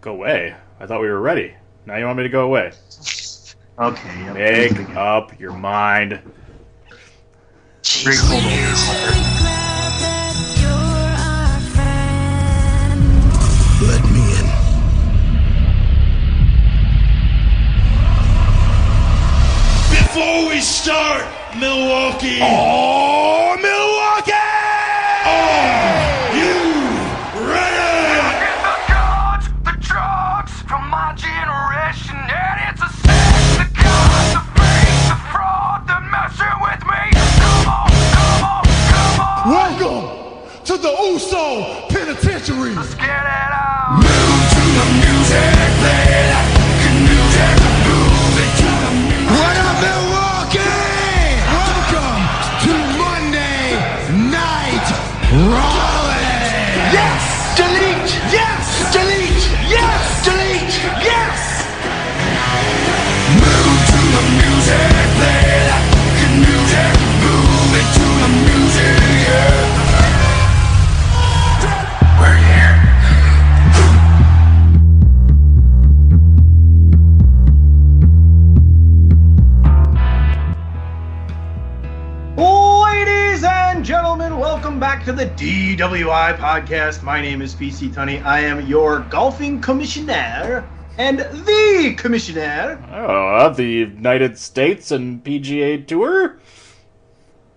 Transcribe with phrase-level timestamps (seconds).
[0.00, 0.54] Go away.
[0.78, 1.54] I thought we were ready.
[1.86, 2.72] Now you want me to go away.
[3.78, 4.24] Okay.
[4.24, 4.34] yep.
[4.78, 6.20] Make up your mind.
[7.82, 9.80] Drink hold over.
[13.82, 14.46] Let me in.
[19.90, 21.24] Before we start,
[21.58, 23.09] Milwaukee, Oh,
[85.80, 87.02] DWI podcast.
[87.02, 88.22] My name is PC Tunney.
[88.22, 95.24] I am your golfing commissioner and the commissioner Oh, uh, of the United States and
[95.24, 96.36] PGA Tour?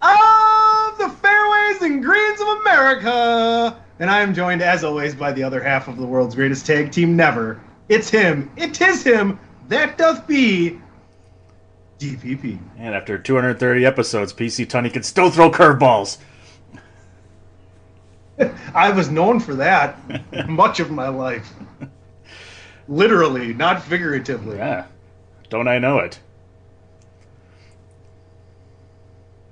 [0.01, 3.77] of the fairways and greens of America.
[3.99, 6.93] And I am joined, as always, by the other half of the world's greatest tag
[6.93, 7.59] team never.
[7.89, 8.49] It's him.
[8.55, 9.37] It is him.
[9.67, 10.79] That doth be
[11.99, 12.57] DPP.
[12.77, 16.19] And after 230 episodes, PC Tunney can still throw curveballs.
[18.73, 19.97] I was known for that
[20.47, 21.53] much of my life.
[22.87, 24.57] Literally, not figuratively.
[24.57, 24.85] Yeah.
[25.49, 26.19] Don't I know it?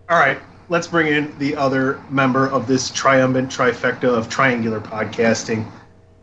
[0.10, 5.66] All right, let's bring in the other member of this triumphant trifecta of triangular podcasting.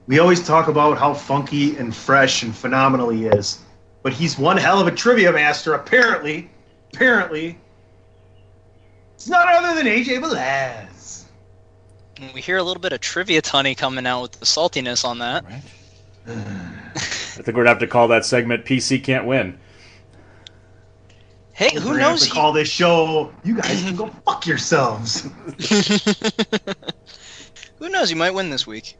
[0.06, 3.60] We always talk about how funky and fresh and phenomenal he is,
[4.02, 6.50] but he's one hell of a trivia master, apparently.
[6.92, 7.58] Apparently.
[9.14, 10.20] It's none other than AJ
[12.20, 12.34] Velaz.
[12.34, 15.44] We hear a little bit of trivia Tunney coming out with the saltiness on that.
[15.44, 15.62] Right?
[16.28, 19.58] I think we're gonna have to call that segment PC Can't Win.
[21.52, 22.24] Hey, We're who have knows?
[22.26, 25.22] to call this show, you guys can go fuck yourselves.
[27.78, 28.10] who knows?
[28.10, 28.96] You might win this week.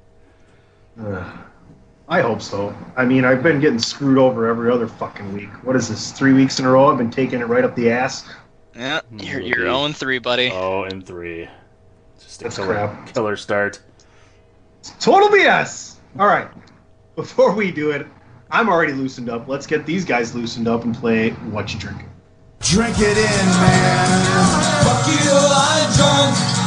[2.09, 2.75] I hope so.
[2.97, 5.51] I mean, I've been getting screwed over every other fucking week.
[5.65, 6.11] What is this?
[6.11, 6.91] Three weeks in a row?
[6.91, 8.29] I've been taking it right up the ass.
[8.75, 9.87] Yeah, you're you're Okay.
[9.87, 10.51] 0 3, buddy.
[10.53, 11.49] Oh, and three.
[12.19, 13.07] Just a That's killer, crap.
[13.13, 13.81] killer start.
[15.01, 15.97] Total BS.
[16.19, 16.49] All right.
[17.17, 18.07] Before we do it,
[18.51, 19.49] I'm already loosened up.
[19.49, 22.09] Let's get these guys loosened up and play What You Drinking.
[22.61, 24.85] Drink it in, man.
[24.85, 26.58] Fuck you, I'm drunk.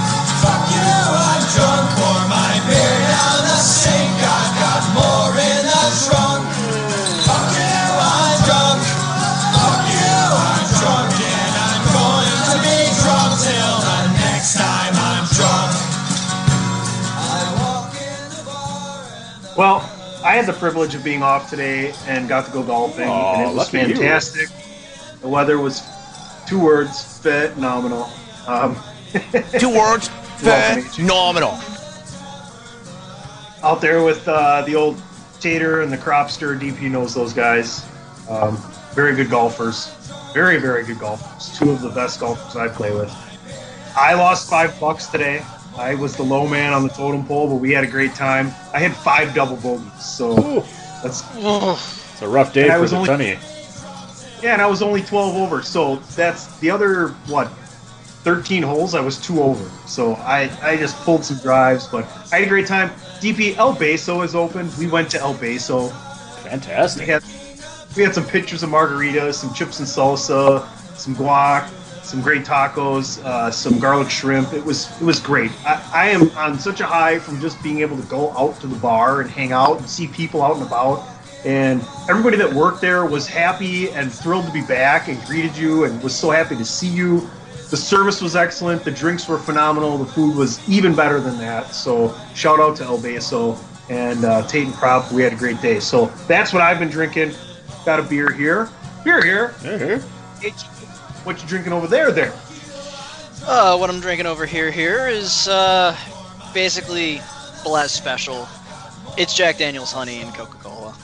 [19.58, 19.78] Well,
[20.24, 23.42] I had the privilege of being off today and got to go golfing, Aw, and
[23.42, 23.96] it was lucky you.
[23.96, 24.50] fantastic.
[25.22, 25.82] The weather was
[26.48, 28.10] two words phenomenal.
[28.48, 28.76] Um,
[29.60, 30.08] Two words.
[30.38, 31.60] Phenomenal.
[33.62, 35.02] out there with uh, the old
[35.40, 36.58] Tater and the Cropster.
[36.60, 37.86] DP knows those guys.
[38.30, 38.58] Um,
[38.94, 39.94] very good golfers.
[40.34, 41.58] Very, very good golfers.
[41.60, 43.14] Two of the best golfers I play with.
[43.98, 45.44] I lost five bucks today.
[45.78, 48.48] I was the low man on the totem pole, but we had a great time.
[48.74, 50.64] I had five double bogeys, so Ooh,
[51.02, 54.42] that's it's a rough day And I for was the only- Tunney.
[54.44, 54.54] yeah.
[54.54, 57.48] And I was only twelve over, so that's the other what
[58.24, 59.68] 13 holes, I was two over.
[59.88, 62.90] So I, I just pulled some drives, but I had a great time.
[63.20, 64.70] DP El Beso is open.
[64.78, 65.86] We went to El Beso.
[66.44, 67.08] We Fantastic.
[67.08, 67.24] had
[67.98, 71.68] we had some pictures of margaritas, some chips and salsa, some guac,
[72.12, 74.52] some great tacos, uh, some garlic shrimp.
[74.54, 75.50] It was it was great.
[75.66, 78.68] I, I am on such a high from just being able to go out to
[78.68, 81.08] the bar and hang out and see people out and about.
[81.46, 85.86] And everybody that worked there was happy and thrilled to be back and greeted you
[85.86, 87.28] and was so happy to see you.
[87.70, 88.84] The service was excellent.
[88.84, 89.98] The drinks were phenomenal.
[89.98, 91.74] The food was even better than that.
[91.74, 93.58] So shout out to El Beso
[93.90, 95.10] and uh, Tate and Prop.
[95.14, 95.80] We had a great day.
[95.80, 97.34] So that's what I've been drinking.
[97.86, 98.70] Got a beer here.
[99.06, 99.56] Beer here.
[100.44, 100.54] H-
[101.24, 102.12] What you drinking over there?
[102.12, 102.34] There.
[103.46, 105.96] uh, what I'm drinking over here here is uh,
[106.54, 107.22] basically
[107.64, 108.48] Bless Special.
[109.18, 110.96] It's Jack Daniel's honey and Coca-Cola.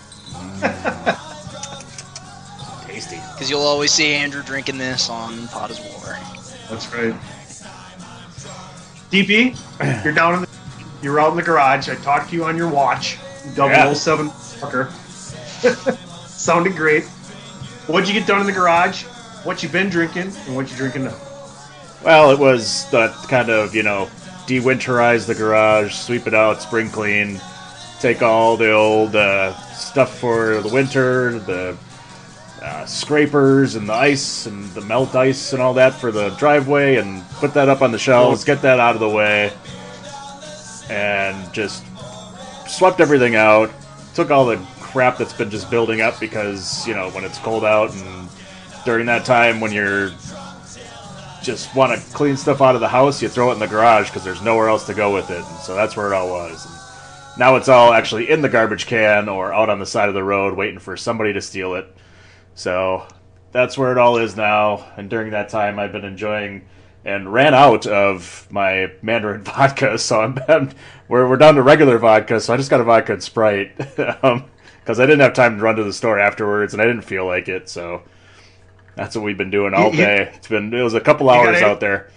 [2.87, 3.17] Tasty.
[3.33, 6.17] Because you'll always see Andrew drinking this on Pot is War.
[6.69, 7.13] That's right.
[9.11, 10.47] DP, you're down in the,
[11.03, 11.87] you're out in the garage.
[11.89, 13.17] I talked to you on your watch,
[13.55, 14.91] 007 fucker.
[16.27, 17.03] Sounded great.
[17.85, 19.05] What'd you get done in the garage?
[19.47, 21.15] What you been drinking and what you drinking now?
[22.03, 24.09] Well, it was that kind of, you know,
[24.45, 27.39] de-winterize the garage, sweep it out, spring clean,
[28.01, 31.77] take all the old uh, stuff for the winter, the
[32.61, 36.97] uh, scrapers and the ice and the melt ice and all that for the driveway,
[36.97, 39.53] and put that up on the shelves, get that out of the way,
[40.89, 41.85] and just
[42.67, 43.71] swept everything out.
[44.13, 47.63] Took all the crap that's been just building up because, you know, when it's cold
[47.63, 48.27] out and
[48.87, 50.11] during that time when you're
[51.41, 54.07] just want to clean stuff out of the house, you throw it in the garage
[54.07, 55.43] because there's nowhere else to go with it.
[55.43, 56.65] And so that's where it all was.
[56.65, 60.15] And now it's all actually in the garbage can or out on the side of
[60.15, 61.93] the road waiting for somebody to steal it.
[62.55, 63.05] So
[63.51, 64.89] that's where it all is now.
[64.95, 66.65] And during that time, I've been enjoying
[67.03, 69.97] and ran out of my Mandarin vodka.
[69.97, 70.69] So I'm, I'm
[71.09, 72.39] we're, we're down to regular vodka.
[72.39, 74.45] So I just got a vodka and Sprite um,
[74.79, 77.25] because I didn't have time to run to the store afterwards and I didn't feel
[77.25, 77.67] like it.
[77.67, 78.03] So
[78.97, 80.31] that's what we've been doing all You- you- day.
[80.35, 82.09] It's been it was a couple hours any- out there.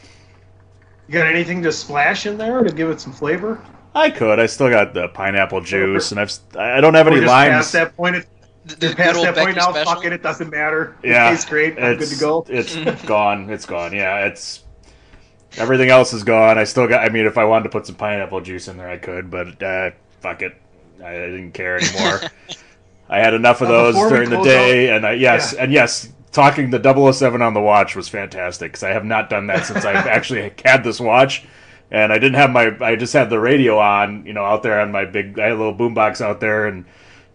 [1.06, 3.60] You got anything to splash in there to give it some flavor?
[3.94, 4.38] I could.
[4.38, 7.50] I still got the pineapple juice, and I've I don't have We're any just limes.
[7.52, 8.16] past that point.
[8.16, 8.26] It-
[8.66, 9.70] The, the past old that point Becky now.
[9.72, 9.94] special.
[9.94, 10.94] Fuck it, it doesn't matter.
[11.02, 11.78] Yeah, it tastes great.
[11.82, 12.44] I'm good to go.
[12.48, 13.48] It's gone.
[13.50, 13.92] It's gone.
[13.92, 14.64] Yeah, it's
[15.56, 16.58] everything else is gone.
[16.58, 17.04] I still got.
[17.04, 19.60] I mean, if I wanted to put some pineapple juice in there, I could, but
[19.62, 19.90] uh,
[20.20, 20.54] fuck it.
[21.04, 22.20] I didn't care anymore.
[23.08, 25.62] I had enough of Uh, those before during the close day, and I, yes, Yeah.
[25.64, 29.46] and yes, talking the 007 on the watch was fantastic because I have not done
[29.48, 31.44] that since I've actually had this watch.
[31.92, 34.80] And I didn't have my, I just had the radio on, you know, out there
[34.80, 36.84] on my big, I had a little boombox out there and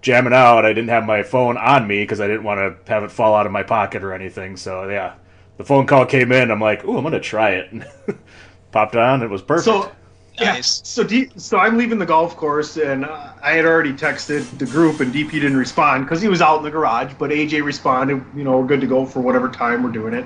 [0.01, 0.65] jamming out.
[0.65, 3.35] I didn't have my phone on me because I didn't want to have it fall
[3.35, 4.55] out of my pocket or anything.
[4.55, 5.15] So yeah,
[5.57, 6.51] the phone call came in.
[6.51, 7.83] I'm like, ooh, I'm gonna try it.
[8.71, 9.23] Popped on.
[9.23, 9.65] It was perfect.
[9.65, 9.91] So,
[10.39, 10.61] yeah.
[10.61, 14.65] So, D, so I'm leaving the golf course, and uh, I had already texted the
[14.65, 17.13] group, and DP didn't respond because he was out in the garage.
[17.17, 18.23] But AJ responded.
[18.35, 20.25] You know, we're good to go for whatever time we're doing it.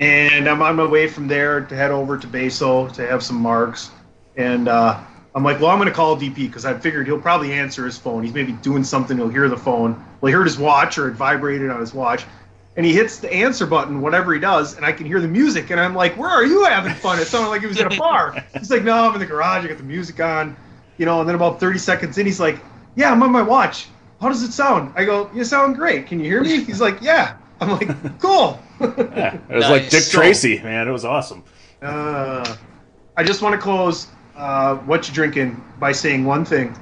[0.00, 3.36] And I'm on my way from there to head over to Beso to have some
[3.36, 3.90] marks.
[4.36, 5.00] And uh,
[5.34, 7.96] I'm like, well, I'm going to call DP because I figured he'll probably answer his
[7.96, 8.24] phone.
[8.24, 9.16] He's maybe doing something.
[9.16, 9.92] He'll hear the phone.
[10.20, 12.24] Well, he heard his watch or it vibrated on his watch.
[12.76, 15.70] And he hits the answer button, whatever he does, and I can hear the music.
[15.70, 17.20] And I'm like, where are you having fun?
[17.20, 18.44] It sounded like he was at a bar.
[18.58, 19.64] He's like, no, I'm in the garage.
[19.64, 20.56] I got the music on.
[20.96, 22.60] You know, and then about 30 seconds in, he's like,
[22.94, 23.88] yeah, I'm on my watch.
[24.20, 24.92] How does it sound?
[24.94, 26.06] I go, you sound great.
[26.06, 26.62] Can you hear me?
[26.62, 27.36] He's like, yeah.
[27.60, 28.60] I'm like, cool.
[28.80, 30.86] yeah, it was like Dick Tracy, man.
[30.86, 31.42] It was awesome.
[31.82, 32.56] Uh,
[33.16, 34.06] I just want to close
[34.36, 36.76] uh, what you drinking by saying one thing.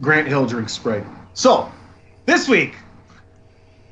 [0.00, 1.04] Grant Hill drinks Sprite.
[1.34, 1.70] So,
[2.26, 2.76] this week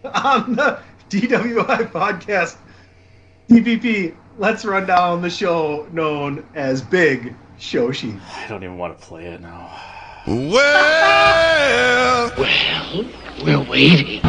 [0.05, 2.57] on the DWI podcast,
[3.49, 8.15] DPP, let's run down the show known as Big Show Sheet.
[8.37, 9.71] I don't even want to play it now.
[10.27, 13.05] Well, well,
[13.45, 14.21] We're waiting.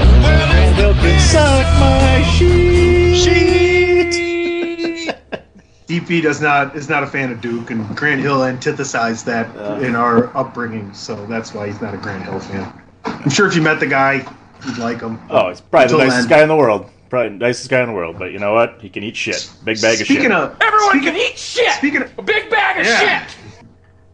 [5.87, 9.79] DP does not is not a fan of Duke, and Grant Hill antithesized that uh.
[9.81, 12.81] in our upbringing, so that's why he's not a Grant Hill fan.
[13.05, 14.25] I'm sure if you met the guy,
[14.65, 15.19] you'd like him.
[15.29, 16.37] Oh, he's probably the nicest then.
[16.39, 16.89] guy in the world.
[17.09, 18.17] Probably the nicest guy in the world.
[18.17, 18.81] But you know what?
[18.81, 19.51] He can eat shit.
[19.63, 20.31] Big bag of Speaking shit.
[20.31, 21.71] of Everyone speaking, can eat shit.
[21.73, 23.25] Speaking of, A big bag of Yeah.
[23.27, 23.37] shit.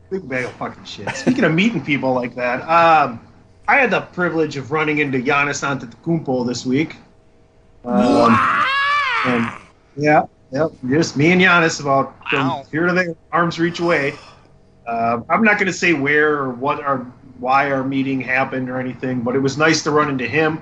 [0.09, 1.09] big bag of fucking shit.
[1.15, 3.19] Speaking of meeting people like that, um,
[3.67, 6.95] I had the privilege of running into Giannis Antetokounmpo this week.
[7.85, 8.35] Um,
[9.25, 9.49] and
[9.95, 12.63] yeah, yep, just me and Giannis about Wow.
[12.63, 14.15] from here to there, arms reach away.
[14.87, 17.05] Uh, I'm not going to say where or what our
[17.39, 20.61] why our meeting happened or anything, but it was nice to run into him.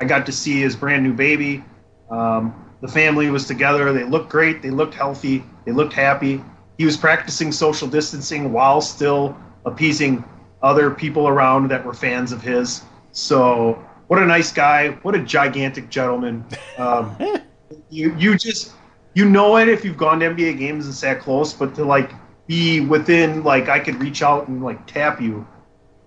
[0.00, 1.64] I got to see his brand new baby.
[2.10, 3.92] Um, the family was together.
[3.92, 4.62] They looked great.
[4.62, 5.44] They looked healthy.
[5.64, 6.42] They looked happy.
[6.78, 10.24] He was practicing social distancing while still appeasing
[10.62, 12.82] other people around that were fans of his.
[13.12, 14.90] So, what a nice guy.
[15.02, 16.44] What a gigantic gentleman.
[16.78, 17.16] Um,
[17.90, 18.72] you you just
[19.14, 22.12] you know it if you've gone to NBA games and sat close, but to like
[22.46, 25.46] be within like I could reach out and like tap you,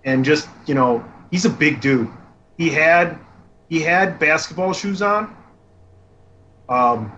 [0.04, 2.08] and just you know he's a big dude.
[2.56, 3.18] He had
[3.68, 5.34] he had basketball shoes on,
[6.68, 7.12] um,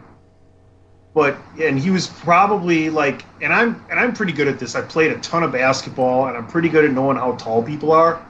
[1.14, 4.74] but and he was probably like and I'm and I'm pretty good at this.
[4.74, 7.92] I played a ton of basketball and I'm pretty good at knowing how tall people
[7.92, 8.26] are.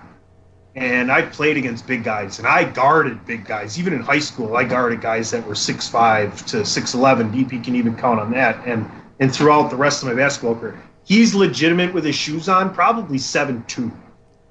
[0.76, 3.76] And I played against big guys, and I guarded big guys.
[3.76, 7.32] Even in high school, I guarded guys that were six five to six eleven.
[7.32, 8.64] DP can even count on that.
[8.64, 8.88] And
[9.18, 13.18] and throughout the rest of my basketball career, he's legitimate with his shoes on, probably
[13.18, 13.90] seven two.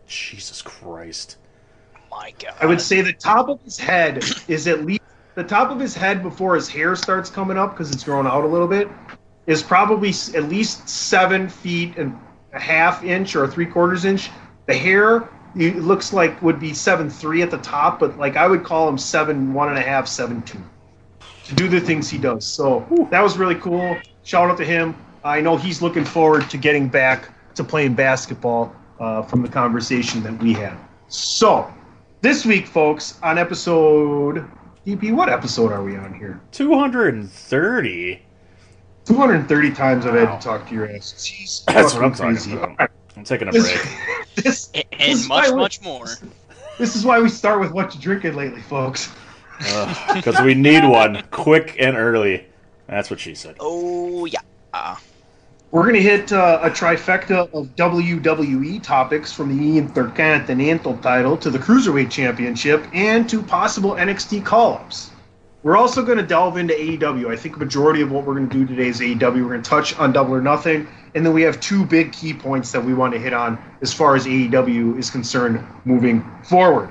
[0.10, 1.38] Jesus Christ.
[2.12, 2.56] my god.
[2.60, 5.01] I would say the top of his head is at least
[5.36, 8.44] the top of his head before his hair starts coming up because it's grown out
[8.44, 8.89] a little bit
[9.46, 12.18] is probably at least seven feet and
[12.54, 14.30] a half inch or three quarters inch.
[14.66, 18.48] The hair it looks like would be seven three at the top, but like I
[18.48, 20.62] would call him seven one and a half, seven two
[21.46, 22.46] to do the things he does.
[22.46, 23.98] So that was really cool.
[24.24, 24.96] Shout out to him.
[25.24, 30.22] I know he's looking forward to getting back to playing basketball uh, from the conversation
[30.24, 30.77] that we had.
[31.08, 31.72] So
[32.22, 34.46] this week, folks, on episode
[34.86, 36.39] DP, what episode are we on here?
[36.51, 38.22] 230.
[39.06, 41.13] 230 times I've had to talk to your ass.
[41.18, 42.70] Jeez, That's what I'm fucking talking about.
[42.70, 42.89] All right.
[43.18, 44.25] I'm taking a This, break.
[44.36, 46.06] this, A- this and is much, why we- much more.
[46.77, 49.12] This is why we start with what you're drinking lately, folks.
[50.13, 52.46] Because we need one quick and early.
[52.88, 53.58] That's what she said.
[53.60, 54.39] Oh yeah.
[54.74, 54.96] Uh,
[55.72, 61.52] We're going to hit uh, a trifecta of WWE topics from the Intercontinental title to
[61.52, 65.12] the Cruiserweight Championship and to possible NXT call ups.
[65.62, 67.32] We're also going to delve into AEW.
[67.32, 69.44] I think majority of what we're going to do today is AEW.
[69.44, 72.34] We're going to touch on Double or Nothing, and then we have two big key
[72.34, 76.90] points that we want to hit on as far as AEW is concerned moving forward.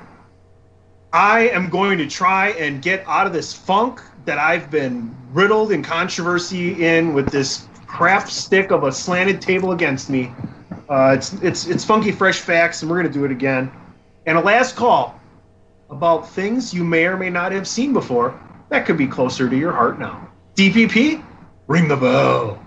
[1.11, 5.73] I am going to try and get out of this funk that I've been riddled
[5.73, 10.31] in controversy in with this crap stick of a slanted table against me.
[10.87, 13.71] Uh, it's it's it's funky fresh facts, and we're gonna do it again.
[14.25, 15.19] And a last call
[15.89, 19.57] about things you may or may not have seen before that could be closer to
[19.57, 20.29] your heart now.
[20.55, 21.23] DPP,
[21.67, 22.63] ring the bell.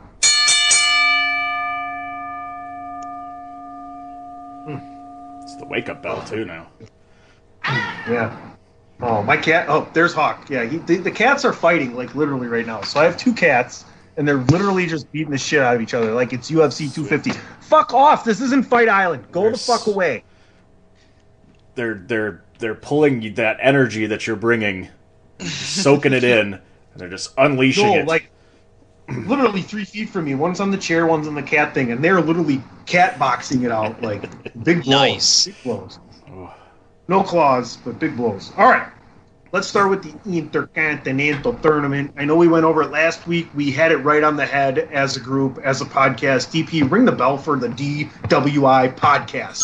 [5.43, 6.67] It's the wake up bell, too, now.
[8.09, 8.37] Yeah.
[9.01, 9.67] Oh, my cat.
[9.69, 10.49] Oh, there's Hawk.
[10.49, 12.83] Yeah, he, the, the cats are fighting like literally right now.
[12.83, 13.85] So I have two cats,
[14.17, 17.31] and they're literally just beating the shit out of each other like it's UFC 250.
[17.61, 18.25] Fuck off!
[18.25, 19.25] This isn't Fight Island.
[19.33, 20.25] Go the fuck away.
[21.75, 24.89] They're they're they're pulling that energy that you're bringing,
[25.41, 26.61] soaking it in, and
[26.97, 28.07] they're just unleashing No, it.
[28.07, 28.31] like
[29.09, 30.35] literally three feet from me.
[30.35, 33.73] One's on the chair, one's on the cat thing, and they're literally cat boxing it
[33.73, 34.23] out like
[34.63, 34.87] big blows.
[34.87, 35.47] Nice.
[35.47, 35.99] Big blows.
[37.09, 38.53] No claws, but big blows.
[38.57, 38.89] All right.
[39.53, 42.15] Let's start with the Intercontinental Tournament.
[42.17, 43.51] I know we went over it last week.
[43.55, 46.51] We had it right on the head as a group, as a podcast.
[46.51, 49.63] DP, ring the bell for the DWI podcast.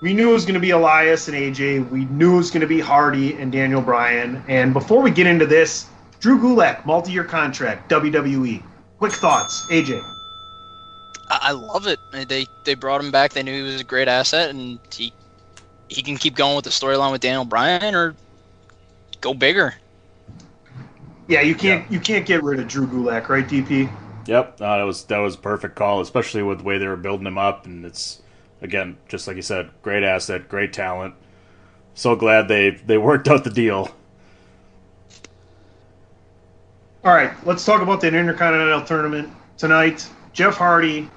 [0.00, 1.90] We knew it was going to be Elias and AJ.
[1.90, 4.42] We knew it was going to be Hardy and Daniel Bryan.
[4.48, 8.62] And before we get into this, Drew Gulak, multi-year contract, WWE.
[8.96, 10.02] Quick thoughts, AJ.
[11.28, 12.00] I, I love it.
[12.10, 13.34] They they brought him back.
[13.34, 15.12] They knew he was a great asset, and he
[15.88, 18.14] he can keep going with the storyline with Daniel Bryan or
[19.20, 19.74] go bigger.
[21.26, 23.90] Yeah, you can't you can't get rid of Drew Gulak, right, DP?
[24.26, 26.96] Yep, no, that was that was a perfect call, especially with the way they were
[26.96, 28.22] building him up, and it's
[28.60, 31.14] again just like you said, great asset, great talent.
[31.94, 33.90] So glad they they worked out the deal.
[37.04, 40.08] All right, let's talk about that Intercontinental Tournament tonight.
[40.32, 41.08] Jeff Hardy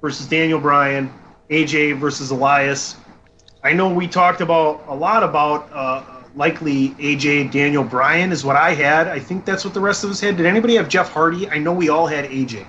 [0.00, 1.12] versus Daniel Bryan,
[1.50, 2.96] AJ versus Elias.
[3.62, 6.02] I know we talked about a lot about uh,
[6.34, 9.08] likely AJ Daniel Bryan is what I had.
[9.08, 10.36] I think that's what the rest of us had.
[10.36, 11.48] Did anybody have Jeff Hardy?
[11.48, 12.66] I know we all had AJ.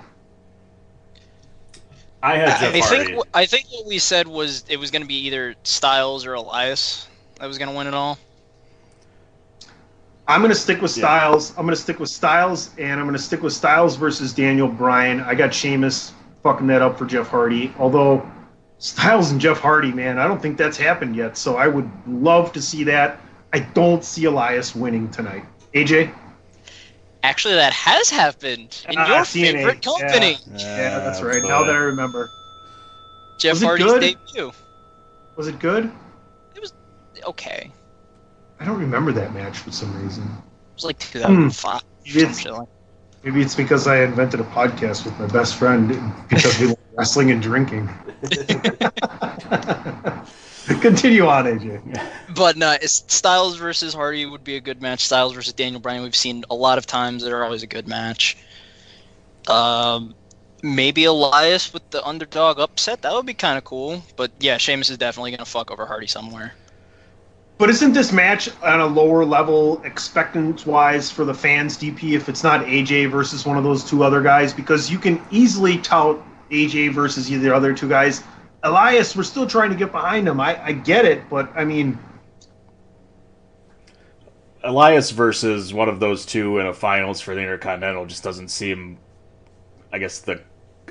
[2.22, 3.06] I had Jeff I Hardy.
[3.06, 6.34] think I think what we said was it was going to be either Styles or
[6.34, 7.08] Elias
[7.40, 8.18] that was going to win it all.
[10.28, 11.04] I'm going to stick with Yeah.
[11.04, 11.50] Styles.
[11.52, 14.68] I'm going to stick with Styles, and I'm going to stick with Styles versus Daniel
[14.68, 15.22] Bryan.
[15.22, 17.74] I got Sheamus fucking that up for Jeff Hardy.
[17.78, 18.26] Although
[18.82, 21.38] Styles and Jeff Hardy, man, I don't think that's happened yet.
[21.38, 23.22] So I would love to see that.
[23.54, 25.46] I don't see Elias winning tonight.
[25.76, 26.12] AJ?
[27.22, 29.52] Actually, that has happened in Ah, your TNA.
[29.54, 31.42] favorite company, Yeah, that's Ah, right.
[31.44, 31.48] boy.
[31.50, 32.32] Now that I remember.
[33.38, 34.02] Jeff Was it Hardy's good?
[34.02, 34.52] debut.
[35.36, 35.92] Was it good?
[36.56, 36.74] It was
[37.28, 37.72] okay,
[38.60, 40.24] I don't remember that match for some reason.
[40.24, 41.82] it was like 2005.
[42.06, 42.68] Maybe it's, some shit like-
[43.24, 45.90] maybe it's because I invented a podcast with my best friend
[46.30, 47.90] because we like wrestling and drinking.
[50.82, 52.02] Continue on, AJ.
[52.36, 55.06] But no, it's Styles versus Hardy would be a good match.
[55.06, 57.24] Styles versus Daniel Bryan we've seen a lot of times.
[57.24, 58.38] They're always a good match.
[59.48, 60.16] Um,
[60.64, 63.02] maybe Elias with the underdog upset.
[63.02, 64.04] That would be kind of cool.
[64.16, 66.54] But yeah, Sheamus is definitely gonna fuck over Hardy somewhere.
[67.58, 72.28] But isn't this match on a lower level expectance wise for the fans, DP, if
[72.28, 74.52] it's not AJ versus one of those two other guys?
[74.52, 76.20] Because you can easily tout
[76.52, 78.24] AJ versus either other two guys.
[78.64, 80.40] Elias, we're still trying to get behind him.
[80.40, 81.98] I, I get it, but I mean,
[84.64, 89.00] Elias versus one of those two in a finals for the Intercontinental just doesn't seem,
[89.92, 90.42] I guess the,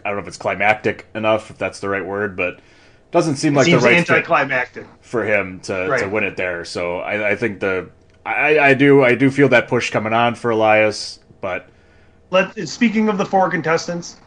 [0.05, 2.61] I don't know if it's climactic enough, if that's the right word, but
[3.13, 4.87] doesn't seem It like the right anticlimactic.
[5.01, 6.65] for him to, to win it there.
[6.65, 7.91] So I, I think the
[8.25, 11.69] I, I do I do feel that push coming on for Elias, but
[12.31, 14.19] Let speaking of the four contestants,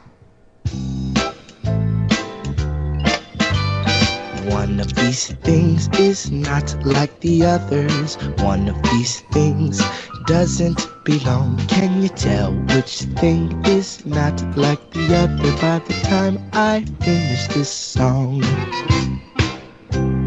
[4.46, 8.16] One of these things is not like the others.
[8.40, 9.82] One of these things
[10.28, 11.58] doesn't belong.
[11.68, 17.48] Can you tell which thing is not like the other by the time I finish
[17.50, 18.42] this song?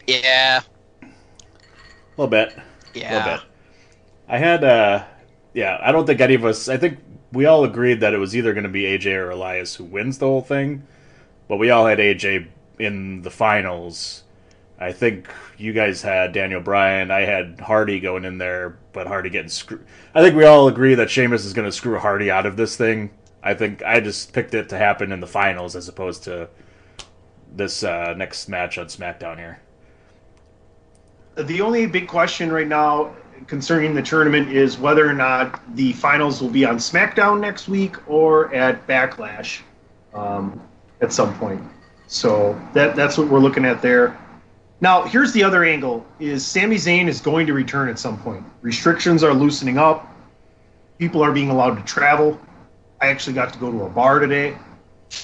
[0.07, 2.55] Yeah, a little bit.
[2.95, 3.41] Yeah.
[4.29, 5.05] I had uh
[5.55, 6.99] yeah, I don't think any of us I think
[7.33, 10.27] we all agreed that it was either gonna be AJ or Elias who wins the
[10.27, 10.87] whole thing.
[11.49, 14.25] But we all had AJ in the finals.
[14.81, 17.11] I think you guys had Daniel Bryan.
[17.11, 19.85] I had Hardy going in there, but Hardy getting screwed.
[20.15, 22.77] I think we all agree that Sheamus is going to screw Hardy out of this
[22.77, 23.11] thing.
[23.43, 26.49] I think I just picked it to happen in the finals as opposed to
[27.53, 29.61] this uh, next match on SmackDown here.
[31.39, 33.15] The only big question right now
[33.47, 37.97] concerning the tournament is whether or not the finals will be on SmackDown next week
[38.11, 39.61] or at Backlash
[40.15, 40.61] um,
[41.01, 41.63] at some point.
[42.09, 44.19] So that that's what we're looking at there.
[44.81, 48.45] Now, here's the other angle: is Sami Zayn is going to return at some point.
[48.63, 50.13] Restrictions are loosening up.
[50.99, 52.41] People are being allowed to travel.
[53.01, 54.57] I actually got to go to a bar today.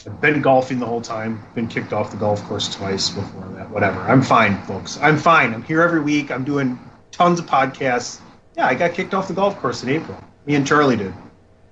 [0.06, 1.42] I've been golfing the whole time.
[1.54, 3.70] Been kicked off the golf course twice before that.
[3.70, 4.00] Whatever.
[4.00, 4.98] I'm fine, folks.
[5.00, 5.52] I'm fine.
[5.54, 6.30] I'm here every week.
[6.30, 6.78] I'm doing
[7.10, 8.20] tons of podcasts.
[8.56, 10.16] Yeah, I got kicked off the golf course in April.
[10.46, 11.12] Me and Charlie did.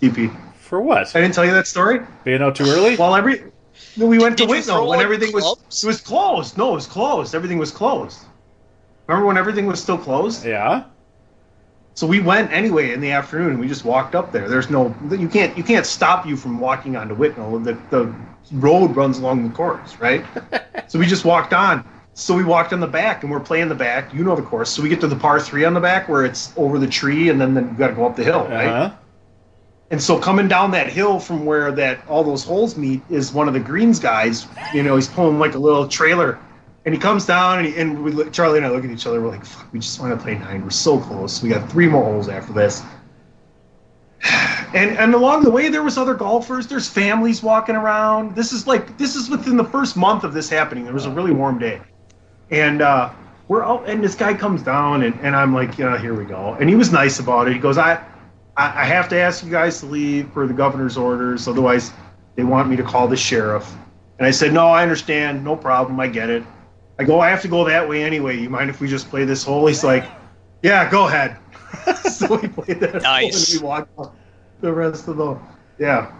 [0.00, 0.34] DP.
[0.56, 1.14] For what?
[1.14, 2.00] I didn't tell you that story.
[2.24, 2.96] Being out too early?
[2.96, 3.44] Well, every
[3.96, 6.56] no, we went Did to you Whitnall when out everything was it was closed.
[6.56, 7.34] No, it was closed.
[7.34, 8.18] Everything was closed.
[9.06, 10.44] Remember when everything was still closed?
[10.44, 10.84] yeah.
[11.94, 13.50] So we went anyway in the afternoon.
[13.50, 14.48] And we just walked up there.
[14.48, 17.62] There's no you can't you can't stop you from walking onto Whitnall.
[17.62, 18.14] The the
[18.52, 20.24] road runs along the course, right?
[20.88, 21.84] so we just walked on.
[22.14, 24.12] So we walked on the back and we're playing the back.
[24.12, 24.70] You know the course.
[24.70, 27.30] So we get to the par three on the back where it's over the tree
[27.30, 28.66] and then, then you got to go up the hill, right?
[28.66, 28.96] Uh-huh.
[29.90, 33.46] And so coming down that hill from where that all those holes meet is one
[33.46, 34.46] of the greens guys.
[34.72, 36.38] You know, he's pulling like a little trailer,
[36.84, 39.20] and he comes down and, he, and we Charlie and I look at each other.
[39.20, 40.62] We're like, "Fuck, we just want to play nine.
[40.62, 41.42] We're so close.
[41.42, 42.82] We got three more holes after this."
[44.74, 46.66] And and along the way there was other golfers.
[46.66, 48.34] There's families walking around.
[48.34, 50.86] This is like this is within the first month of this happening.
[50.86, 51.82] It was a really warm day,
[52.50, 53.10] and uh,
[53.48, 53.86] we're out.
[53.86, 56.56] And this guy comes down, and, and I'm like, yeah, here we go.
[56.58, 57.52] And he was nice about it.
[57.52, 58.02] He goes, I
[58.56, 61.92] I have to ask you guys to leave for the governor's orders, otherwise
[62.34, 63.74] they want me to call the sheriff.
[64.18, 66.44] And I said, no, I understand, no problem, I get it.
[67.02, 68.38] I go, I have to go that way anyway.
[68.38, 69.66] You mind if we just play this hole?
[69.66, 70.04] He's like,
[70.62, 71.36] yeah, go ahead.
[72.04, 73.04] so we played that Nice.
[73.04, 74.16] hole and we walked on
[74.60, 75.36] the rest of the
[75.78, 76.12] yeah.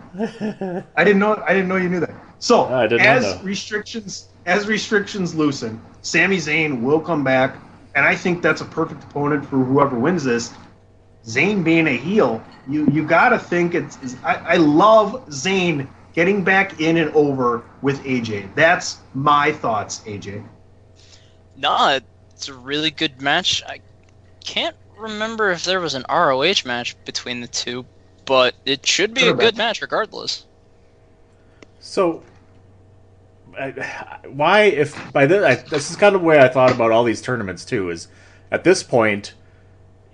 [0.96, 1.40] I didn't know.
[1.46, 2.14] I didn't know you knew that.
[2.40, 7.56] So I didn't know as restrictions as restrictions loosen, Sami Zayn will come back,
[7.94, 10.52] and I think that's a perfect opponent for whoever wins this.
[11.24, 13.96] Zayn being a heel, you you got to think it's.
[13.98, 18.54] it's- I, I love Zayn getting back in and over with AJ.
[18.56, 20.44] That's my thoughts, AJ.
[21.56, 23.62] Nah, it's a really good match.
[23.66, 23.80] I
[24.44, 27.84] can't remember if there was an ROH match between the two,
[28.24, 30.46] but it should be a good match regardless.
[31.80, 32.22] So,
[33.58, 33.70] I,
[34.28, 37.04] why, if by this, I, this is kind of the way I thought about all
[37.04, 37.90] these tournaments too.
[37.90, 38.08] Is
[38.50, 39.34] at this point,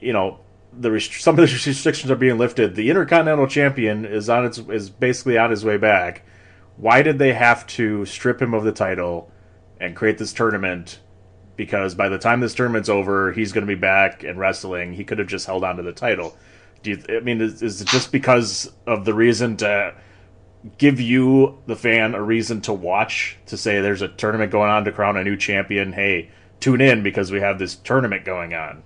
[0.00, 0.40] you know,
[0.72, 2.74] the rest- some of the restrictions are being lifted.
[2.74, 6.22] The Intercontinental Champion is on its is basically on his way back.
[6.76, 9.30] Why did they have to strip him of the title
[9.80, 11.00] and create this tournament?
[11.58, 14.94] Because by the time this tournament's over, he's going to be back and wrestling.
[14.94, 16.34] He could have just held on to the title.
[16.82, 17.02] Do you?
[17.10, 19.94] I mean, is, is it just because of the reason to?
[20.76, 24.84] give you the fan a reason to watch to say there's a tournament going on
[24.84, 28.82] to crown a new champion hey tune in because we have this tournament going on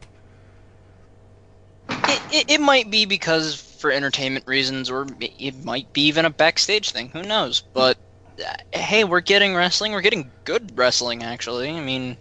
[1.89, 6.31] It, it, it might be because for entertainment reasons, or it- might be even a
[6.31, 7.09] backstage thing.
[7.11, 7.63] Who knows?
[7.73, 7.99] But
[8.39, 9.93] uh, hey, we're getting wrestling.
[9.93, 11.71] We're getting good wrestling, actually.
[11.71, 12.17] I mean,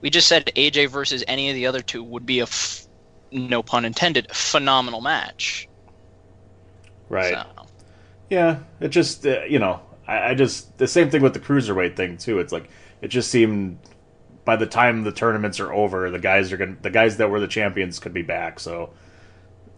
[0.00, 2.86] we just said AJ versus any of the other two would be a, f-
[3.32, 5.68] no pun intended, phenomenal match.
[7.08, 7.38] right.
[7.56, 7.68] So,
[8.30, 11.96] yeah it just uh, you know I, I just the same thing with the cruiserweight
[11.96, 12.38] thing too.
[12.40, 13.80] It's like it just seemed
[14.44, 17.40] by the time the tournaments are over the guys are gonna the guys that were
[17.40, 18.60] the champions could be back.
[18.60, 18.92] So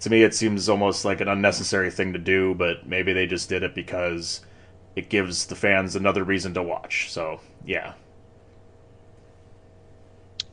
[0.00, 3.48] to me it seems almost like an unnecessary thing to do but maybe they just
[3.48, 4.40] did it because
[4.96, 7.10] it gives the fans another reason to watch.
[7.12, 7.94] So yeah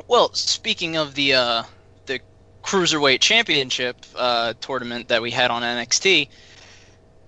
[0.07, 1.63] well, speaking of the uh,
[2.05, 2.19] the
[2.63, 6.29] cruiserweight championship uh, tournament that we had on NXT.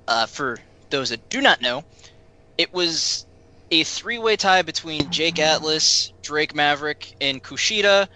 [0.08, 0.58] Uh, for
[0.89, 1.84] those that do not know,
[2.58, 3.25] it was
[3.71, 8.08] a three-way tie between Jake Atlas, Drake Maverick, and Kushida.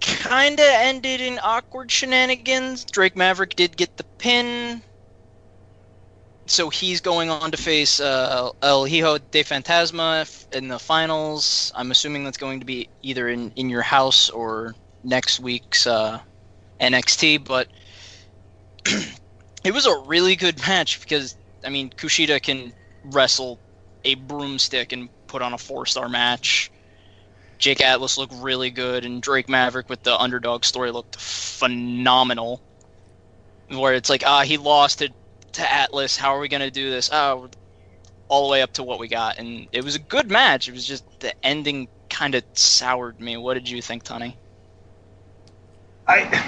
[0.00, 2.84] Kinda ended in awkward shenanigans.
[2.84, 4.82] Drake Maverick did get the pin,
[6.50, 11.72] so he's going on to face uh, El Hijo de Fantasma in the finals.
[11.74, 16.20] I'm assuming that's going to be either in, in your house or next week's uh,
[16.80, 17.44] NXT.
[17.44, 17.68] But
[19.64, 22.72] it was a really good match because I mean Kushida can
[23.04, 23.58] wrestle
[24.04, 26.70] a broomstick and put on a four star match.
[27.58, 32.62] Jake Atlas looked really good, and Drake Maverick with the underdog story looked phenomenal.
[33.68, 35.10] Where it's like, ah, he lost to
[35.52, 36.16] to Atlas.
[36.16, 37.10] How are we gonna do this?
[37.12, 37.48] Oh,
[38.28, 40.68] all the way up to what we got, and it was a good match.
[40.68, 43.36] It was just the ending kind of soured me.
[43.36, 44.36] What did you think, Tunney?
[46.06, 46.44] I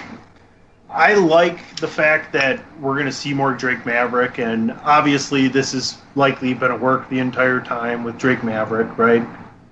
[0.91, 5.73] I like the fact that we're going to see more Drake Maverick, and obviously this
[5.73, 9.25] is likely been a work the entire time with Drake Maverick, right?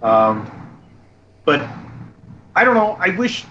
[0.02, 0.48] Um,
[1.44, 1.66] but
[2.54, 2.96] I don't know.
[3.00, 3.44] I wish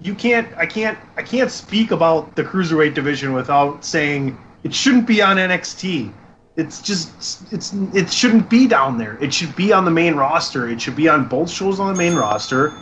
[0.00, 0.48] you can't.
[0.56, 0.98] I can't.
[1.16, 6.12] I can't speak about the cruiserweight division without saying it shouldn't be on NXT.
[6.56, 9.18] It's just it's it shouldn't be down there.
[9.22, 10.68] It should be on the main roster.
[10.68, 12.72] It should be on both shows on the main roster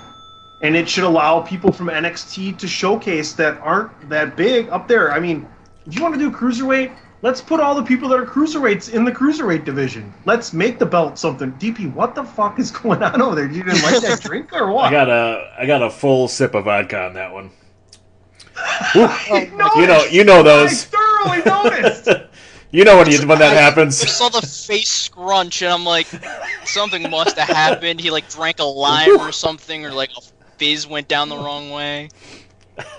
[0.64, 5.12] and it should allow people from NXT to showcase that aren't that big up there.
[5.12, 5.46] I mean,
[5.87, 6.90] if you want to do cruiserweight,
[7.25, 10.13] let's put all the people that are cruiserweights in the cruiserweight division.
[10.27, 11.53] Let's make the belt something.
[11.55, 13.51] DP, what the fuck is going on over there?
[13.51, 14.85] You didn't like that drink or what?
[14.85, 17.51] I got a I got a full sip of vodka on that one.
[18.57, 20.85] I You know, you know I those.
[20.85, 22.09] thoroughly noticed.
[22.71, 24.03] You know when you when that I happens.
[24.03, 26.09] I saw the face scrunch, and I'm like,
[26.65, 28.01] something must have happened.
[28.01, 30.21] He like drank a lime or something, or like a
[30.59, 32.09] fizz went down the wrong way.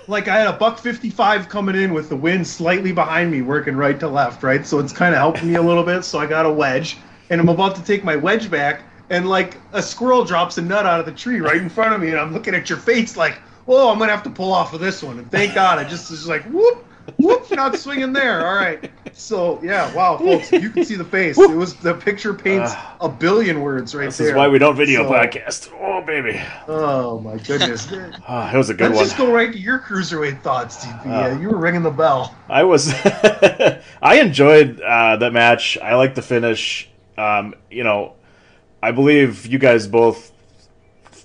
[0.08, 3.76] Like I had a buck fifty-five coming in with the wind slightly behind me, working
[3.76, 4.66] right to left, right.
[4.66, 6.02] So it's kind of helping me a little bit.
[6.04, 6.96] So I got a wedge,
[7.30, 10.86] and I'm about to take my wedge back, and like a squirrel drops a nut
[10.86, 13.16] out of the tree right in front of me, and I'm looking at your face
[13.16, 15.84] like, "Oh, I'm gonna have to pull off of this one." And thank God, I
[15.84, 16.84] just was like, "Whoop."
[17.18, 17.48] Whoop!
[17.52, 18.44] Not swinging there.
[18.44, 18.90] All right.
[19.12, 21.38] So yeah, wow, folks, you can see the face.
[21.38, 24.08] It was the picture paints a billion words right there.
[24.10, 25.70] This is why we don't video So- podcast.
[26.06, 27.92] Oh baby, Oh my goodness.
[28.28, 29.04] Ah, it was a good Let's one.
[29.06, 31.06] just go right to your cruiserweight thoughts, DP.
[31.06, 32.32] Uh, yeah, you were ringing the bell.
[32.48, 35.76] I was I enjoyed uh, that match.
[35.78, 36.88] I like the finish.
[37.18, 38.14] Um, you know,
[38.80, 40.32] I believe you guys both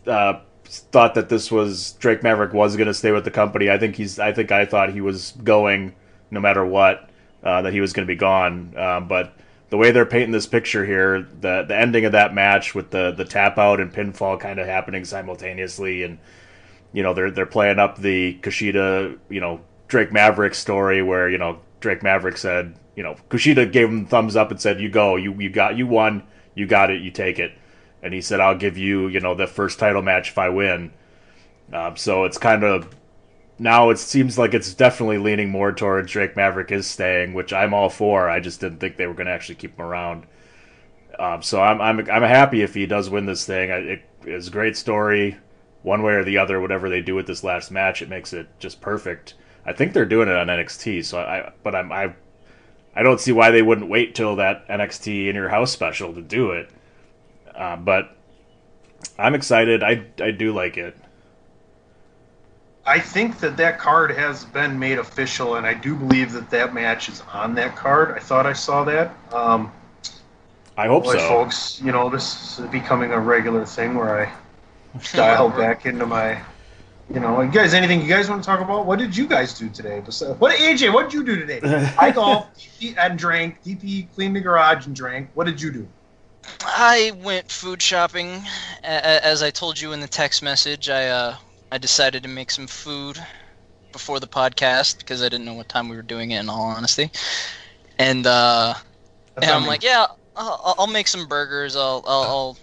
[0.08, 3.70] uh, thought that this was Drake Maverick was going to stay with the company.
[3.70, 4.18] I think he's.
[4.18, 5.94] I think I thought he was going
[6.32, 7.08] no matter what.
[7.44, 8.76] Uh, that he was going to be gone.
[8.76, 9.36] Um, but
[9.72, 13.12] the way they're painting this picture here, the the ending of that match with the
[13.12, 16.20] the tap out and pinfall kind of happening simultaneously, and
[16.94, 21.38] you know they're they're playing up the Kushida, you know Drake Maverick story where you
[21.38, 25.16] know Drake Maverick said, you know Kushida gave him thumbs up and said, "You go,
[25.16, 27.54] you you got you won, you got it, you take it,"
[28.04, 30.92] and he said, "I'll give you you know the first title match if I win."
[31.72, 32.94] Um, so it's kind of
[33.62, 37.76] now it seems like it's definitely leaning more towards Drake Maverick is staying, which I'm
[37.76, 38.28] all for.
[38.28, 40.26] I just didn't think they were going to actually keep him around.
[41.20, 43.70] Um, so I'm I'm I'm happy if he does win this thing.
[43.70, 45.38] It is a great story,
[45.84, 46.60] one way or the other.
[46.60, 49.36] Whatever they do with this last match, it makes it just perfect.
[49.64, 51.06] I think they're doing it on NXT.
[51.06, 52.16] So I but I'm I
[52.96, 56.22] I don't see why they wouldn't wait till that NXT in your house special to
[56.22, 56.72] do it.
[57.54, 58.18] Uh, but
[59.20, 59.84] I'm excited.
[59.84, 60.98] I I do like it.
[62.86, 66.74] I think that that card has been made official, and I do believe that that
[66.74, 68.18] match is on that card.
[68.18, 69.16] I thought I saw that.
[69.32, 69.72] Um,
[70.78, 71.28] I hope boy, so.
[71.28, 74.34] folks, you know this is becoming a regular thing where I
[75.14, 76.42] dial back into my,
[77.14, 77.76] you know, you guys.
[77.76, 78.88] Anything you guys want to talk about?
[78.88, 80.02] What did you guys do today?
[80.04, 80.92] Besides, what AJ?
[80.92, 81.60] What did you do today?
[82.00, 83.62] I golfed DP, and drank.
[83.64, 85.30] DP cleaned the garage and drank.
[85.36, 85.88] What did you do?
[86.62, 88.42] I went food shopping,
[88.84, 90.90] A- a- as I told you in the text message.
[90.90, 91.36] I uh,
[91.72, 93.18] I decided to make some food
[93.92, 96.40] before the podcast because I didn't know what time we were doing it.
[96.40, 97.10] In all honesty,
[97.98, 98.74] and uh,
[99.38, 99.68] and I'm me.
[99.70, 101.76] like, yeah, I'll, I'll make some burgers.
[101.76, 102.58] I'll, I'll I'll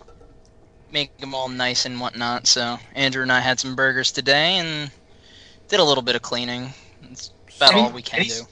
[0.92, 2.46] make them all nice and whatnot.
[2.46, 4.90] So Andrew and I had some burgers today and
[5.68, 6.72] did a little bit of cleaning.
[7.10, 8.42] It's about Any- all we can any- do.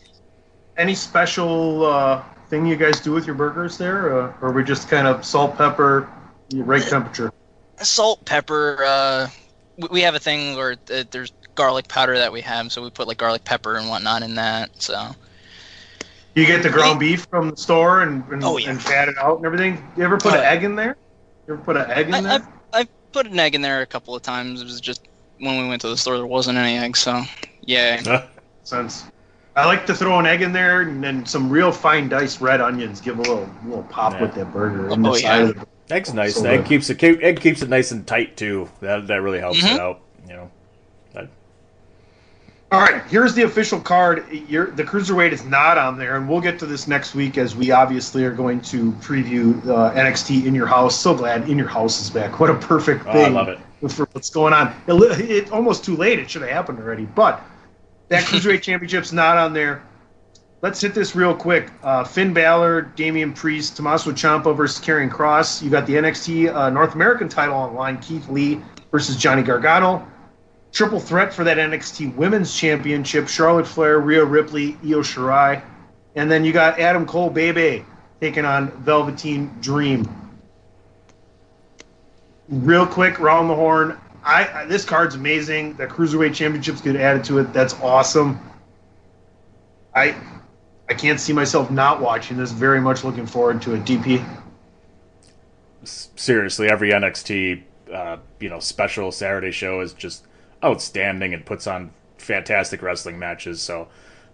[0.78, 4.90] Any special uh, thing you guys do with your burgers there, uh, or we just
[4.90, 6.06] kind of salt, pepper,
[6.52, 7.32] right temperature?
[7.80, 8.84] salt, pepper.
[8.84, 9.28] Uh,
[9.78, 12.90] we- we have a thing where uh, there's garlic powder that we have, so we
[12.90, 14.70] put like garlic pepper and whatnot in that.
[14.82, 15.14] So
[16.34, 18.70] You get the ground beef from the store and and, Oh, yeah.
[18.70, 19.82] and pat it out and everything.
[19.96, 20.96] You ever put Oh, an egg in there?
[21.46, 22.48] You ever put an egg in I, there?
[22.72, 24.60] I I put an egg in there a couple of times.
[24.60, 25.02] It was just
[25.38, 27.22] when we went to the store, there wasn't any eggs, so
[27.62, 28.26] yeah.
[28.64, 29.04] Sense.
[29.54, 32.60] I like to throw an egg in there and then some real fine diced red
[32.60, 33.00] onions.
[33.00, 34.22] Give a little little pop Yeah.
[34.22, 34.90] with that burger.
[34.90, 35.64] in the Oh, side yeah.
[35.86, 36.34] Of the- Egg's nice.
[36.36, 36.68] So egg good.
[36.68, 38.68] keeps it keep- egg keeps it nice and tight too.
[38.80, 39.74] That that really helps Mhm.
[39.74, 40.00] it out.
[40.28, 40.50] You know.
[41.14, 41.28] That-
[42.72, 44.24] All right, here's the official card.
[44.48, 47.54] You're, the cruiserweight is not on there, and we'll get to this next week as
[47.54, 50.98] we obviously are going to preview uh, NXT in your house.
[50.98, 52.40] So glad in your house is back.
[52.40, 53.58] What a perfect Oh, thing I love it.
[53.90, 54.74] for what's going on.
[54.88, 56.18] It, it almost too late.
[56.18, 57.40] It should have happened already, but
[58.08, 59.82] that cruiserweight championship's not on there.
[60.66, 61.70] Let's hit this real quick.
[61.84, 65.62] Uh, Finn Balor, Damian Priest, Tommaso Ciampa versus Karrion Kross.
[65.62, 67.98] You got the NXT uh, North American title on the line.
[67.98, 70.04] Keith Lee versus Johnny Gargano.
[70.72, 75.62] Triple threat for that NXT Women's Championship: Charlotte Flair, Rhea Ripley, Io Shirai,
[76.16, 77.84] and then you got Adam Cole, Bebe,
[78.20, 80.04] taking on Velveteen Dream.
[82.48, 84.00] Real quick, round the horn.
[84.24, 85.74] I, I this card's amazing.
[85.74, 87.52] The cruiserweight championship's get added to it.
[87.52, 88.40] That's awesome.
[89.94, 90.16] I
[90.88, 92.52] I can't see myself not watching this.
[92.52, 93.84] Very much looking forward to it.
[93.84, 94.24] DP.
[95.84, 100.24] seriously, every NXT uh, you know special Saturday show is just
[100.64, 103.60] outstanding and puts on fantastic wrestling matches.
[103.60, 103.88] So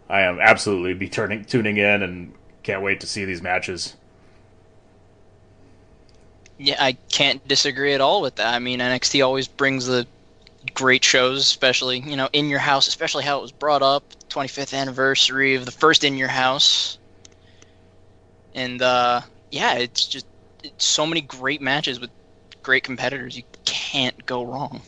[0.09, 3.97] I am absolutely be turning tuning in and can't wait to see these matches.
[6.59, 8.55] Yeah, I can't disagree at all with that.
[8.55, 10.07] I mean, NXT always brings the
[10.75, 14.77] great shows, especially you know in your house, especially how it was brought up, 25th
[14.77, 16.99] anniversary of the first In Your House,
[18.55, 20.27] and uh, yeah, it's just
[20.65, 22.11] it's so many great matches with
[22.63, 23.37] great competitors.
[23.37, 24.81] You can't go wrong.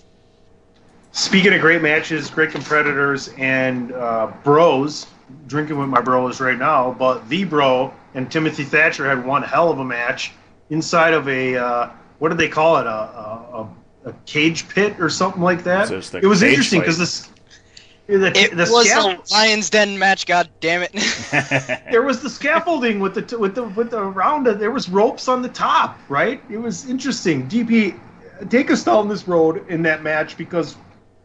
[1.12, 5.06] Speaking of great matches, great competitors, and uh, bros,
[5.46, 9.70] drinking with my bros right now, but the bro and Timothy Thatcher had one hell
[9.70, 10.32] of a match
[10.70, 13.68] inside of a, uh, what did they call it, a, a,
[14.06, 15.88] a, a cage pit or something like that?
[15.88, 17.28] So it was interesting because this.
[18.06, 20.26] The, It the was scaf- a Lions Den match.
[20.26, 20.92] God damn it!
[21.90, 24.46] there was the scaffolding with the t- with the with the round.
[24.46, 26.42] There was ropes on the top, right?
[26.50, 27.48] It was interesting.
[27.48, 27.98] DP,
[28.50, 30.76] take us down this road in that match because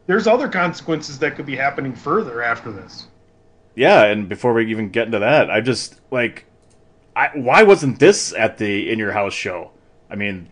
[0.07, 3.07] there's other consequences that could be happening further after this.
[3.75, 6.45] Yeah, and before we even get into that, I just like,
[7.15, 9.71] I why wasn't this at the in your house show?
[10.09, 10.49] I mean,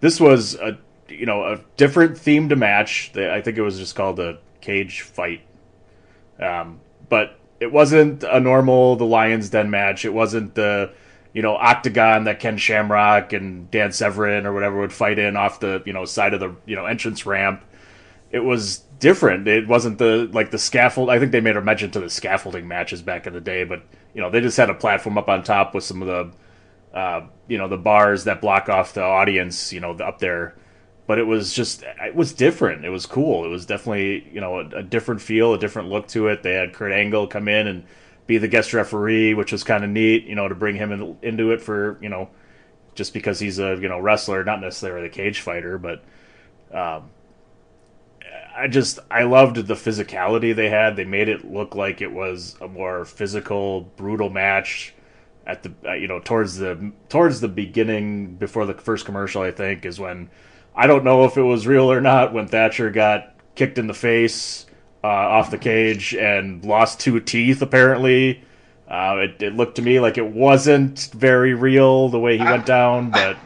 [0.00, 3.12] this was a you know a different themed match.
[3.16, 5.40] I think it was just called a cage fight,
[6.40, 10.04] um, but it wasn't a normal the Lions Den match.
[10.04, 10.92] It wasn't the
[11.32, 15.60] you know octagon that Ken Shamrock and Dan Severn or whatever would fight in off
[15.60, 17.62] the you know side of the you know entrance ramp
[18.30, 19.48] it was different.
[19.48, 21.10] It wasn't the like the scaffold.
[21.10, 23.82] I think they made a mention to the scaffolding matches back in the day, but
[24.14, 27.26] you know they just had a platform up on top with some of the uh,
[27.48, 29.72] you know the bars that block off the audience.
[29.72, 30.54] You know up there,
[31.10, 32.84] but it was just it was different.
[32.84, 33.44] It was cool.
[33.44, 36.44] It was definitely you know a, a different feel, a different look to it.
[36.44, 37.82] They had Kurt Angle come in and
[38.28, 40.26] be the guest referee, which was kind of neat.
[40.26, 42.30] You know to bring him in, into it for you know
[42.94, 46.04] just because he's a you know wrestler, not necessarily a cage fighter, but.
[46.72, 47.10] Um,
[48.56, 50.94] I just I loved the physicality they had.
[50.94, 54.94] They made it look like it was a more physical, brutal match.
[55.44, 59.50] At the uh, you know towards the towards the beginning before the first commercial, I
[59.50, 60.30] think is when
[60.74, 63.94] I don't know if it was real or not when Thatcher got kicked in the
[63.94, 64.66] face
[65.02, 67.62] uh, off the cage and lost two teeth.
[67.62, 68.42] Apparently,
[68.88, 72.66] uh, it, it looked to me like it wasn't very real the way he went
[72.66, 73.36] down, but.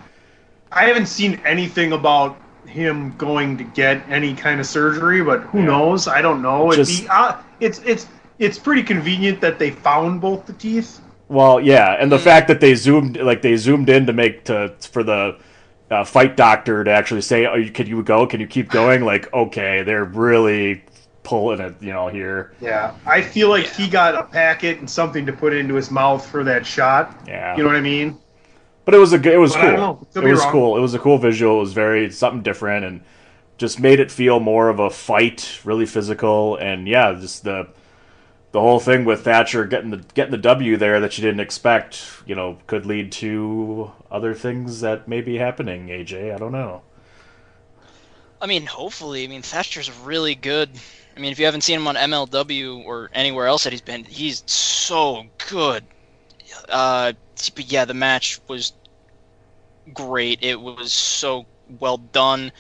[0.72, 5.62] I haven't seen anything about him going to get any kind of surgery, but who
[5.62, 6.08] knows?
[6.08, 6.72] I don't know.
[6.72, 8.06] It'd Just- be, uh, it's it's
[8.38, 11.00] it's pretty convenient that they found both the teeth.
[11.28, 14.74] Well, yeah, and the fact that they zoomed like they zoomed in to make to
[14.90, 15.38] for the
[15.90, 18.26] uh, fight doctor to actually say, "Oh, you- can you go?
[18.26, 20.82] Can you keep going?" Like, okay, they're really
[21.22, 22.52] pulling it, you know, here.
[22.60, 26.24] Yeah, I feel like he got a packet and something to put into his mouth
[26.26, 27.18] for that shot.
[27.26, 28.18] Yeah, You know what I mean?
[28.84, 30.06] but it was a it was But cool.
[30.14, 30.52] It was wrong.
[30.52, 30.76] cool.
[30.76, 31.56] It was a cool visual.
[31.56, 33.00] It was very something different and
[33.56, 37.68] just made it feel more of a fight, really physical, and yeah, just the
[38.54, 42.22] the whole thing with Thatcher getting the getting the W there that you didn't expect,
[42.24, 45.88] you know, could lead to other things that may be happening.
[45.88, 46.82] AJ, I don't know.
[48.40, 49.24] I mean, hopefully.
[49.24, 50.70] I mean, Thatcher's really good.
[51.16, 54.04] I mean, if you haven't seen him on MLW or anywhere else that he's been,
[54.04, 55.82] he's so good.
[56.68, 57.12] Uh,
[57.56, 58.72] but yeah, the match was
[59.92, 60.44] great.
[60.44, 61.44] It was so
[61.80, 62.52] well done.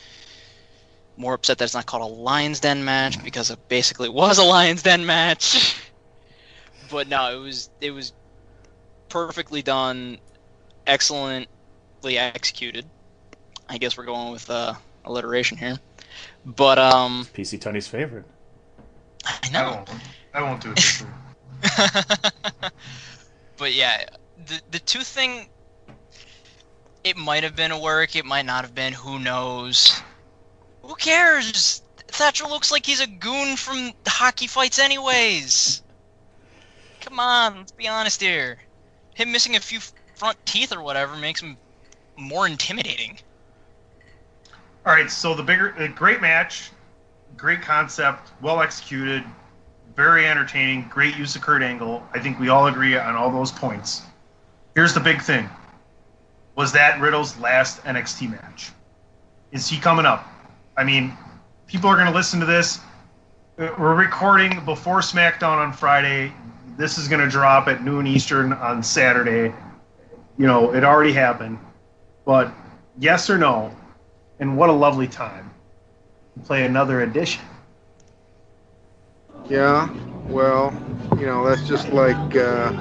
[1.16, 4.44] More upset that it's not called a Lions Den match because it basically was a
[4.44, 5.76] Lions Den match.
[6.90, 8.12] but no, it was it was
[9.08, 10.18] perfectly done,
[10.86, 12.84] excellently executed.
[13.68, 14.74] I guess we're going with uh,
[15.04, 15.78] alliteration here.
[16.44, 18.24] But um, PC Tunney's favorite.
[19.24, 19.70] I I know.
[19.70, 19.90] won't.
[20.34, 21.06] I won't do it.
[23.56, 24.04] but yeah,
[24.46, 25.48] the the two thing.
[27.02, 28.16] It might have been a work.
[28.16, 28.92] It might not have been.
[28.94, 30.00] Who knows?
[30.86, 31.82] Who cares?
[32.08, 35.82] Thatcher looks like he's a goon from hockey fights, anyways.
[37.00, 38.58] Come on, let's be honest here.
[39.14, 39.80] Him missing a few
[40.14, 41.56] front teeth or whatever makes him
[42.16, 43.18] more intimidating.
[44.86, 46.70] All right, so the bigger, a great match,
[47.36, 49.24] great concept, well executed,
[49.96, 52.06] very entertaining, great use of Kurt Angle.
[52.12, 54.02] I think we all agree on all those points.
[54.74, 55.48] Here's the big thing:
[56.56, 58.72] was that Riddle's last NXT match?
[59.50, 60.28] Is he coming up?
[60.76, 61.16] I mean,
[61.66, 62.80] people are going to listen to this.
[63.58, 66.32] Uh, We're recording before SmackDown on Friday.
[66.76, 69.54] This is going to drop at noon Eastern on Saturday.
[70.36, 71.58] You know, it already happened.
[72.24, 72.52] But
[72.98, 73.74] yes or no?
[74.40, 75.50] And what a lovely time.
[76.34, 77.44] to Play another edition.
[79.48, 79.88] Yeah,
[80.26, 80.72] well,
[81.18, 82.72] you know, that's just like uh,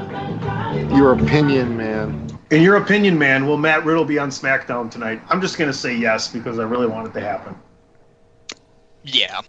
[0.96, 2.28] your opinion, man.
[2.52, 5.22] In your opinion, man, will Matt Riddle be on SmackDown tonight?
[5.30, 7.56] I'm just going to say yes because I really want it to happen.
[9.04, 9.42] Yeah.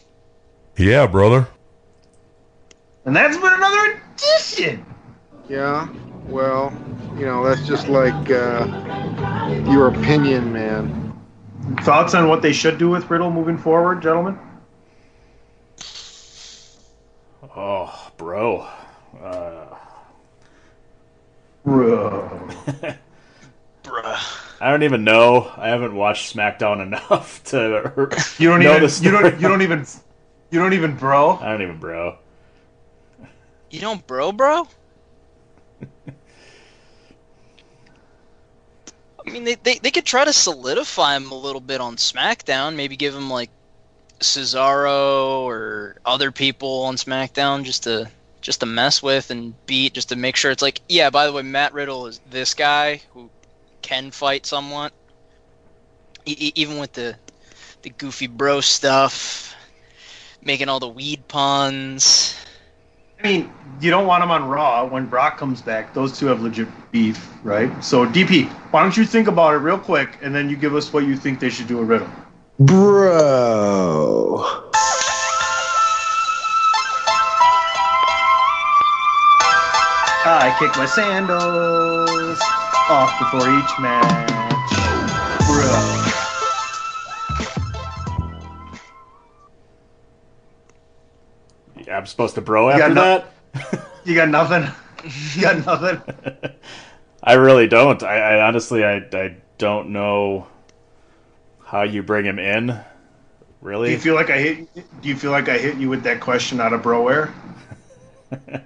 [0.77, 1.47] Yeah, brother.
[3.05, 4.85] And that's been another edition.
[5.49, 5.89] Yeah,
[6.27, 6.73] well,
[7.19, 8.67] you know, that's just like uh,
[9.71, 11.01] your opinion, man.
[11.83, 14.39] Thoughts on what they should do with Riddle moving forward, gentlemen?
[17.57, 18.67] Oh, bro.
[19.23, 19.65] Uh,
[21.65, 22.49] Bro.
[23.83, 24.41] Bruh.
[24.65, 25.53] I don't even know.
[25.59, 27.93] I haven't watched SmackDown enough to.
[28.39, 28.89] You don't know even.
[28.89, 29.27] the You don't.
[29.27, 29.35] story.
[29.35, 29.87] You don't even.
[30.51, 31.33] You don't even, bro.
[31.33, 32.17] I don't even, bro.
[33.71, 34.67] You don't bro bro?
[39.27, 42.75] I mean, they, they, they could try to solidify him a little bit on SmackDown.
[42.75, 43.51] Maybe give him, like,
[44.21, 50.11] Cesaro or other people on SmackDown just to just to mess with and beat, just
[50.11, 53.31] to make sure it's like, yeah, by the way, Matt Riddle is this guy who
[53.85, 54.93] can fight somewhat.
[56.25, 57.17] E- even with the,
[57.83, 59.55] the goofy bro stuff,
[60.43, 62.35] making all the weed puns.
[63.21, 65.93] I mean, you don't want him on Raw when Brock comes back.
[65.93, 67.85] Those two have legit beef, right?
[67.85, 70.91] So, DP, why don't you think about it real quick, and then you give us
[70.91, 72.09] what you think they should do with Riddle.
[72.59, 74.47] Bro.
[80.27, 84.31] I kick my sandals off before each match.
[85.47, 86.05] Bro.
[91.87, 93.91] Yeah, I'm supposed to bro You after no- that?
[94.05, 94.71] You got nothing?
[95.35, 96.03] You got nothing?
[97.23, 98.03] I really don't.
[98.03, 100.47] I, I honestly, I, I don't know
[101.65, 102.79] how you bring him in.
[103.63, 103.89] Really?
[103.89, 105.01] Do you feel like I hit?
[105.01, 107.35] Do you feel like I hit you with that question out of bro air?
[108.31, 108.59] uh,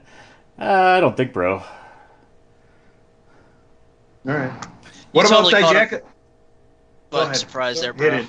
[0.59, 1.63] I don't think, bro.
[4.29, 4.53] All right.
[5.13, 5.91] What You about totally caught Dijak?
[5.91, 6.01] Go
[7.11, 7.37] But ahead.
[7.37, 8.19] surprise there, Hit bro.
[8.19, 8.29] it.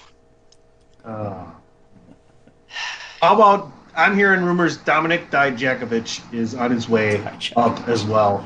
[1.04, 1.44] Uh,
[3.22, 7.54] how about I'm hearing rumors Dominik Dijakovic is on his way Dijakovic.
[7.58, 8.46] up as well.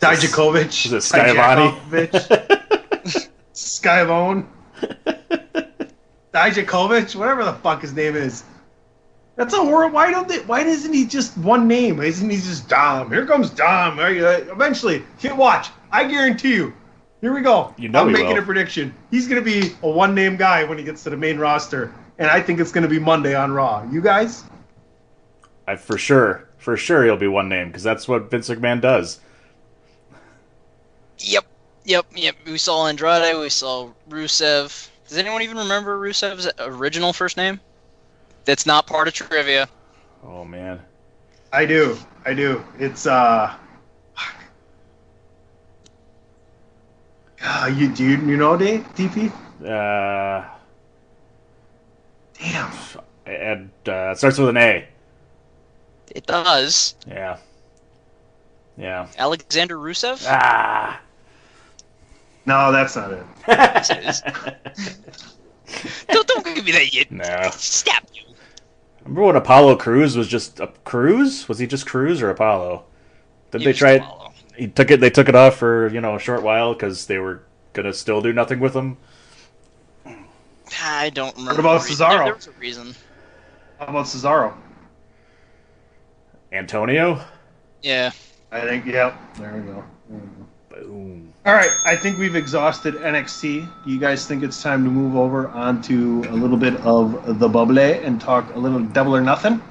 [0.00, 0.84] Dijakovic.
[0.86, 1.72] Is it Skyvani?
[3.54, 4.46] Skyvone.
[6.34, 8.44] Dijakovic, whatever the fuck his name is.
[9.36, 9.88] That's a horror.
[9.88, 10.40] Why don't they?
[10.40, 12.00] Why isn't he just one name?
[12.00, 13.10] Isn't he just Dom?
[13.10, 13.98] Here comes Dom.
[13.98, 15.68] Are you- Eventually, watch.
[15.90, 16.74] I guarantee you.
[17.20, 17.74] Here we go.
[17.78, 18.42] You know I'm making will.
[18.42, 18.94] a prediction.
[19.10, 22.30] He's going to be a one-name guy when he gets to the main roster, and
[22.30, 23.88] I think it's going to be Monday on Raw.
[23.90, 24.44] You guys?
[25.66, 29.18] I for sure, for sure, he'll be one name because that's what Vince McMahon does.
[31.18, 31.46] Yep,
[31.84, 32.36] yep, yep.
[32.44, 33.36] We saw Andrade.
[33.38, 34.88] We saw Rusev.
[35.08, 37.58] Does anyone even remember Rusev's original first name?
[38.44, 39.68] That's not part of trivia.
[40.22, 40.80] Oh man,
[41.52, 41.98] I do.
[42.24, 42.62] I do.
[42.78, 43.54] It's uh.
[47.48, 49.30] Ah, you do you, you know Dave DP?
[49.62, 50.44] uh,
[52.38, 52.72] Damn.
[53.24, 54.86] and uh, it starts with an A.
[56.14, 56.94] It does.
[57.06, 57.38] Yeah,
[58.76, 59.06] yeah.
[59.18, 60.24] Alexander Rusev.
[60.28, 61.00] Ah.
[62.46, 63.24] No, that's not it.
[63.48, 64.22] Yes, it is.
[66.08, 67.10] don't don't give me that yet.
[67.10, 67.48] no.
[67.52, 68.22] Stab you.
[69.04, 71.48] Remember when Apollo Crews was just a Crews?
[71.48, 72.84] Was he just Crews or Apollo?
[73.50, 74.02] Did He they try it?
[74.56, 74.66] Apollo.
[74.66, 75.00] He took it.
[75.00, 77.42] They took it off for you know a short while because they were
[77.72, 78.96] gonna still do nothing with him.
[80.82, 81.62] I don't remember.
[81.62, 81.80] What about.
[81.82, 82.08] Cesaro?
[82.08, 82.94] There, there was a reason.
[83.78, 84.54] How about Cesaro?
[86.52, 87.20] Antonio.
[87.82, 88.10] Yeah.
[88.50, 88.86] I think.
[88.86, 89.14] Yep.
[89.38, 89.84] There we go.
[90.08, 90.46] There we go.
[90.82, 91.32] Boom.
[91.46, 93.68] All right, I think we've exhausted NXT.
[93.86, 97.78] You guys think it's time to move over onto a little bit of the bubble
[97.78, 99.62] and talk a little double or nothing?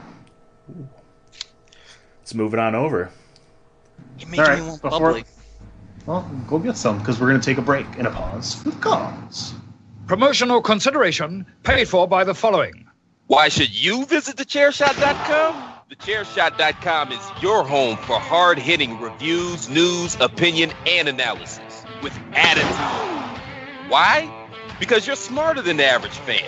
[2.22, 3.12] Let's move it on over.
[4.20, 5.24] You made All me right, want before- bubbly.
[6.06, 8.70] Well, go get some because we're going to take a break and a pause for
[8.70, 9.54] the cause.
[10.08, 12.86] Promotional consideration paid for by the following.
[13.28, 15.74] Why should you visit thechairshot.com?
[15.90, 23.90] Thechairshot.com is your home for hard hitting reviews, news, opinion, and analysis with attitude.
[23.90, 24.32] Why?
[24.80, 26.44] Because you're smarter than the average fan.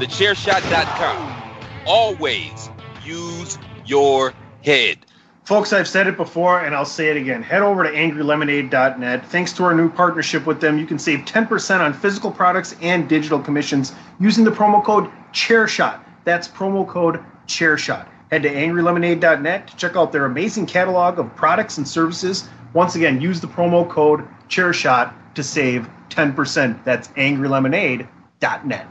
[0.00, 1.52] Thechairshot.com.
[1.86, 2.68] Always
[3.04, 4.32] use your
[4.64, 4.98] head.
[5.48, 7.42] Folks, I've said it before and I'll say it again.
[7.42, 9.24] Head over to angrylemonade.net.
[9.28, 13.08] Thanks to our new partnership with them, you can save 10% on physical products and
[13.08, 16.00] digital commissions using the promo code CHAIRSHOT.
[16.24, 18.06] That's promo code CHAIRSHOT.
[18.30, 22.46] Head to angrylemonade.net to check out their amazing catalog of products and services.
[22.74, 26.84] Once again, use the promo code CHAIRSHOT to save 10%.
[26.84, 28.86] That's angrylemonade.net.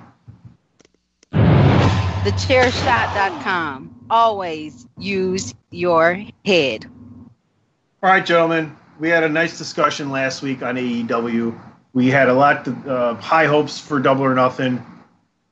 [2.24, 3.97] TheChairShot.com.
[4.10, 6.86] Always use your head.
[8.02, 8.76] All right, gentlemen.
[9.00, 11.60] We had a nice discussion last week on AEW.
[11.94, 14.84] We had a lot of uh, high hopes for Double or Nothing.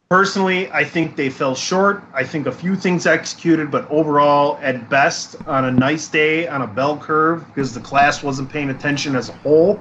[0.10, 2.04] Personally, I think they fell short.
[2.14, 6.62] I think a few things executed, but overall, at best, on a nice day, on
[6.62, 9.80] a bell curve, because the class wasn't paying attention as a whole,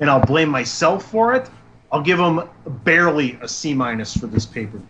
[0.00, 1.48] and I'll blame myself for it.
[1.92, 2.48] I'll give them
[2.84, 4.80] barely a C minus for this paper.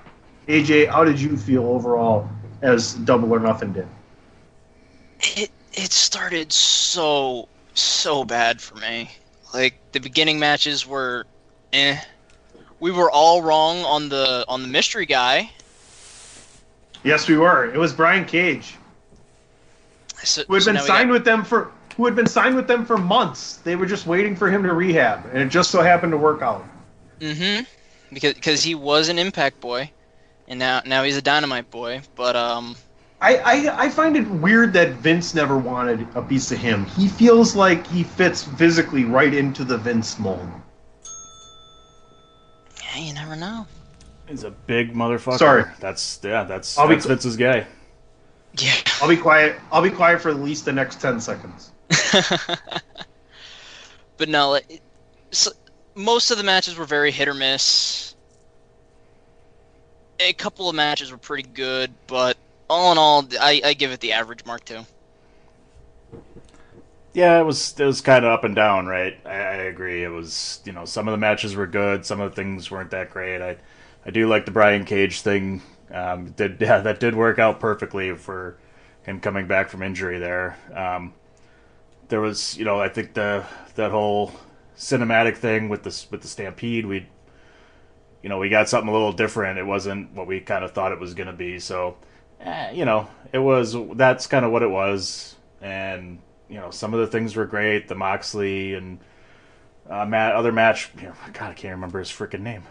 [0.49, 2.28] AJ, how did you feel overall
[2.62, 3.86] as Double or Nothing did?
[5.20, 9.11] it it started so so bad for me.
[9.54, 11.26] Like the beginning matches were,
[11.72, 11.98] eh.
[12.80, 15.50] We were all wrong on the on the mystery guy.
[17.04, 17.72] Yes, we were.
[17.72, 18.74] It was Brian Cage.
[20.22, 22.66] So, who had so been signed got- with them for who had been signed with
[22.66, 23.57] them for months.
[23.59, 26.42] They were just waiting for him to rehab, and it just so happened to work
[26.42, 26.66] out.
[27.20, 27.64] Mm-hmm.
[28.12, 29.90] Because because he was an Impact boy,
[30.49, 32.03] and now now he's a Dynamite boy.
[32.14, 32.76] But um,
[33.20, 36.84] I, I I find it weird that Vince never wanted a piece of him.
[36.86, 40.49] He feels like he fits physically right into the Vince mold.
[42.82, 43.66] yeah, you never know.
[44.28, 45.38] He's a big motherfucker.
[45.38, 45.64] Sorry.
[45.80, 46.44] That's yeah.
[46.44, 47.66] That's I'll be that's cl- Vince's guy.
[48.59, 48.74] Yeah.
[49.01, 49.61] I'll be quiet.
[49.70, 51.72] I'll be quiet for at least the next ten seconds.
[54.16, 54.80] but no, it,
[55.30, 55.51] so,
[55.94, 58.05] most of the matches were very hit or miss.
[60.20, 62.36] A couple of matches were pretty good, but
[62.68, 64.86] all in all, I, I give it the average mark too.
[67.12, 69.18] Yeah, it was it was kind of up and down, right?
[69.24, 70.04] I, I agree.
[70.04, 72.90] It was you know some of the matches were good, some of the things weren't
[72.90, 73.40] that great.
[73.40, 73.56] I
[74.04, 75.62] I do like the Brian Cage thing.
[75.90, 78.58] Um, did yeah, that did work out perfectly for
[79.02, 80.58] him coming back from injury there.
[80.74, 81.14] Um,
[82.08, 83.46] there was you know I think the
[83.76, 84.32] that whole
[84.76, 87.06] cinematic thing with this with the Stampede we
[88.26, 89.56] you know we got something a little different.
[89.56, 91.60] It wasn't what we kind of thought it was going to be.
[91.60, 91.96] So
[92.40, 96.18] eh, you know it was that's kind of what it was and
[96.48, 97.86] you know some of the things were great.
[97.86, 98.98] The Moxley and
[99.88, 100.90] uh, Matt other match.
[100.96, 102.64] You know, God, I can't remember his freaking name.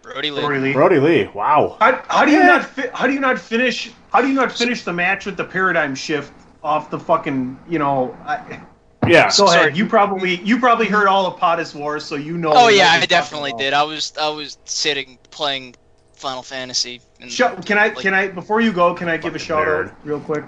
[0.00, 0.40] Brodie Lee.
[0.40, 0.72] Brodie Lee.
[0.72, 1.26] Brodie Lee.
[1.34, 1.76] Wow.
[1.78, 2.46] How, how do you Yeah.
[2.46, 5.36] not fi- how do you not finish how do you not finish the match with
[5.36, 8.16] the paradigm shift off the fucking you know?
[8.24, 8.62] I,
[9.06, 9.24] Yeah.
[9.24, 9.58] Go Sorry.
[9.60, 9.76] ahead.
[9.76, 12.52] You probably you probably heard all of Potter's Wars, so you know.
[12.54, 13.72] Oh yeah, I definitely did.
[13.72, 15.74] I was I was sitting playing
[16.14, 17.00] Final Fantasy.
[17.20, 18.94] And, Shut, can I like, can I before you go?
[18.94, 19.88] Can I give a Fucking shout nerd.
[19.88, 20.44] out real quick?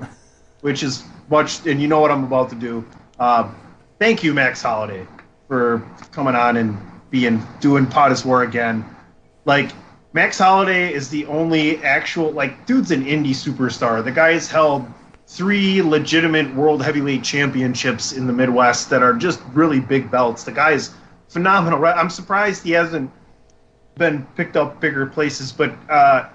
[0.60, 2.84] Which is much, and you know what I'm about to do.
[3.18, 3.56] Um,
[3.98, 5.06] thank you, Max Holiday,
[5.48, 5.82] for
[6.12, 6.78] coming on and
[7.10, 8.84] being doing Potter's War again.
[9.44, 9.72] Like
[10.12, 14.04] Max Holiday is the only actual like dude's an indie superstar.
[14.04, 14.86] The guy has held
[15.32, 20.44] three legitimate world heavyweight championships in the Midwest that are just really big belts.
[20.44, 20.90] The guy is
[21.28, 21.82] phenomenal.
[21.86, 23.10] I'm surprised he hasn't
[23.96, 26.28] been picked up bigger places, but uh,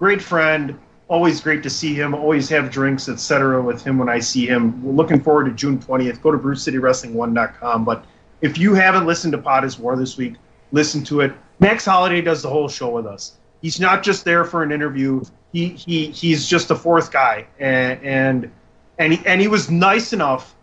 [0.00, 0.76] great friend.
[1.06, 2.12] Always great to see him.
[2.12, 3.62] Always have drinks, etc.
[3.62, 4.82] with him when I see him.
[4.82, 6.20] We're looking forward to June 20th.
[6.20, 7.84] Go to BrewCityWrestling1.com.
[7.84, 8.04] But
[8.40, 10.34] if you haven't listened to Potter's War this week,
[10.72, 11.32] listen to it.
[11.60, 13.36] Max Holiday does the whole show with us.
[13.64, 15.22] He's not just there for an interview.
[15.50, 18.52] He he he's just a fourth guy, and and
[18.98, 20.54] and he, and he was nice enough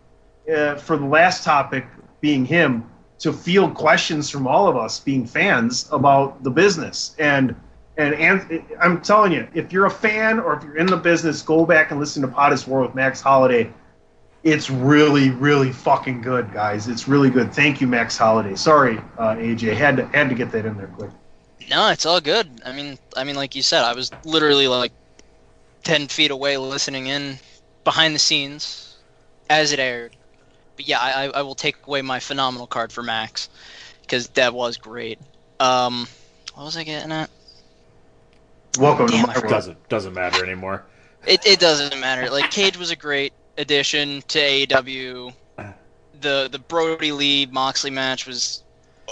[0.48, 1.84] uh, for the last topic
[2.20, 2.88] being him
[3.18, 7.56] to field questions from all of us being fans about the business and
[7.96, 11.42] and and I'm telling you, if you're a fan or if you're in the business,
[11.42, 13.68] go back and listen to Potter's War with Max Holiday.
[14.44, 16.86] It's really, really fucking good, guys.
[16.86, 17.52] It's really good.
[17.52, 18.54] Thank you, Max Holiday.
[18.54, 21.10] Sorry, uh, AJ, had to had to get that in there quick.
[21.68, 22.60] No, it's all good.
[22.64, 24.92] I mean, I mean, like you said, I was literally like
[25.84, 27.38] ten feet away, listening in
[27.84, 28.98] behind the scenes
[29.48, 30.16] as it aired.
[30.76, 33.48] but yeah, I, I I will take away my phenomenal card for Max
[34.02, 35.18] because that was great.
[35.60, 36.08] Um,
[36.54, 37.30] what was I getting at?
[38.78, 39.50] Welcome Damn, to my It world.
[39.50, 40.84] doesn't doesn't matter anymore.
[41.26, 42.30] It it doesn't matter.
[42.30, 45.34] Like Cage was a great addition to AEW.
[46.20, 48.62] The the Brodie Lee Moxley match was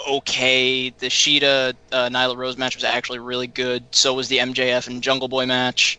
[0.08, 0.90] okay.
[0.90, 3.84] The Shida uh, Nyla Rose match was actually really good.
[3.90, 5.98] So was the MJF and Jungle Boy match.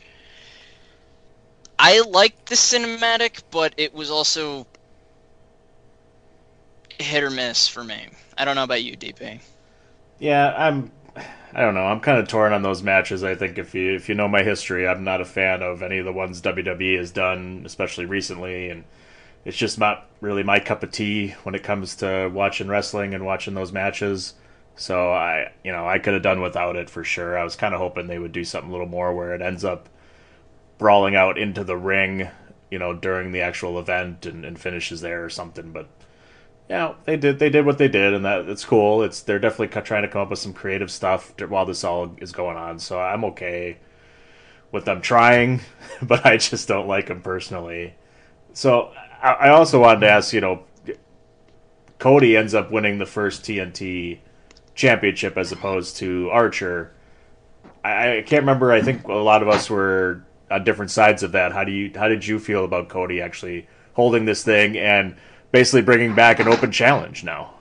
[1.80, 4.68] I liked the cinematic, but it was also
[7.00, 8.08] hit or miss for me.
[8.38, 9.40] I don't know about you, DP.
[10.20, 10.92] Yeah, I'm.
[11.54, 11.86] I don't know.
[11.86, 13.24] I'm kind of torn on those matches.
[13.24, 15.98] I think if you if you know my history, I'm not a fan of any
[15.98, 18.86] of the ones WWE has done, especially recently, and
[19.46, 23.26] it's just not really my cup of tea when it comes to watching wrestling and
[23.26, 24.36] watching those matches.
[24.76, 27.38] So I, you know, I could have done without it for sure.
[27.38, 29.66] I was kind of hoping they would do something a little more where it ends
[29.66, 29.90] up
[30.78, 32.30] brawling out into the ring,
[32.70, 35.72] you know, during the actual event and, and finishes there or something.
[35.72, 35.90] But
[36.70, 37.40] yeah, they did.
[37.40, 39.04] They did what they did, and that it's cool.
[39.04, 42.32] It's they're definitely trying to come up with some creative stuff while this all is
[42.32, 42.80] going on.
[42.80, 43.78] So I'm okay
[44.72, 45.62] with them trying,
[46.02, 47.96] but I just don't like them personally.
[48.54, 50.64] So I, also wanted to ask, you know,
[52.00, 54.20] Cody ends up winning the first TNT
[54.74, 56.92] championship as opposed to Archer.
[57.84, 58.72] I, I can't remember.
[58.72, 61.52] I think a lot of us were on different sides of that.
[61.52, 61.92] How do you?
[61.96, 65.16] How did you feel about Cody actually holding this thing and
[65.52, 67.54] basically bringing back an open challenge now?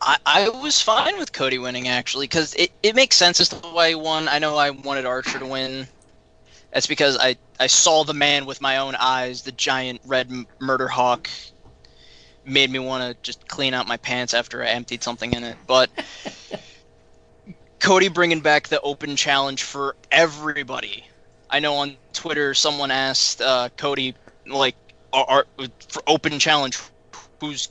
[0.00, 3.56] I, I was fine with Cody winning actually because it, it makes sense as to
[3.56, 4.28] why he won.
[4.28, 5.88] I know I wanted Archer to win.
[6.72, 10.46] That's because I, I saw the man with my own eyes, the giant red m-
[10.60, 11.28] murder hawk.
[12.44, 15.56] Made me want to just clean out my pants after I emptied something in it.
[15.66, 15.90] But
[17.80, 21.04] Cody bringing back the open challenge for everybody.
[21.50, 24.14] I know on Twitter someone asked uh, Cody
[24.46, 24.76] like,
[25.12, 25.46] are, are,
[25.88, 26.78] for open challenge,
[27.40, 27.68] who's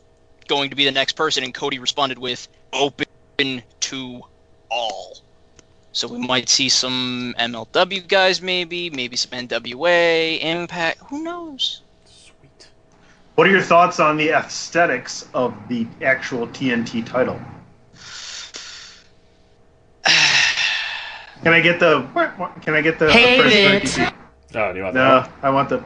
[0.48, 1.44] going to be the next person?
[1.44, 3.06] And Cody responded with, open
[3.82, 4.22] to
[4.72, 5.18] all.
[5.98, 11.00] So we might see some MLW guys, maybe, maybe some NWA, Impact.
[11.10, 11.82] Who knows?
[12.06, 12.68] Sweet.
[13.34, 17.42] What are your thoughts on the aesthetics of the actual TNT title?
[21.42, 22.06] Can I get the?
[22.62, 23.12] Can I get the?
[23.12, 23.82] Hate the it.
[23.82, 24.14] President
[24.54, 25.32] Oh, do you want No, that?
[25.42, 25.84] I want the.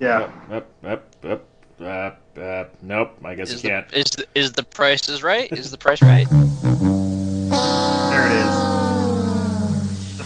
[0.00, 0.28] Yeah.
[0.50, 1.44] Up, up, up,
[1.80, 3.16] uh, uh, nope.
[3.24, 3.94] I guess Is you the, can't.
[3.94, 5.52] is the, is the price is right?
[5.52, 6.26] Is the price right?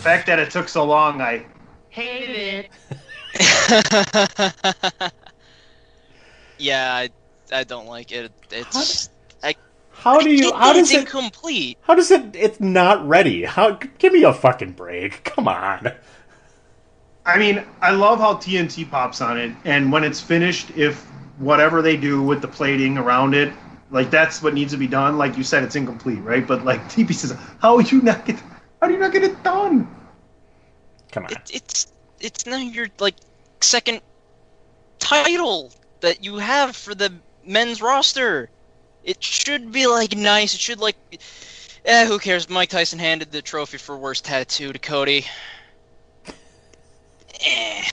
[0.00, 1.44] fact that it took so long, I
[1.90, 2.68] Hate it.
[6.58, 7.10] yeah, I,
[7.52, 8.32] I don't like it.
[8.52, 9.10] It's
[9.42, 9.54] I,
[9.90, 10.48] How do you?
[10.48, 11.00] it- How does it?
[11.00, 11.78] incomplete?
[11.82, 12.34] How does it?
[12.34, 13.44] It's not ready.
[13.44, 13.78] How?
[13.98, 15.24] Give me a fucking break.
[15.24, 15.92] Come on.
[17.26, 21.00] I mean, I love how TNT pops on it, and when it's finished, if
[21.38, 23.52] whatever they do with the plating around it,
[23.90, 25.18] like that's what needs to be done.
[25.18, 26.46] Like you said, it's incomplete, right?
[26.46, 28.40] But like TP says, how would you not get?
[28.80, 29.88] How do you not get it done?
[31.12, 31.32] Come on.
[31.32, 33.16] It, it's it's now your like
[33.60, 34.00] second
[34.98, 37.12] title that you have for the
[37.44, 38.48] men's roster.
[39.04, 40.54] It should be like nice.
[40.54, 40.96] It should like,
[41.84, 42.48] eh, who cares?
[42.48, 45.26] Mike Tyson handed the trophy for worst tattoo to Cody.
[47.44, 47.84] Eh.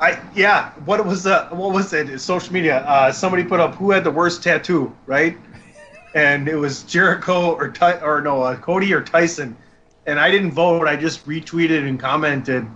[0.00, 0.70] I yeah.
[0.84, 2.18] What was the what was it?
[2.20, 2.78] Social media.
[2.78, 5.36] Uh, somebody put up who had the worst tattoo, right?
[6.14, 9.56] And it was Jericho or Ty, or no uh, Cody or Tyson.
[10.06, 10.86] And I didn't vote.
[10.86, 12.66] I just retweeted and commented,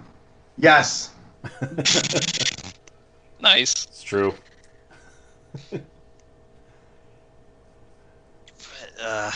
[0.56, 1.10] yes.
[3.40, 3.86] Nice.
[3.86, 4.34] It's true.
[9.00, 9.30] Uh,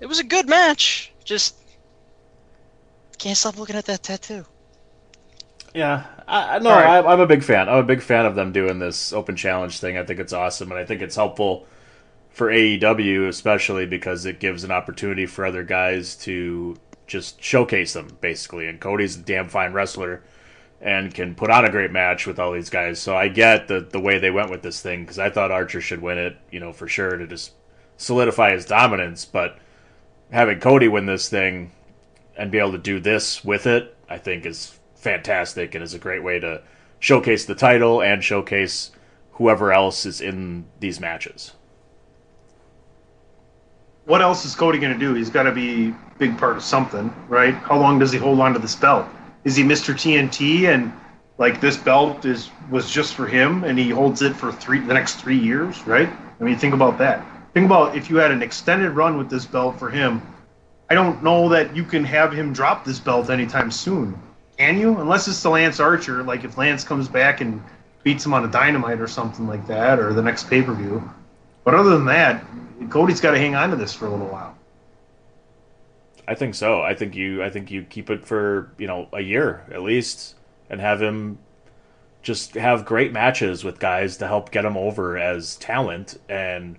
[0.00, 1.12] it was a good match.
[1.24, 1.56] Just
[3.18, 4.44] can't stop looking at that tattoo.
[5.74, 7.04] Yeah, I, I no, All right.
[7.04, 7.68] I, I'm a big fan.
[7.68, 9.96] I'm a big fan of them doing this open challenge thing.
[9.96, 11.66] I think it's awesome, and I think it's helpful
[12.38, 16.76] for AEW, especially because it gives an opportunity for other guys to
[17.08, 18.68] just showcase them, basically.
[18.68, 20.22] And Cody's a damn fine wrestler
[20.80, 23.00] and can put on a great match with all these guys.
[23.00, 25.80] So I get the the way they went with this thing because I thought Archer
[25.80, 27.54] should win it, you know, for sure to just
[27.96, 29.24] solidify his dominance.
[29.24, 29.58] But
[30.30, 31.72] having Cody win this thing
[32.36, 35.98] and be able to do this with it, I think is fantastic and is a
[35.98, 36.62] great way to
[37.00, 38.92] showcase the title and showcase
[39.32, 41.54] whoever else is in these matches.
[44.08, 45.12] What else is Cody going to do?
[45.12, 47.52] He's got to be big part of something, right?
[47.52, 49.06] How long does he hold on to this belt?
[49.44, 49.92] Is he Mr.
[49.92, 50.94] TNT and
[51.36, 54.94] like this belt is was just for him and he holds it for three the
[54.94, 56.08] next three years, right?
[56.40, 57.22] I mean, think about that.
[57.52, 60.22] Think about if you had an extended run with this belt for him.
[60.88, 64.18] I don't know that you can have him drop this belt anytime soon.
[64.56, 64.98] Can you?
[65.00, 66.22] Unless it's to Lance Archer.
[66.22, 67.62] Like if Lance comes back and
[68.04, 71.06] beats him on a dynamite or something like that, or the next pay per view.
[71.62, 72.42] But other than that,
[72.90, 74.56] Cody's got to hang on to this for a little while.
[76.26, 76.82] I think so.
[76.82, 77.42] I think you.
[77.42, 80.36] I think you keep it for you know a year at least,
[80.68, 81.38] and have him
[82.22, 86.78] just have great matches with guys to help get him over as talent, and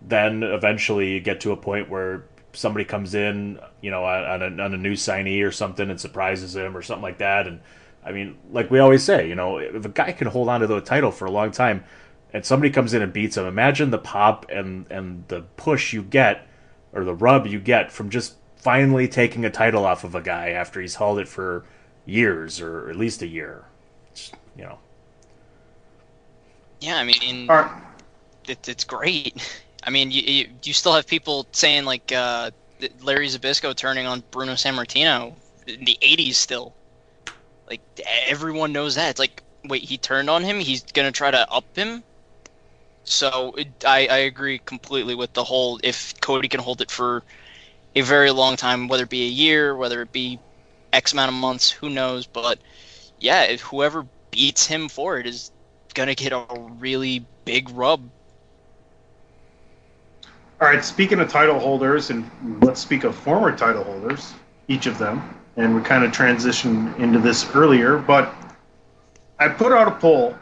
[0.00, 4.74] then eventually get to a point where somebody comes in, you know, on a, on
[4.74, 7.46] a new signee or something and surprises him or something like that.
[7.46, 7.60] And
[8.04, 10.66] I mean, like we always say, you know, if a guy can hold on to
[10.66, 11.84] the title for a long time,
[12.32, 16.02] and somebody comes in and beats him, imagine the pop and and the push you
[16.02, 16.46] get
[16.92, 20.50] or the rub you get from just finally taking a title off of a guy
[20.50, 21.64] after he's held it for
[22.04, 23.64] years or at least a year.
[24.10, 24.78] It's, you know.
[26.80, 27.82] Yeah, I mean, All right.
[28.46, 29.42] it, it's great.
[29.84, 32.50] I mean, you, you you still have people saying like uh,
[33.00, 35.34] Larry Zbyszko turning on Bruno Sammartino
[35.66, 36.74] in the '80s still.
[37.68, 37.80] Like
[38.26, 39.10] everyone knows that.
[39.10, 40.58] It's like, wait, he turned on him.
[40.58, 42.02] He's gonna try to up him.
[43.08, 45.80] So it, I I agree completely with the whole.
[45.82, 47.24] If Cody can hold it for
[47.94, 50.40] a very long time, whether it be a year, whether it be
[50.92, 52.26] X amount of months, who knows?
[52.26, 52.58] But
[53.18, 55.50] yeah, whoever beats him for it is
[55.94, 56.44] gonna get a
[56.78, 58.10] really big rub
[60.60, 62.28] All right, speaking of title holders, and
[62.64, 64.34] let's speak of former title holders,
[64.66, 65.22] each of them,
[65.56, 68.34] and we kind of transitioned into this earlier, but
[69.38, 70.34] I put out a poll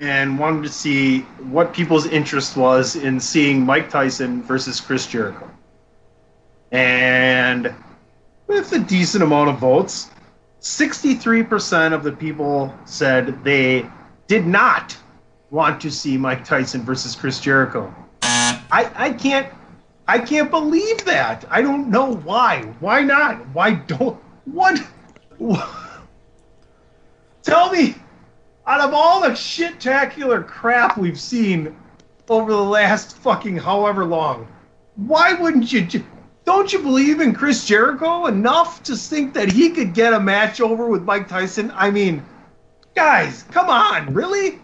[0.00, 1.20] and wanted to see
[1.50, 5.50] what people's interest was in seeing Mike Tyson versus Chris Jericho.
[6.70, 7.74] And
[8.46, 10.10] with a decent amount of votes,
[10.60, 13.88] 63% of the people said they
[14.26, 14.96] did not
[15.50, 17.92] want to see Mike Tyson versus Chris Jericho.
[18.22, 19.52] I, I can't
[20.06, 21.44] I can't believe that.
[21.50, 22.62] I don't know why.
[22.80, 23.46] Why not?
[23.50, 24.78] Why don't what?
[25.36, 25.68] what
[27.42, 27.94] tell me,
[28.68, 31.74] out of all the shit-tacular crap we've seen
[32.28, 34.46] over the last fucking however long,
[34.96, 35.88] why wouldn't you?
[36.44, 40.60] Don't you believe in Chris Jericho enough to think that he could get a match
[40.60, 41.72] over with Mike Tyson?
[41.74, 42.22] I mean,
[42.94, 44.58] guys, come on, really?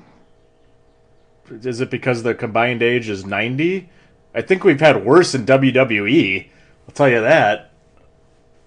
[1.51, 3.89] Is it because the combined age is 90?
[4.35, 6.47] I think we've had worse in WWE.
[6.87, 7.71] I'll tell you that.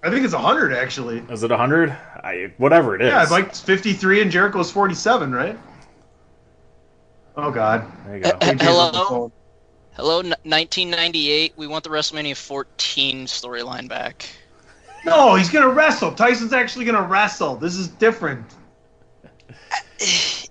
[0.02, 1.18] I think it's 100 actually.
[1.28, 1.96] Is it 100?
[2.22, 3.08] I, whatever it is.
[3.10, 5.58] Yeah, Mike's 53 and Jericho's 47, right?
[7.36, 7.90] Oh God.
[8.06, 8.30] There you go.
[8.30, 9.32] Uh, hello?
[9.94, 11.54] Hello, n- 1998.
[11.56, 14.28] We want the WrestleMania 14 storyline back.
[15.04, 16.12] No, he's gonna wrestle.
[16.12, 17.56] Tyson's actually gonna wrestle.
[17.56, 18.44] This is different.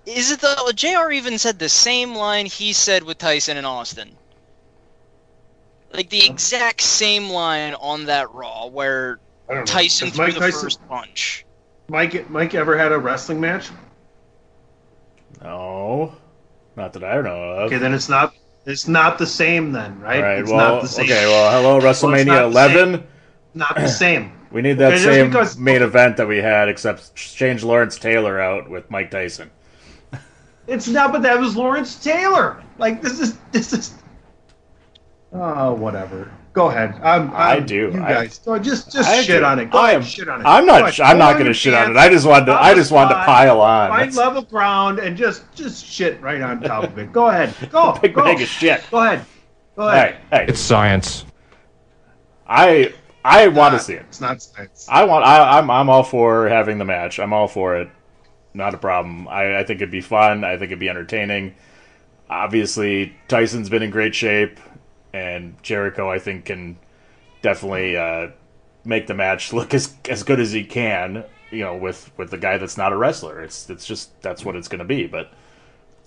[0.06, 0.70] Is it though?
[0.74, 1.10] Jr.
[1.12, 4.10] even said the same line he said with Tyson and Austin.
[5.92, 9.66] Like the exact same line on that Raw where I don't know.
[9.66, 11.44] Tyson threw Mike the Tyson- first punch.
[11.88, 13.70] Mike, Mike ever had a wrestling match?
[15.42, 16.14] No.
[16.76, 17.58] Not that I know of.
[17.66, 18.34] Okay, then it's not.
[18.66, 20.16] It's not the same then, right?
[20.16, 21.06] All right, it's well, not the same.
[21.06, 23.06] okay, well, hello, Well, it's WrestleMania the 11.
[23.54, 24.32] Not the same.
[24.50, 28.38] We need that Okay, same because- main event that we had, except change Lawrence Taylor
[28.40, 29.50] out with Mike Tyson.
[30.66, 32.62] It's not, but that was Lawrence Taylor.
[32.76, 33.94] Like this is this is.
[35.32, 36.30] Oh, whatever.
[36.58, 36.96] Go ahead.
[37.04, 37.92] I'm, I'm, I do.
[37.94, 39.44] You I- guys, Go- just just I shit do.
[39.44, 39.70] on it.
[39.70, 40.44] Go I ahead, am- shit on it.
[40.44, 40.82] I'm not.
[40.82, 41.00] ahead.
[41.00, 41.96] I'm Go not going to shit on it.
[41.96, 42.54] I just wanted to.
[42.54, 43.90] I just wanted to pile on.
[43.90, 47.12] Find level ground and just just shit right on top of it.
[47.12, 47.54] Go ahead.
[47.70, 47.96] Go.
[48.02, 48.24] big go.
[48.24, 48.82] bag of shit.
[48.90, 49.24] Go ahead.
[49.76, 50.16] Go ahead.
[50.32, 51.24] right, hey, It's science.
[52.48, 52.92] I
[53.24, 54.06] I want to see it.
[54.08, 54.88] It's not science.
[54.90, 55.24] I want.
[55.24, 55.70] I, I'm.
[55.70, 57.20] I'm all for having the match.
[57.20, 57.88] I'm all for it.
[58.52, 59.28] Not a problem.
[59.28, 60.42] I, I think it'd be fun.
[60.42, 61.54] I think it'd be entertaining.
[62.28, 64.58] Obviously, Tyson's been in great shape,
[65.12, 66.78] and Jericho, I think, can
[67.42, 68.28] definitely uh,
[68.84, 71.24] make the match look as as good as he can.
[71.50, 73.40] You know, with with the guy that's not a wrestler.
[73.42, 75.06] It's it's just that's what it's going to be.
[75.06, 75.32] But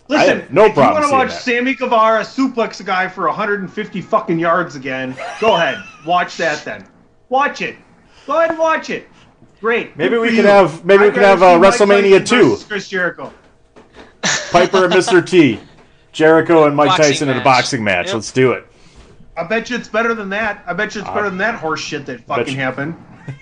[0.07, 1.43] Listen, have no if problem you want to watch that.
[1.43, 5.81] Sammy Guevara suplex a guy for 150 fucking yards again, go ahead.
[6.05, 6.85] Watch that then.
[7.29, 7.77] Watch it.
[8.27, 9.07] Go ahead and watch it.
[9.61, 9.95] Great.
[9.95, 10.43] Maybe we can you.
[10.43, 12.57] have- maybe we I'd can have, uh, WrestleMania Tyson 2.
[12.67, 13.31] Chris Jericho.
[14.51, 15.25] Piper and Mr.
[15.25, 15.59] T,
[16.11, 18.07] Jericho and Mike Boxing Tyson in a boxing match.
[18.07, 18.15] Yep.
[18.15, 18.67] Let's do it.
[19.37, 20.63] I bet you it's better than that.
[20.67, 22.95] I bet you it's better than that horse shit that fucking you- happened.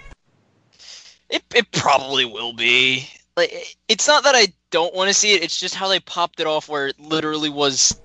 [1.31, 3.07] It it probably will be.
[3.37, 5.43] Like it's not that I don't want to see it.
[5.43, 8.01] It's just how they popped it off, where it literally was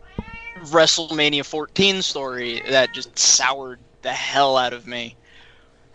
[0.64, 5.16] WrestleMania 14 story that just soured the hell out of me.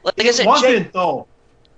[0.04, 1.28] Like, I it said, wasn't Jay- though.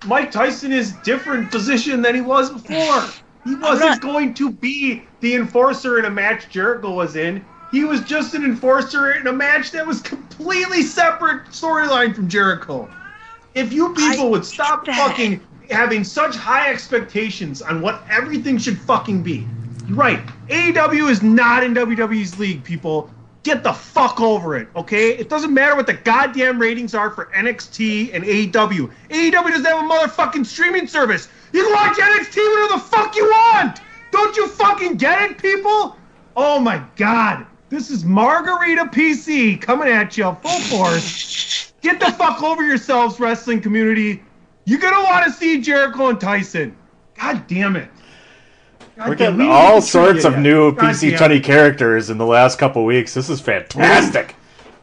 [0.06, 3.04] Mike Tyson is different position than he was before.
[3.44, 7.44] He wasn't not- going to be the enforcer in a match Jericho was in.
[7.72, 12.88] He was just an enforcer in a match that was completely separate storyline from Jericho.
[13.54, 14.96] If you people I would stop that.
[14.96, 19.46] fucking having such high expectations on what everything should fucking be.
[19.88, 20.20] You're right.
[20.48, 23.10] AEW is not in WWE's league, people.
[23.42, 25.16] Get the fuck over it, okay?
[25.16, 28.92] It doesn't matter what the goddamn ratings are for NXT and AEW.
[29.08, 31.28] AEW doesn't have a motherfucking streaming service.
[31.52, 33.80] You can watch NXT whenever the fuck you want.
[34.10, 35.96] Don't you fucking get it, people?
[36.36, 37.46] Oh my god.
[37.72, 41.72] This is Margarita PC coming at you full force.
[41.80, 44.22] Get the fuck over yourselves, wrestling community.
[44.66, 46.76] You're gonna want to see Jericho and Tyson.
[47.18, 47.88] God damn it.
[48.94, 50.42] God We're getting we all sorts of yet.
[50.42, 53.14] new God PC damn Tunney characters in the last couple weeks.
[53.14, 54.36] This is fantastic.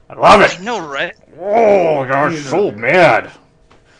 [0.09, 0.49] I love it.
[0.49, 0.61] I it.
[0.61, 1.13] know, right?
[1.39, 3.29] Oh gosh, so mad.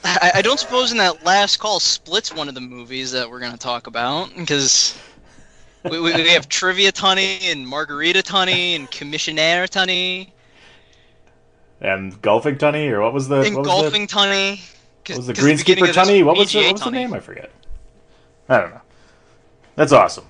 [0.03, 3.39] I, I don't suppose in that last call splits one of the movies that we're
[3.39, 4.99] going to talk about because
[5.83, 10.31] we, we, we have Trivia Tunney and Margarita Tunney and Commissionaire Tunney
[11.81, 14.61] And golfing Tunney, or what was the and what was Golfing the, Tunney.
[15.07, 16.23] what was the greenskeeper Tunney?
[16.23, 17.13] What was the, what was the name?
[17.13, 17.51] I forget.
[18.49, 18.81] I don't know.
[19.75, 20.25] That's awesome.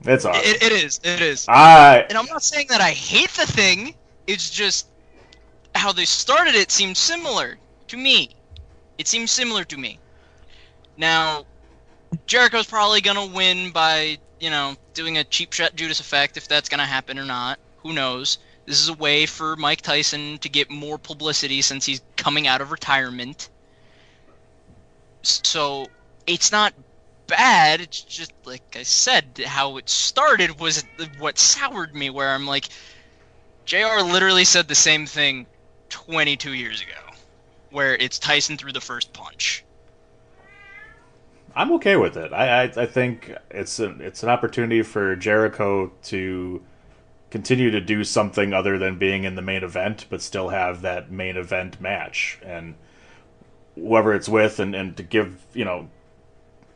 [0.00, 0.42] That's awesome.
[0.44, 1.00] It, it is.
[1.04, 1.46] It is.
[1.48, 3.94] I And I'm not saying that I hate the thing.
[4.26, 4.88] It's just
[5.74, 8.30] how they started it seemed similar to me.
[8.98, 9.98] It seems similar to me.
[10.96, 11.46] Now,
[12.26, 16.68] Jericho's probably gonna win by you know doing a cheap shot Judas effect if that's
[16.68, 17.58] gonna happen or not.
[17.78, 18.38] Who knows?
[18.66, 22.60] This is a way for Mike Tyson to get more publicity since he's coming out
[22.60, 23.48] of retirement.
[25.22, 25.86] So
[26.26, 26.74] it's not
[27.26, 27.80] bad.
[27.80, 30.84] It's just like I said, how it started was
[31.18, 32.10] what soured me.
[32.10, 32.68] Where I'm like,
[33.64, 34.02] Jr.
[34.02, 35.46] literally said the same thing
[35.88, 37.16] 22 years ago,
[37.70, 39.64] where it's Tyson threw the first punch.
[41.54, 42.32] I'm okay with it.
[42.32, 46.62] I, I I think it's an it's an opportunity for Jericho to
[47.30, 51.10] continue to do something other than being in the main event, but still have that
[51.10, 52.74] main event match and
[53.74, 55.88] whoever it's with, and and to give you know.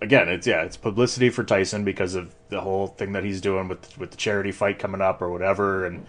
[0.00, 3.68] Again, it's yeah, it's publicity for Tyson because of the whole thing that he's doing
[3.68, 6.04] with with the charity fight coming up or whatever, and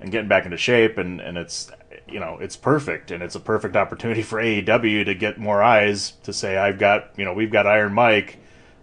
[0.00, 1.70] and getting back into shape, and and it's
[2.08, 6.12] you know it's perfect, and it's a perfect opportunity for AEW to get more eyes
[6.22, 8.38] to say I've got you know we've got Iron Mike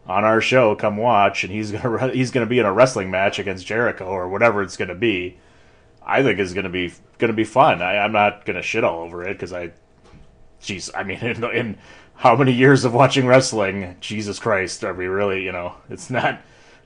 [0.06, 3.40] on our show, come watch, and he's gonna he's gonna be in a wrestling match
[3.40, 5.38] against Jericho or whatever it's gonna be.
[6.06, 7.82] I think is gonna be gonna be fun.
[7.82, 9.72] I'm not gonna shit all over it because I,
[10.62, 11.78] jeez, I mean in, in
[12.16, 16.42] how many years of watching wrestling, Jesus Christ, are we really you know it's not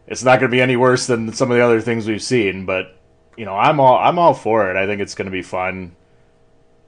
[0.05, 2.95] it's not gonna be any worse than some of the other things we've seen, but
[3.35, 4.77] you know I'm all I'm all for it.
[4.77, 5.95] I think it's gonna be fun.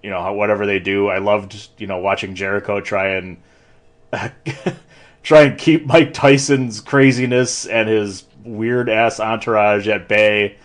[0.03, 3.37] You know whatever they do, I loved you know watching Jericho try and
[5.23, 10.57] try and keep Mike Tyson's craziness and his weird ass entourage at bay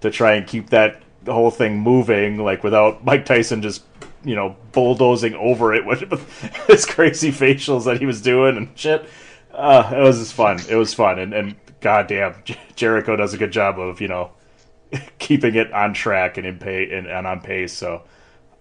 [0.00, 3.82] to try and keep that whole thing moving, like without Mike Tyson just
[4.24, 6.00] you know bulldozing over it with,
[6.66, 9.08] his crazy facials that he was doing and shit.
[9.52, 10.58] Uh, it was just fun.
[10.68, 14.32] It was fun, and and goddamn, Jer- Jericho does a good job of you know
[15.18, 17.72] keeping it on track and in pay and, and on pace.
[17.72, 18.02] So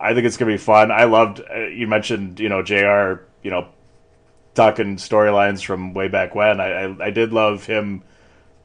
[0.02, 0.91] I think it's gonna be fun.
[0.91, 3.24] I loved uh, you mentioned you know Jr.
[3.43, 3.68] You know
[4.54, 6.60] talking storylines from way back when.
[6.60, 8.04] I, I I did love him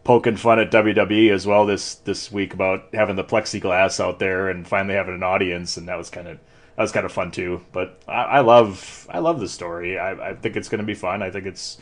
[0.07, 4.49] poking fun at WWE as well this this week about having the plexiglass out there
[4.49, 6.39] and finally having an audience, and that was kind of
[6.77, 7.61] that was kind of fun too.
[7.73, 9.99] But I, I love I love the story.
[9.99, 11.23] I, I think it's going to be fun.
[11.23, 11.79] I think it's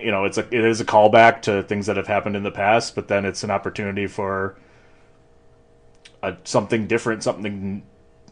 [0.00, 2.50] you know it's a it is a callback to things that have happened in the
[2.50, 4.56] past, but then it's an opportunity for
[6.22, 7.82] a, something different, something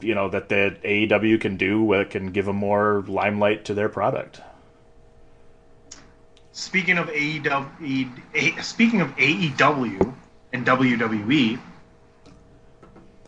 [0.00, 3.88] you know that the AEW can do that can give a more limelight to their
[3.88, 4.40] product.
[6.52, 10.14] Speaking of AEW, A- speaking of AEW
[10.52, 11.58] and WWE,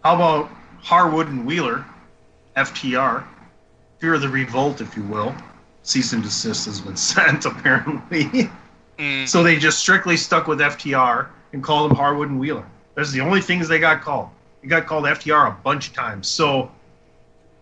[0.04, 0.50] how about
[0.80, 1.84] Harwood and Wheeler,
[2.56, 3.24] FTR,
[3.98, 5.34] Fear of the Revolt, if you will.
[5.82, 8.48] Cease and desist has been sent, apparently.
[8.98, 9.26] Mm.
[9.28, 12.66] So they just strictly stuck with FTR and called them Harwood and Wheeler.
[12.94, 14.30] That's the only things they got called.
[14.66, 16.26] They got called FTR a bunch of times.
[16.26, 16.72] So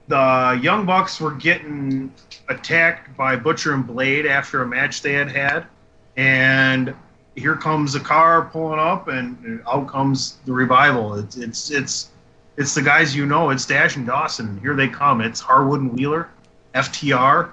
[0.08, 2.10] the Young Bucks were getting
[2.48, 5.66] attacked by Butcher and Blade after a match they had had,
[6.16, 6.94] and
[7.36, 11.16] here comes a car pulling up, and out comes the revival.
[11.16, 12.08] It's it's it's
[12.56, 13.50] it's the guys you know.
[13.50, 14.58] It's Dash and Dawson.
[14.62, 15.20] Here they come.
[15.20, 16.30] It's Harwood and Wheeler,
[16.74, 17.50] FTR,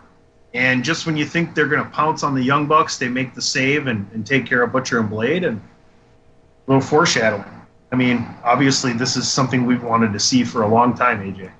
[0.53, 3.33] and just when you think they're going to pounce on the Young Bucks, they make
[3.33, 7.60] the save and, and take care of Butcher and Blade, and a little foreshadowing.
[7.91, 11.51] I mean, obviously, this is something we've wanted to see for a long time, AJ.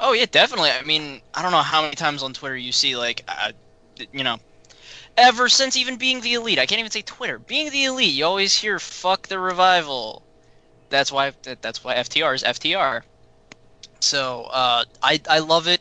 [0.00, 0.70] Oh yeah, definitely.
[0.70, 3.52] I mean, I don't know how many times on Twitter you see like, uh,
[4.12, 4.38] you know,
[5.16, 6.58] ever since even being the elite.
[6.58, 7.38] I can't even say Twitter.
[7.38, 10.22] Being the elite, you always hear "fuck the revival."
[10.88, 11.32] That's why.
[11.42, 13.02] That's why FTR is FTR.
[14.00, 15.80] So uh, I I love it.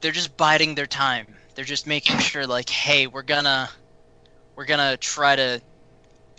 [0.00, 1.36] They're just biding their time.
[1.54, 3.70] They're just making sure like, hey, we're gonna
[4.56, 5.62] we're gonna try to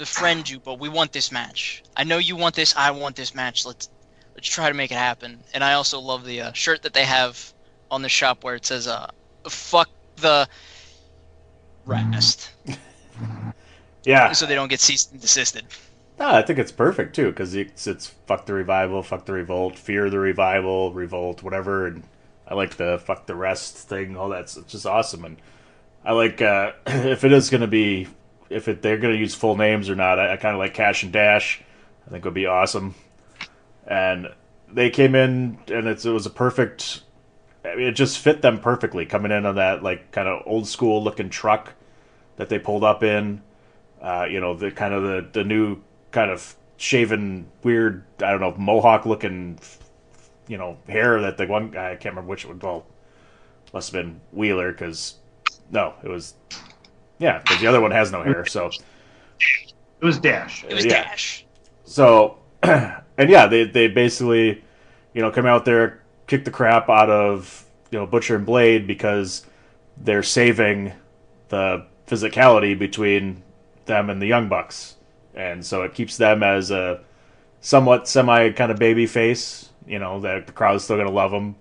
[0.01, 1.83] befriend you, but we want this match.
[1.95, 2.75] I know you want this.
[2.75, 3.67] I want this match.
[3.67, 3.87] Let's
[4.33, 5.39] let's try to make it happen.
[5.53, 7.53] And I also love the uh, shirt that they have
[7.91, 9.11] on the shop where it says uh,
[9.47, 10.49] "fuck the
[11.85, 12.49] rest,"
[14.03, 15.65] Yeah, so they don't get ceased and desisted.
[16.17, 19.77] no, I think it's perfect too because it's it's fuck the revival, fuck the revolt,
[19.77, 21.85] fear the revival, revolt, whatever.
[21.85, 22.01] And
[22.47, 24.17] I like the fuck the rest thing.
[24.17, 25.25] All that's it's just awesome.
[25.25, 25.37] And
[26.03, 28.07] I like uh, if it is going to be
[28.51, 30.19] if it, they're going to use full names or not.
[30.19, 31.61] I, I kind of like Cash and Dash.
[32.05, 32.95] I think would be awesome.
[33.87, 34.29] And
[34.71, 37.01] they came in and it was a perfect.
[37.63, 40.67] I mean, it just fit them perfectly coming in on that like kind of old
[40.67, 41.73] school looking truck
[42.37, 43.41] that they pulled up in.
[44.01, 45.79] Uh, you know the kind of the the new
[46.09, 49.59] kind of shaven weird I don't know mohawk looking
[50.47, 52.87] you know hair that the one guy I can't remember which it one well
[53.71, 55.15] must have been Wheeler because
[55.69, 56.33] no it was
[57.21, 58.69] yeah because the other one has no hair so
[60.01, 60.65] It was Dash.
[60.67, 61.03] It was Yeah.
[61.03, 61.45] Dash.
[61.85, 64.63] so and yeah they they basically
[65.13, 68.87] you know come out there kick the crap out of you know Butcher and Blade
[68.87, 69.45] because
[69.97, 70.93] they're saving
[71.49, 73.43] the physicality between
[73.85, 74.95] them and the Young Bucks
[75.35, 77.01] and so it keeps them as a
[77.61, 81.55] somewhat semi kind of baby face you know that the crowd's still gonna love them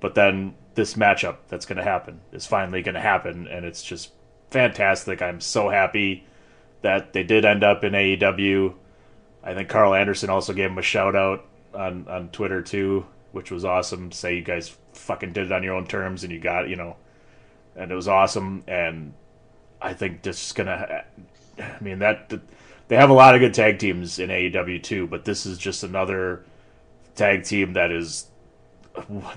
[0.00, 4.10] but then this matchup that's gonna happen is finally gonna happen and it's just
[4.54, 6.24] fantastic i'm so happy
[6.82, 8.74] that they did end up in aew
[9.44, 11.44] I think Karl Anderson also gave him a shout out
[11.74, 14.10] on, on Twitter too, which was awesome.
[14.10, 16.96] Say you guys fucking did it on your own terms and you got you know,
[17.76, 18.64] and it was awesome.
[18.66, 19.12] And
[19.82, 21.04] I think this is gonna.
[21.58, 22.32] I mean that
[22.88, 25.84] they have a lot of good tag teams in AEW too, but this is just
[25.84, 26.44] another
[27.14, 28.26] tag team that is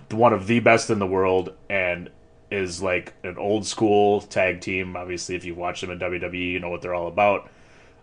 [0.10, 2.10] one of the best in the world and
[2.50, 4.96] is like an old school tag team.
[4.96, 7.50] Obviously, if you watch them in WWE, you know what they're all about.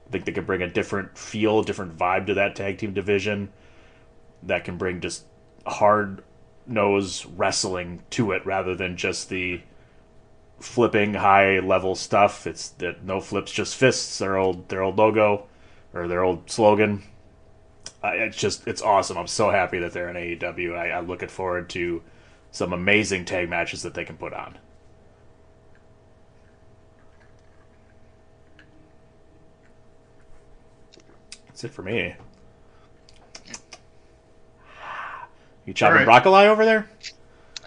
[0.06, 3.50] I think they could bring a different feel, different vibe to that tag team division
[4.42, 5.24] that can bring just
[5.66, 6.22] hard
[6.66, 9.60] nose wrestling to it rather than just the
[10.60, 12.46] flipping high level stuff.
[12.46, 14.18] It's that no flips, just fists.
[14.18, 15.46] Their old their old logo
[15.92, 17.02] or their old slogan.
[18.02, 19.16] Uh, it's just it's awesome.
[19.16, 20.76] I'm so happy that they're in AEW.
[20.76, 22.02] I, I'm looking forward to
[22.54, 24.56] some amazing tag matches that they can put on.
[31.46, 32.14] That's it for me.
[35.66, 36.04] You chopping All right.
[36.04, 36.88] broccoli over there?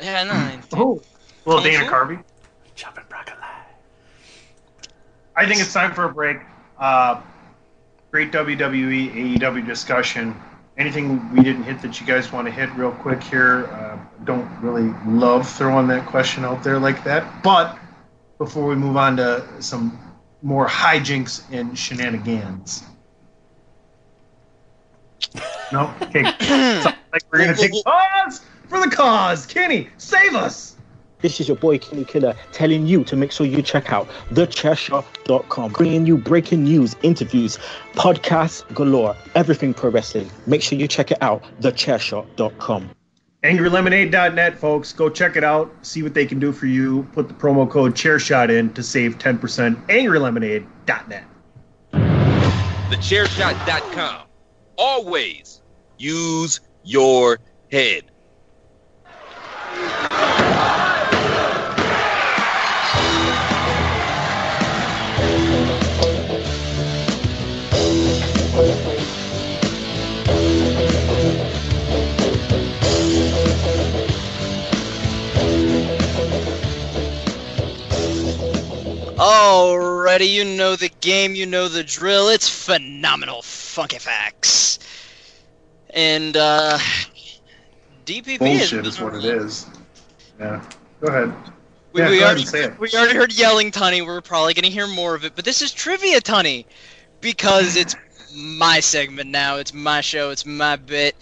[0.02, 0.32] Yeah, no.
[0.34, 1.02] I- Oh,
[1.46, 1.92] well, Kung Dana Fu?
[1.92, 2.24] Carvey.
[2.76, 3.36] Chopping broccoli.
[5.36, 6.38] I think it's time for a break.
[6.80, 7.22] Uh,
[8.12, 10.40] great WWE AEW discussion.
[10.78, 13.66] Anything we didn't hit that you guys want to hit real quick here?
[13.66, 17.42] Uh, don't really love throwing that question out there like that.
[17.42, 17.78] But
[18.38, 20.00] before we move on to some
[20.42, 22.84] more hijinks and shenanigans.
[25.72, 25.94] No?
[26.02, 26.24] Okay.
[27.14, 29.46] Like we're going to take pause for the cause.
[29.46, 30.77] Kenny, save us.
[31.22, 35.72] This is your boy Kenny Killer telling you to make sure you check out thechairshot.com,
[35.72, 37.58] bringing you breaking news, interviews,
[37.94, 40.30] podcasts galore, everything pro wrestling.
[40.46, 42.92] Make sure you check it out, thechairshot.com.
[43.44, 44.94] AngryLemonade.net, folks.
[44.94, 45.74] Go check it out.
[45.82, 47.04] See what they can do for you.
[47.14, 49.76] Put the promo code ChairShot in to save 10%.
[49.88, 51.24] AngryLemonade.net.
[52.92, 54.24] TheChairShot.com.
[54.78, 55.62] Always
[55.98, 57.40] use your
[57.72, 58.04] head.
[79.18, 82.30] Alrighty, you know the game, you know the drill.
[82.30, 84.80] It's phenomenal Funky Facts.
[85.90, 86.78] And, uh,
[88.06, 89.68] DPP Bullshit is, is what it is.
[90.40, 90.64] Yeah.
[91.02, 91.34] Go ahead.
[91.94, 92.80] We, Yeah, we go ahead already, it.
[92.80, 94.06] we already heard yelling, Tunney.
[94.06, 95.34] We're probably going to hear more of it.
[95.36, 96.66] But this is Trivia, Tunney.
[97.20, 97.96] Because it's
[98.36, 99.58] my segment now.
[99.58, 100.30] It's my show.
[100.30, 101.16] It's my bit.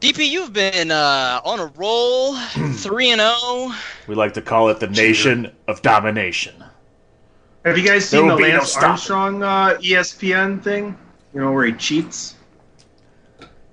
[0.00, 2.34] DP, you've been uh, on a roll,
[2.72, 3.68] 3 and oh.
[3.68, 3.78] 0.
[4.06, 6.54] We like to call it the nation of domination.
[7.64, 8.76] Have you guys There seen the will be no Lance.
[8.76, 10.96] Armstrong uh, ESPN thing?
[11.34, 12.36] You know, where he cheats?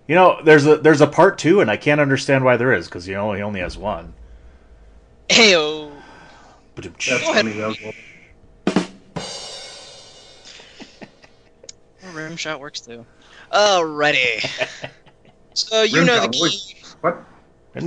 [0.07, 2.87] You know, there's a there's a part two, and I can't understand why there is
[2.87, 4.13] because you know he only has one.
[5.29, 5.91] Heyo.
[6.75, 7.53] That's funny.
[7.53, 8.89] That was
[12.13, 13.05] Rim shot works too.
[13.51, 14.89] Alrighty.
[15.55, 16.73] so you Rim know shot the works.
[16.73, 16.83] game.
[17.01, 17.25] What?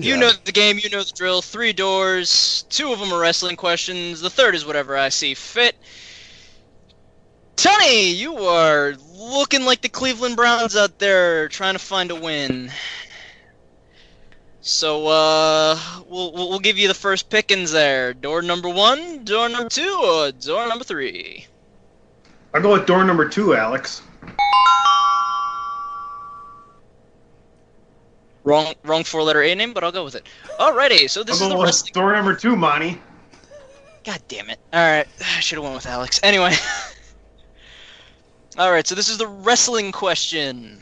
[0.05, 0.79] You know the game.
[0.83, 1.41] You know the drill.
[1.41, 2.64] Three doors.
[2.69, 4.21] Two of them are wrestling questions.
[4.21, 5.75] The third is whatever I see fit.
[7.57, 12.71] Tony, you are looking like the Cleveland Browns out there trying to find a win.
[14.61, 18.12] So, uh, we'll, we'll we'll give you the first pickings there.
[18.12, 21.47] Door number one, door number two, or door number three?
[22.53, 24.03] I'll go with door number two, Alex.
[28.49, 30.26] Wrong wrong four letter A name, but I'll go with it.
[30.59, 31.92] Alrighty, so this I'll is the wrestling.
[31.92, 32.99] door number two, Monty.
[34.05, 34.59] God damn it.
[34.72, 36.18] Alright, I should have went with Alex.
[36.22, 36.55] Anyway.
[38.59, 40.80] Alright, so this is the wrestling question.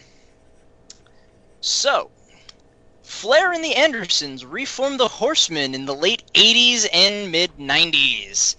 [1.60, 2.12] So,
[3.02, 8.54] Flair and the Andersons reformed the Horsemen in the late 80s and mid 90s.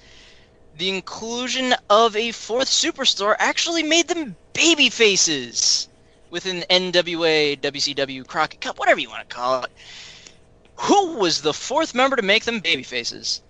[0.76, 5.88] The inclusion of a fourth superstar actually made them baby faces
[6.30, 9.72] within NWA, WCW, Crockett Cup, whatever you want to call it.
[10.76, 13.42] Who was the fourth member to make them baby faces?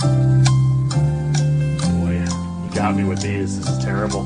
[0.00, 0.08] Boy,
[2.22, 3.58] you got me with these.
[3.58, 4.22] This is terrible.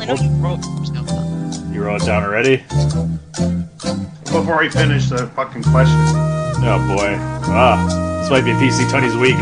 [0.00, 0.60] I know you wrote
[0.92, 1.72] down.
[1.72, 2.56] You wrote it down already?
[4.24, 6.00] Before I finish the fucking question.
[6.64, 7.16] Oh boy.
[7.54, 9.36] Ah, this might be PC Tunney's week.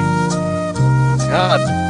[1.31, 1.90] God.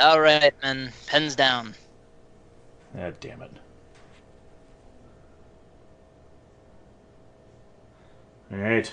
[0.00, 0.92] All right, man.
[1.06, 1.74] Pens down.
[2.98, 3.50] Ah, damn it.
[8.52, 8.92] All right.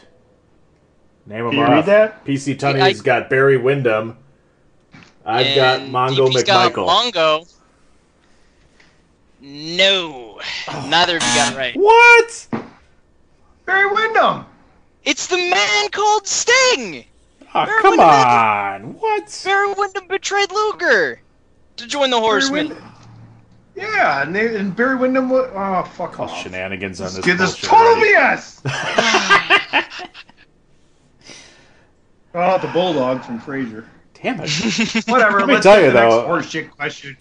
[1.25, 1.69] Name them Can you off.
[1.71, 2.25] read that?
[2.25, 4.17] PC Tunney's I- got Barry Windham.
[5.25, 6.87] I've got And Mongo DP's got McMichael.
[6.87, 7.53] Mongo.
[9.41, 10.39] No.
[10.87, 11.75] Neither of you got it right.
[11.75, 12.47] What?
[13.65, 14.45] Barry Windham.
[15.03, 17.03] It's the man called Sting.
[17.53, 18.93] Oh, Barry come Windham on.
[18.99, 19.41] What?
[19.45, 21.21] Barry Windham betrayed Luger
[21.77, 22.69] to join the Horsemen.
[22.69, 22.83] Windham.
[23.75, 25.29] Yeah, and, they, and Barry Windham.
[25.29, 26.41] wa- Oh, fuck All off.
[26.43, 27.23] shenanigans on this.
[27.23, 28.13] Get this bullshit total already.
[28.13, 28.61] BS.
[32.35, 33.85] oh, the bulldog from Frasier.
[34.21, 34.49] Damn it.
[35.07, 35.39] Whatever.
[35.39, 37.15] Let me let's tell you, the next though- horseshit question.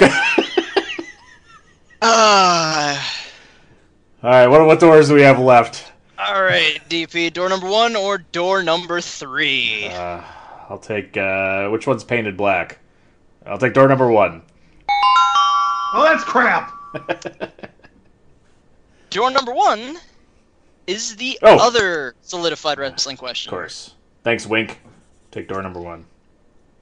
[2.03, 3.23] Ah.
[4.23, 5.93] All right, what, what doors do we have left?
[6.19, 7.33] All right, DP.
[7.33, 9.87] Door number one or door number three?
[9.89, 10.23] Uh,
[10.69, 11.17] I'll take.
[11.17, 12.79] Uh, which one's painted black?
[13.45, 14.43] I'll take door number one.
[15.95, 16.73] oh, that's crap.
[19.11, 19.97] Door number one
[20.87, 21.59] is the Oh.
[21.65, 23.49] other solidified wrestling question.
[23.51, 23.95] Of course.
[24.25, 24.79] Thanks, Wink.
[25.31, 26.05] Take door number one.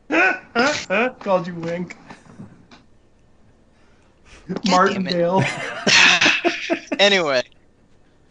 [1.20, 1.96] Called you Wink.
[4.48, 4.70] damn.
[4.70, 5.42] Martindale.
[6.98, 7.42] Anyway,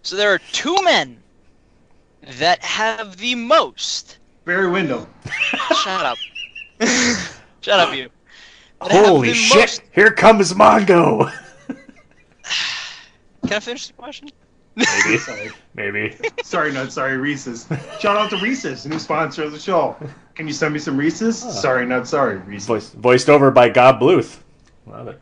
[0.03, 1.17] so there are two men
[2.37, 4.19] that have the most.
[4.45, 5.07] Barry Windham.
[5.83, 6.17] Shut up.
[7.61, 8.09] Shut up, you.
[8.81, 9.55] That Holy shit!
[9.57, 11.31] most- Here comes Mongo.
[13.43, 14.29] Can I finish the question?
[14.75, 15.17] Maybe.
[15.19, 15.51] Sorry.
[15.75, 16.17] Maybe.
[16.43, 17.67] Sorry, not sorry, Reese's.
[17.99, 19.95] Shout out to Reese's, new sponsor of the show.
[20.35, 21.37] Can you send me some Reese's?
[21.37, 22.67] Sorry, not sorry, Reese's.
[22.67, 24.39] Voice, voiced over by Gob Bluth.
[24.87, 25.21] Love it.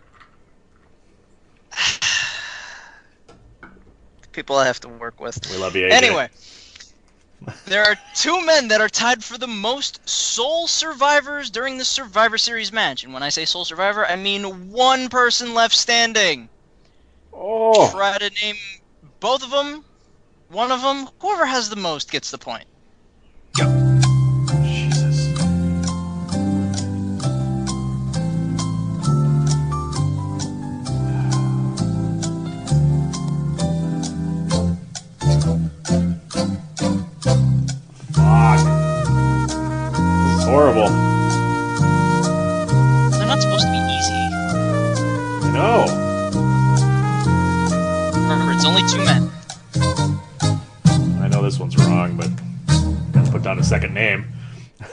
[4.32, 5.40] People I have to work with.
[5.52, 5.92] We love you, AJ.
[5.92, 6.30] Anyway,
[7.66, 12.38] there are two men that are tied for the most sole survivors during the Survivor
[12.38, 13.04] Series match.
[13.04, 16.50] And when I say sole survivor, I mean one person left standing.
[17.34, 17.90] Oh.
[17.92, 18.56] Try to name
[19.20, 19.84] both of them,
[20.50, 21.08] one of them.
[21.20, 22.66] Whoever has the most gets the point.
[23.56, 24.01] Jesus.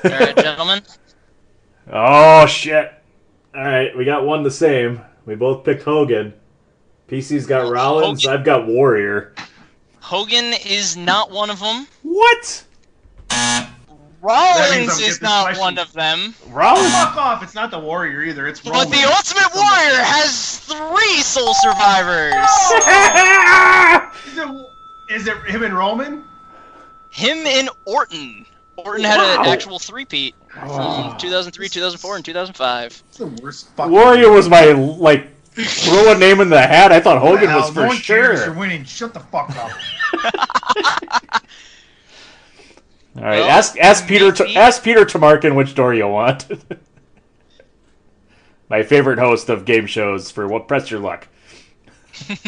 [0.04, 0.82] All right, gentlemen.
[1.90, 2.92] Oh shit!
[3.54, 5.00] All right, we got one the same.
[5.26, 6.34] We both picked Hogan.
[7.08, 8.26] PC's got Rollins.
[8.26, 9.34] I've got Warrior.
[10.00, 11.86] Hogan is not one of them.
[12.02, 12.64] What?
[14.20, 16.34] Rollins is not this one of them.
[16.48, 16.90] Rollins.
[16.92, 17.42] Fuck off!
[17.42, 18.46] It's not the Warrior either.
[18.46, 18.90] It's Rollins.
[18.90, 22.34] But the Ultimate Warrior has three sole survivors.
[24.28, 24.66] Is it,
[25.10, 26.24] is it him and Roman?
[27.10, 28.46] Him and Orton.
[28.84, 33.02] Orton had an actual three-peat from 2003, 2004, and 2005.
[33.08, 33.92] It's the worst fucking.
[33.92, 36.92] Warrior was my like throw a name in the hat.
[36.92, 38.38] I thought Hogan Hell, was for no one cares.
[38.38, 38.46] sure.
[38.46, 38.84] You're winning.
[38.84, 39.70] Shut the fuck up.
[43.16, 46.46] All right, Well, ask ask Peter to, maybe- ask Peter Tomarken which door you want.
[48.70, 51.28] My favorite host of game shows for what press your luck.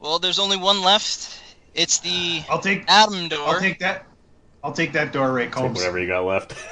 [0.00, 1.40] Well, there's only one left.
[1.74, 3.48] It's the I'll take Adam door.
[3.48, 4.06] I'll take that.
[4.68, 5.78] I'll take that door, Ray Take Combs.
[5.78, 6.54] whatever you got left.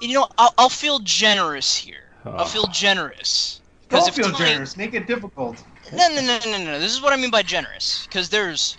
[0.00, 2.04] You know, I'll, I'll feel generous here.
[2.24, 2.30] Oh.
[2.30, 2.44] I'll ah.
[2.44, 3.60] feel generous.
[3.88, 4.76] Don't feel Tony- generous.
[4.76, 5.60] Make it difficult.
[5.92, 6.78] No, no, no, no, no, no.
[6.78, 8.06] This is what I mean by generous.
[8.06, 8.76] Because there's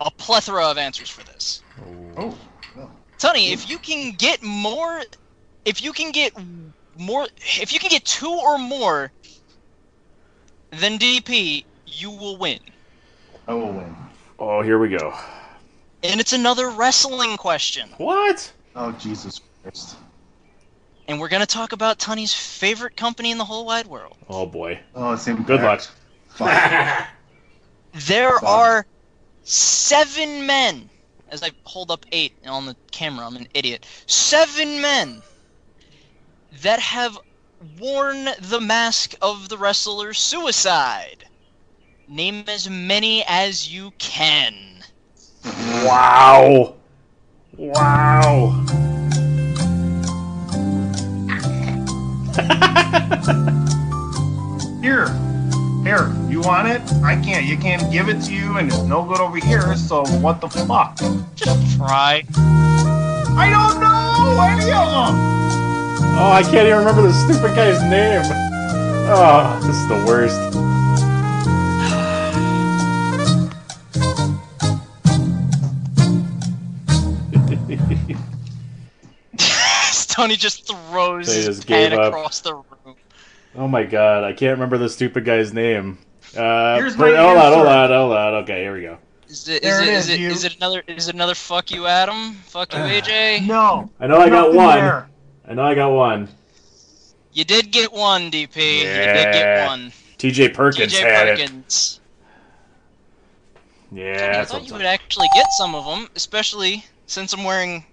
[0.00, 1.64] a plethora of answers for this.
[2.16, 2.38] Oh.
[3.18, 5.02] Tony, if you can get more,
[5.64, 6.32] if you can get
[6.96, 7.26] more,
[7.60, 9.10] if you can get two or more
[10.70, 12.60] than DP, you will win.
[13.48, 13.96] I will win.
[14.38, 15.12] Oh, here we go.
[16.02, 17.88] And it's another wrestling question.
[17.96, 18.52] What?
[18.74, 19.96] Oh Jesus Christ.
[21.08, 24.16] And we're gonna talk about Tony's favorite company in the whole wide world.
[24.28, 24.80] Oh boy.
[24.94, 25.48] Oh, it's impact.
[25.48, 27.08] Good luck.
[27.94, 28.42] There Fuck.
[28.42, 28.86] are
[29.42, 30.88] seven men.
[31.28, 33.86] As I hold up eight on the camera, I'm an idiot.
[34.06, 35.22] Seven men
[36.62, 37.18] that have
[37.78, 41.24] worn the mask of the wrestler Suicide.
[42.08, 44.71] Name as many as you can.
[45.44, 46.74] Wow.
[47.56, 48.64] Wow.
[54.82, 55.08] Here.
[55.82, 56.12] Here.
[56.28, 56.80] You want it?
[57.02, 57.44] I can't.
[57.44, 59.74] You can't give it to you, and it's no good over here.
[59.76, 60.96] So what the fuck?
[61.34, 62.22] Just try.
[63.34, 65.14] I don't know any of them.
[66.18, 68.22] Oh, I can't even remember the stupid guy's name.
[69.08, 70.61] Oh, this is the worst.
[80.12, 82.96] Tony just throws They his just pen across the room.
[83.54, 85.98] Oh my god, I can't remember the stupid guy's name.
[86.36, 88.34] Uh, Here's put- my hold on, hold on, hold on.
[88.44, 88.98] Okay, here we go.
[89.28, 90.28] Is it There is it it is, is it you.
[90.30, 92.34] is it another is it another fuck you Adam?
[92.46, 93.46] Fuck you AJ?
[93.46, 93.90] No.
[94.00, 94.78] I know I got one.
[94.78, 95.08] there.
[95.48, 96.28] I know I got one.
[97.32, 98.78] You did get one, DP.
[98.78, 99.32] You did Yeah.
[99.32, 99.92] get one.
[100.18, 101.38] TJ Perkins TJ had it.
[101.40, 102.00] Perkins.
[103.90, 107.84] Yeah, I thought you would actually get some of them, especially since I'm wearing.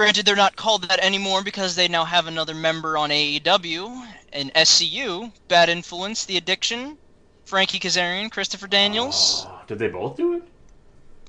[0.00, 4.50] Granted, they're not called that anymore because they now have another member on AEW and
[4.54, 5.30] SCU.
[5.46, 6.96] Bad Influence, The Addiction,
[7.44, 9.42] Frankie Kazarian, Christopher Daniels.
[9.44, 10.42] talking- Did they both do it?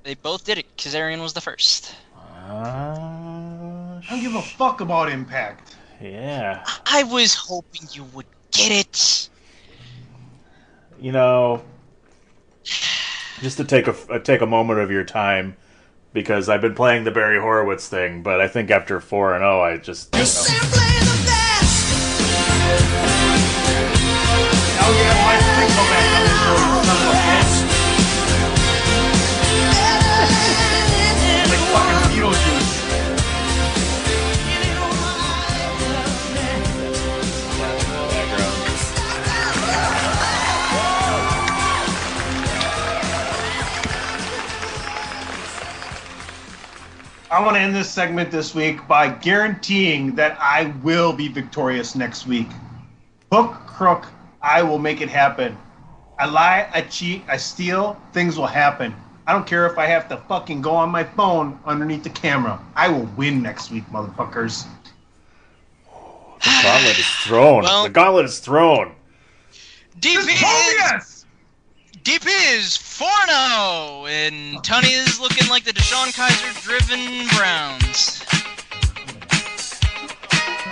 [0.04, 0.78] They both did it.
[0.78, 1.94] Kazarian was the first.
[2.16, 5.76] Uh, I don't give a fuck about Impact.
[6.00, 6.64] yeah.
[6.86, 9.28] I was hoping you would get it.
[10.98, 11.62] You know,
[13.42, 15.58] just to take a uh, take a moment of your time,
[16.14, 19.62] because I've been playing the Barry Horowitz thing, but I think after four and zero,
[19.62, 20.12] I just
[47.42, 51.96] I want to end this segment this week by guaranteeing that I will be victorious
[51.96, 52.46] next week.
[53.32, 54.06] Hook, crook,
[54.44, 55.58] I will make it happen.
[56.20, 58.94] I lie, I cheat, I steal, things will happen.
[59.26, 62.64] I don't care if I have to fucking go on my phone underneath the camera.
[62.76, 64.68] I will win next week, motherfuckers.
[66.44, 67.64] the gauntlet is thrown.
[67.64, 68.94] Well- the gauntlet is thrown.
[70.00, 70.28] DP
[72.06, 78.24] is, DP is 4 0, and Tony is looking like the DeShone Kizer driven Browns.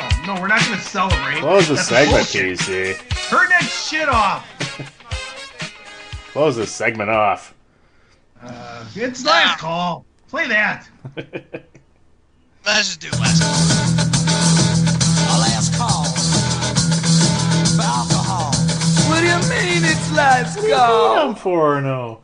[0.01, 1.39] Oh, no, we're not going to celebrate.
[1.39, 2.59] Close the That's segment, bullshit.
[2.59, 2.93] Casey.
[3.29, 4.45] Turn that shit off.
[6.31, 7.55] Close this segment off.
[8.41, 10.05] Uh, it's last call.
[10.29, 10.87] Play that.
[12.65, 14.18] Let's just do last Last
[19.49, 22.21] mean it's last I'm four and zero.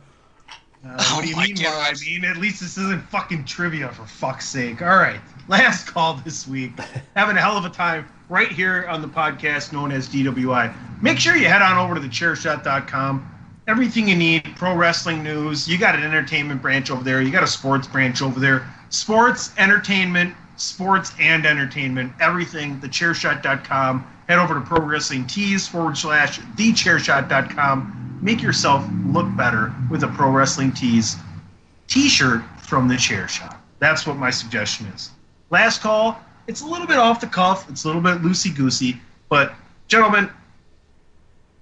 [0.84, 1.56] Uh, what do you mean?
[1.56, 2.24] What I mean?
[2.24, 4.82] At least this isn't fucking trivia, for fuck's sake.
[4.82, 6.78] All right, last call this week.
[7.16, 11.02] Having a hell of a time right here on the podcast known as DWI.
[11.02, 13.32] Make sure you head on over to thechairshot.com.
[13.66, 15.68] Everything you need, pro wrestling news.
[15.68, 17.20] You got an entertainment branch over there.
[17.20, 18.72] You got a sports branch over there.
[18.90, 22.12] Sports, entertainment, sports and entertainment.
[22.20, 22.78] Everything.
[22.80, 24.06] Thechairshot.com.
[24.28, 28.18] Head over to Pro Wrestling Tees forward slash thechairshot.com.
[28.20, 31.16] Make yourself look better with a Pro Wrestling Tees
[31.86, 33.60] t-shirt from the chair shot.
[33.78, 35.10] That's what my suggestion is.
[35.50, 36.20] Last call.
[36.48, 37.68] It's a little bit off the cuff.
[37.70, 39.54] It's a little bit loosey goosey, but
[39.88, 40.30] gentlemen,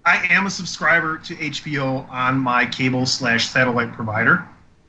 [0.07, 4.47] I am a subscriber to HBO on my cable slash satellite provider,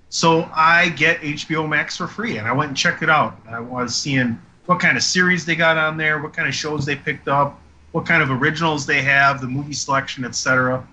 [0.09, 3.39] so I get HBO Max for free, and I went and checked it out.
[3.49, 6.85] I was seeing what kind of series they got on there, what kind of shows
[6.85, 7.61] they picked up,
[7.95, 10.85] what kind of originals they have, the movie selection, etc.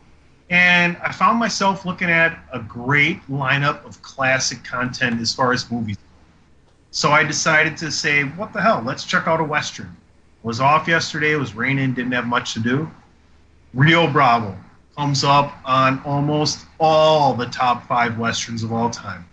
[0.50, 5.68] And I found myself looking at a great lineup of classic content as far as
[5.68, 5.98] movies.
[6.92, 8.84] So I decided to say, what the hell?
[8.86, 9.96] Let's check out a western.
[10.44, 11.32] Was off yesterday.
[11.32, 11.92] It was raining.
[11.92, 12.88] Didn't have much to do.
[13.74, 14.56] Rio Bravo
[14.96, 19.28] comes up on almost all the top five westerns of all time.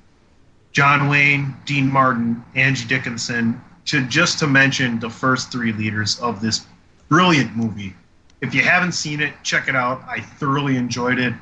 [0.72, 6.42] John Wayne, Dean Martin, Angie Dickinson, to just to mention the first three leaders of
[6.42, 6.66] this
[7.10, 7.96] brilliant movie.
[8.42, 10.02] If you haven't seen it, check it out.
[10.08, 11.34] I thoroughly enjoyed it.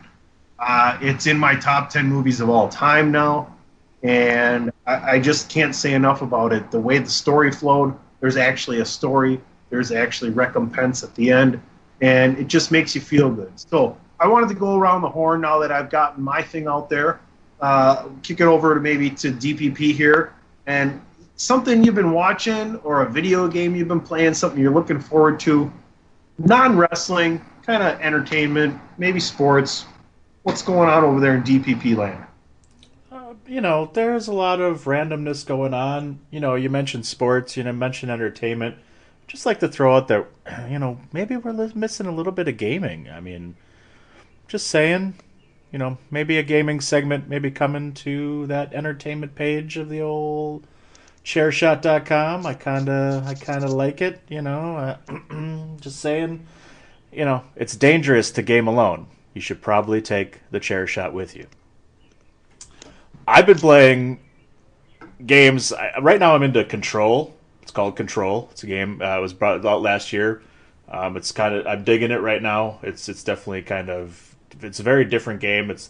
[0.58, 3.54] Uh, it's in my top 10 movies of all time now,
[4.02, 6.72] and I, I just can't say enough about it.
[6.72, 9.40] The way the story flowed, there's actually a story,
[9.70, 11.62] there's actually recompense at the end,
[12.02, 13.52] and it just makes you feel good.
[13.60, 16.90] So I wanted to go around the horn now that I've gotten my thing out
[16.90, 17.20] there.
[17.62, 20.34] Uh, kick it over to maybe to DPP here,
[20.66, 21.00] and
[21.38, 25.40] something you've been watching or a video game you've been playing, something you're looking forward
[25.42, 25.72] to,
[26.40, 29.86] non wrestling, kind of entertainment, maybe sports.
[30.44, 32.26] What's going on over there in DPP land?
[33.12, 36.20] Uh, you know, there's a lot of randomness going on.
[36.32, 38.76] You know, you mentioned sports, you know, mentioned entertainment.
[39.28, 40.26] Just like to throw out that,
[40.70, 43.10] you know, maybe we're missing a little bit of gaming.
[43.10, 43.56] I mean,
[44.48, 45.16] just saying,
[45.72, 50.66] you know, maybe a gaming segment maybe coming to that entertainment page of the old
[51.28, 52.46] chairshot.com.
[52.46, 54.78] I kind of I kind of like it, you know.
[54.78, 56.48] Uh, just saying,
[57.12, 59.08] you know, it's dangerous to game alone.
[59.34, 61.48] You should probably take the chair shot with you.
[63.28, 64.22] I've been playing
[65.26, 66.34] games I- right now.
[66.34, 67.36] I'm into Control.
[67.62, 68.48] It's called Control.
[68.52, 69.02] It's a game.
[69.02, 70.42] Uh, it was brought out last year.
[70.90, 72.80] Um, it's kind of I'm digging it right now.
[72.82, 75.70] It's it's definitely kind of it's a very different game.
[75.72, 75.90] It's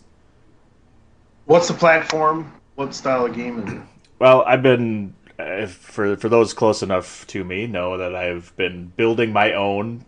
[1.45, 2.51] What's the platform?
[2.73, 3.81] What style of game is it?
[4.19, 8.91] Well, I've been uh, for for those close enough to me know that I've been
[8.95, 10.05] building my own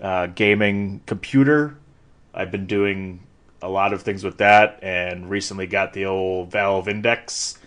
[0.00, 1.76] uh, gaming computer.
[2.34, 3.20] I've been doing
[3.62, 7.58] a lot of things with that, and recently got the old Valve Index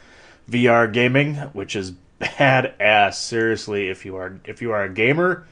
[0.49, 3.15] VR gaming, which is badass.
[3.15, 5.47] Seriously, if you are if you are a gamer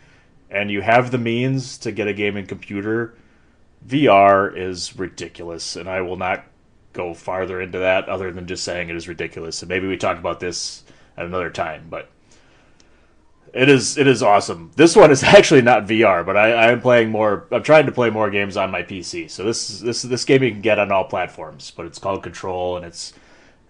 [0.52, 3.14] and you have the means to get a gaming computer,
[3.88, 6.46] VR is ridiculous, and I will not
[6.94, 9.62] go farther into that other than just saying it is ridiculous.
[9.62, 10.84] And maybe we talk about this
[11.20, 12.10] at another time, but
[13.54, 14.72] it is it is awesome.
[14.76, 17.46] This one is actually not VR, but I, I'm playing more.
[17.52, 19.30] I'm trying to play more games on my PC.
[19.30, 22.78] So this this this game you can get on all platforms, but it's called Control,
[22.78, 23.14] and it's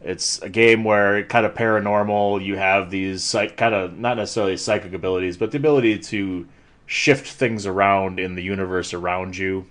[0.01, 2.45] it's a game where kind of paranormal.
[2.45, 6.47] You have these psych, kind of not necessarily psychic abilities, but the ability to
[6.85, 9.65] shift things around in the universe around you.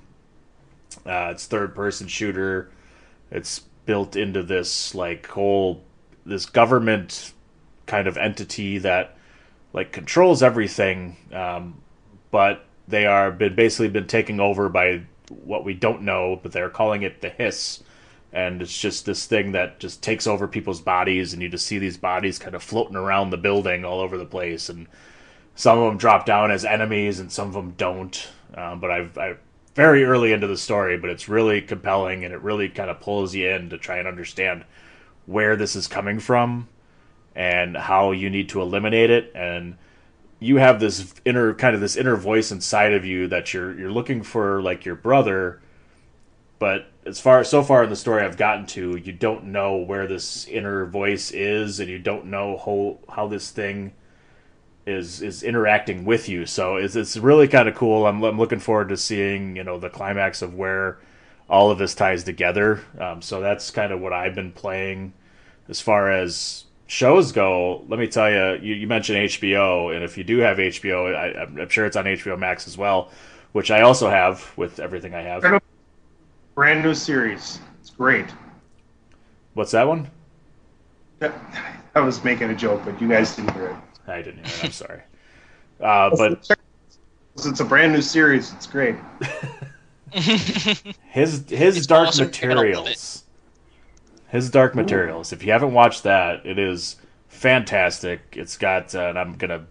[1.06, 2.70] Uh, it's third person shooter.
[3.30, 5.82] It's built into this like whole
[6.26, 7.32] this government
[7.88, 9.16] kind of entity that
[9.72, 11.82] like controls everything, um,
[12.30, 16.70] but they are been basically been taken over by what we don't know, but they're
[16.70, 17.82] calling it the hiss,
[18.32, 21.78] and it's just this thing that just takes over people's bodies, and you just see
[21.78, 24.86] these bodies kind of floating around the building all over the place, and
[25.54, 28.28] some of them drop down as enemies, and some of them don't.
[28.54, 29.34] Um, but I've, I
[29.74, 33.34] very early into the story, but it's really compelling, and it really kind of pulls
[33.34, 34.64] you in to try and understand
[35.26, 36.68] where this is coming from
[37.38, 39.30] and how you need to eliminate it.
[39.32, 39.78] And
[40.40, 43.92] you have this inner kind of this inner voice inside of you that you're you're
[43.92, 45.62] looking for like your brother.
[46.58, 50.08] But as far so far in the story I've gotten to you don't know where
[50.08, 53.94] this inner voice is and you don't know how how this thing
[54.84, 56.44] is is interacting with you.
[56.44, 58.04] So it's it's really kind of cool.
[58.08, 60.98] I'm, I'm looking forward to seeing you know the climax of where
[61.48, 62.82] all of this ties together.
[62.98, 65.12] Um, so that's kind of what I've been playing
[65.68, 70.18] as far as shows go, let me tell you, you, you mentioned HBO, and if
[70.18, 73.12] you do have HBO, I, I'm sure it's on HBO Max as well,
[73.52, 75.62] which I also have with everything I have.
[76.56, 77.60] Brand new series.
[77.80, 78.26] It's great.
[79.54, 80.10] What's that one?
[81.20, 83.76] I was making a joke, but you guys didn't hear it.
[84.10, 84.64] I didn't hear it.
[84.64, 85.02] I'm sorry.
[85.80, 86.50] Uh, but
[87.36, 88.52] it's a brand new series.
[88.54, 88.96] It's great.
[90.12, 93.24] his his Dark Materials.
[94.28, 95.32] His Dark Materials.
[95.32, 96.96] If you haven't watched that, it is
[97.28, 98.20] fantastic.
[98.32, 99.66] It's got, uh, and I'm gonna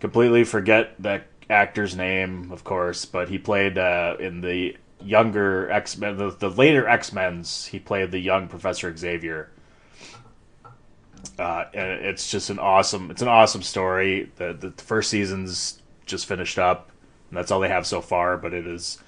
[0.00, 5.96] completely forget that actor's name, of course, but he played uh, in the younger X
[5.96, 7.66] Men, the, the later X Men's.
[7.66, 9.50] He played the young Professor Xavier.
[11.38, 14.30] Uh, and it's just an awesome, it's an awesome story.
[14.36, 16.90] The, the the first season's just finished up,
[17.30, 18.36] and that's all they have so far.
[18.36, 18.98] But it is,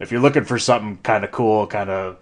[0.00, 2.16] if you're looking for something kind of cool, kind of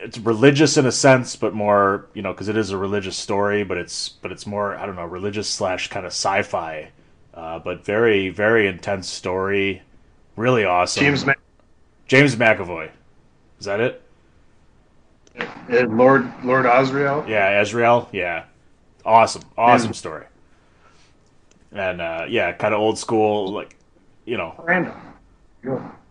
[0.00, 3.64] it's religious in a sense, but more you know because it is a religious story,
[3.64, 6.90] but it's but it's more I don't know religious slash kind of sci-fi,
[7.34, 9.82] uh, but very very intense story,
[10.36, 11.02] really awesome.
[11.02, 11.24] James
[12.06, 12.90] James McAvoy,
[13.58, 14.02] is that it?
[15.38, 17.28] Uh, Lord Lord Asriel.
[17.28, 18.08] Yeah, Ezreal.
[18.12, 18.44] Yeah,
[19.04, 20.24] awesome, awesome And- story.
[21.70, 23.76] And uh, yeah, kind of old school, like
[24.24, 24.94] you know, Random.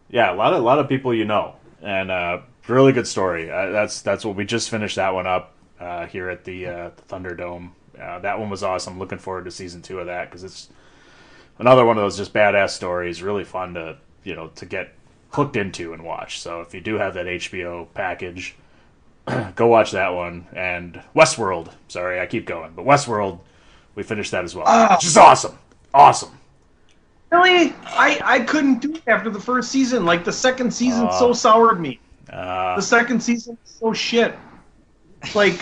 [0.10, 3.50] Yeah, a lot of a lot of people you know, and uh, really good story.
[3.52, 6.90] Uh, that's that's what we just finished that one up uh, here at the, uh,
[6.96, 7.72] the Thunderdome.
[8.00, 9.00] Uh, that one was awesome.
[9.00, 10.70] Looking forward to season two of that because it's
[11.60, 13.22] another one of those just badass stories.
[13.24, 14.94] Really fun to you know to get
[15.32, 16.40] hooked into and watch.
[16.40, 18.56] So if you do have that HBO package,
[19.56, 20.48] go watch that one.
[20.54, 21.72] And Westworld.
[21.88, 23.40] Sorry, I keep going, but Westworld,
[23.96, 24.96] we finished that as well, Ah.
[24.96, 25.58] which is awesome.
[25.94, 26.32] Awesome.
[27.32, 30.06] Really, I I couldn't do it after the first season.
[30.06, 31.20] Like the second season Oh.
[31.20, 32.00] so soured me.
[32.38, 34.36] Uh, The second season is so shit.
[35.34, 35.60] Like,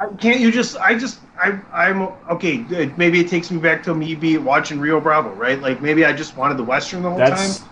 [0.00, 0.76] I, can't you just?
[0.78, 2.56] I just I I'm okay.
[2.58, 2.96] Good.
[2.96, 5.60] Maybe it takes me back to me be watching Rio Bravo, right?
[5.60, 7.68] Like maybe I just wanted the western the whole that's time.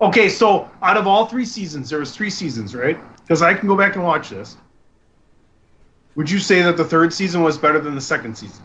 [0.00, 2.98] Okay, so out of all three seasons, there was three seasons, right?
[3.22, 4.56] Because I can go back and watch this.
[6.16, 8.64] Would you say that the third season was better than the second season?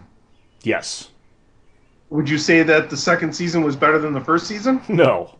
[0.64, 1.10] yes.
[2.10, 4.82] Would you say that the second season was better than the first season?
[4.90, 5.38] No.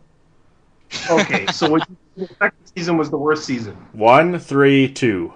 [1.10, 3.74] Okay, so would you the second season was the worst season?
[3.92, 5.32] One, three, two.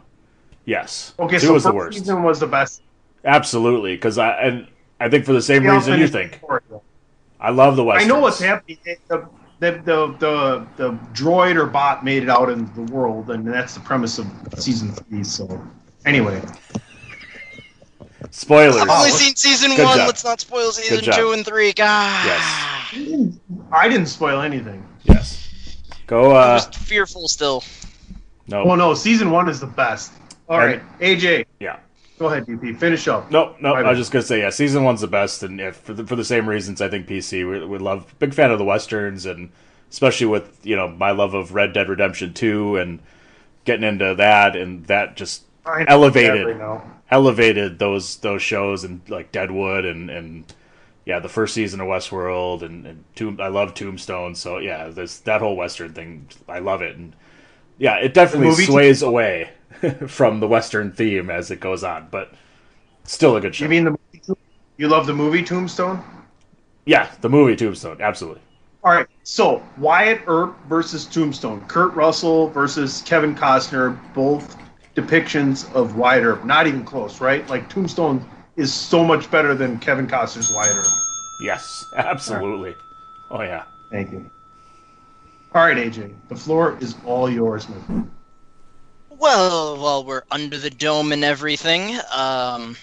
[0.64, 1.14] Yes.
[1.18, 1.98] Okay, two so was first the worst.
[1.98, 2.82] season was the best.
[3.24, 4.68] Absolutely, because I and
[5.00, 6.32] I think for the same Yeah, reason you think.
[6.32, 6.62] before.
[7.40, 8.04] I love the West.
[8.04, 8.78] I know what's happening.
[9.08, 9.28] The,
[9.58, 13.74] the, the, the, the droid or bot made it out in the world, and that's
[13.74, 14.26] the premise of
[14.58, 15.22] season three.
[15.24, 15.62] So,
[16.04, 16.42] anyway,
[18.30, 18.76] Spoilers.
[18.76, 19.96] I've only seen season Good one.
[19.98, 20.06] job.
[20.08, 21.72] Let's not spoil season two and three.
[21.72, 22.26] God.
[22.26, 23.38] Yes.
[23.72, 24.86] I didn't spoil anything.
[25.04, 25.45] Yes.
[26.06, 26.36] Go.
[26.36, 26.58] I'm Uh.
[26.58, 27.62] just fearful still.
[28.48, 28.62] No.
[28.62, 30.12] Oh no, season one is the best.
[30.48, 31.46] All right, AJ.
[31.60, 31.78] Yeah.
[32.18, 32.78] Go ahead, DP.
[32.78, 33.30] Finish up.
[33.30, 33.74] No, no.
[33.74, 33.88] My I bad.
[33.90, 36.24] was just gonna say, yeah, season one's the best, and if, for the for the
[36.24, 39.50] same reasons, I think PC we, we love big fan of the westerns, and
[39.90, 43.00] especially with you know my love of Red Dead Redemption Two, and
[43.64, 46.82] getting into that, and that just I know elevated that right now.
[47.10, 50.44] elevated those those shows and like Deadwood and and
[51.06, 54.34] yeah, the first season of Westworld and, and Tomb, I love Tombstone.
[54.34, 56.96] So yeah, this that whole Western thing, I love it.
[56.96, 57.14] And
[57.78, 59.50] yeah, it definitely sways away
[60.08, 62.34] from the Western theme as it goes on, but
[63.04, 63.64] still a good show.
[63.64, 64.36] You mean the
[64.76, 66.02] you love the movie Tombstone?
[66.84, 68.42] yeah, the movie Tombstone, absolutely.
[68.82, 74.56] All right, so Wyatt Earp versus Tombstone, Kurt Russell versus Kevin Costner, both
[74.94, 76.44] depictions of Wyatt Earp.
[76.44, 77.48] Not even close, right?
[77.48, 80.86] Like Tombstone is so much better than Kevin Costner's Wyatt Earp.
[81.40, 82.76] Yes, absolutely.
[83.30, 83.64] Oh yeah.
[83.90, 84.30] Thank you.
[85.54, 88.10] All right, AJ, the floor is all yours, my friend.
[89.08, 92.76] Well, while we're under the dome and everything, um,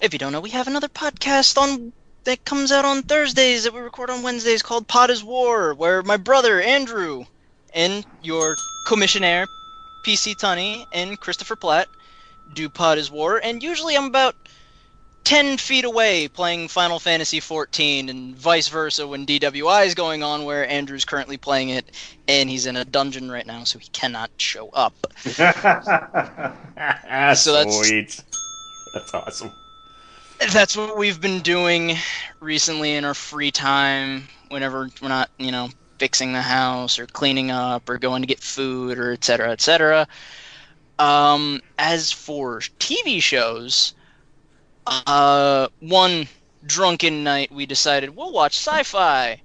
[0.00, 1.92] if you don't know, we have another podcast on
[2.24, 6.02] that comes out on Thursdays that we record on Wednesdays called Pod is War, where
[6.02, 7.24] my brother Andrew
[7.74, 9.46] and your commissionaire
[10.02, 11.88] PC Tunney and Christopher Platt
[12.54, 14.34] do Pod is War, and usually I'm about
[15.24, 20.44] 10 feet away playing Final Fantasy XIV and vice versa when DWI is going on
[20.44, 21.94] where Andrew's currently playing it
[22.26, 24.94] and he's in a dungeon right now so he cannot show up.
[27.34, 28.22] So that's- sweet.
[28.92, 29.52] That's awesome.
[30.52, 31.96] That's what we've been doing
[32.40, 35.68] recently in our free time whenever we're not, you know,
[35.98, 39.60] fixing the house or cleaning up or going to get food or et cetera, et
[39.60, 40.08] cetera.
[40.98, 43.94] Um, as for TV shows,
[44.86, 46.28] uh, one
[46.66, 49.40] drunken night we decided we'll watch sci-fi,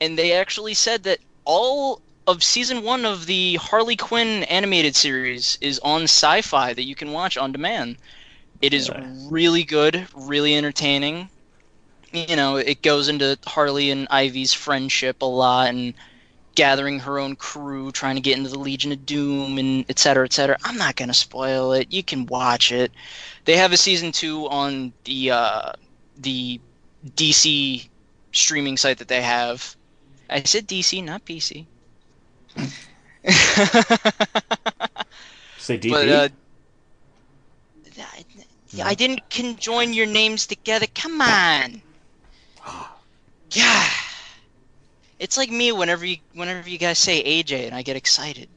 [0.00, 5.56] and they actually said that all of season one of the Harley Quinn animated series
[5.62, 7.96] is on Sci-Fi that you can watch on demand.
[8.60, 8.90] It is
[9.30, 11.30] really good, really entertaining.
[12.12, 15.94] You know, it goes into Harley and Ivy's friendship a lot and
[16.58, 20.24] gathering her own crew, trying to get into the Legion of Doom, and et cetera,
[20.24, 20.58] et cetera.
[20.64, 21.92] I'm not gonna spoil it.
[21.92, 22.90] You can watch it.
[23.44, 25.72] They have a season two on the uh,
[26.16, 26.60] the
[27.14, 27.88] DC
[28.32, 29.76] streaming site that they have.
[30.28, 31.64] I said DC, not PC.
[35.58, 35.90] Say DP.
[35.90, 36.28] But uh,
[38.00, 38.24] I,
[38.82, 40.86] I didn't conjoin your names together.
[40.92, 41.82] Come on.
[43.52, 43.88] Yeah.
[45.18, 48.48] It's like me whenever you whenever you guys say AJ and I get excited.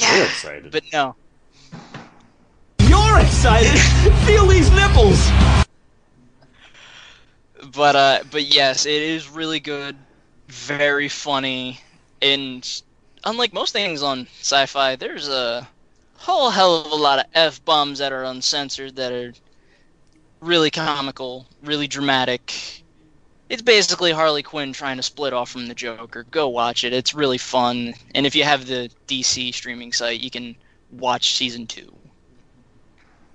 [0.00, 0.70] We're excited.
[0.70, 1.14] But no.
[2.80, 3.78] You're excited.
[4.26, 5.30] Feel these nipples.
[7.72, 9.96] But uh but yes, it is really good,
[10.48, 11.80] very funny
[12.20, 12.82] and
[13.24, 15.68] unlike most things on sci-fi, there's a
[16.16, 19.32] whole hell of a lot of f bombs that are uncensored that are
[20.40, 22.83] really comical, really dramatic.
[23.48, 26.24] It's basically Harley Quinn trying to split off from the Joker.
[26.30, 26.92] Go watch it.
[26.92, 27.94] It's really fun.
[28.14, 30.56] And if you have the DC streaming site, you can
[30.90, 31.94] watch season two.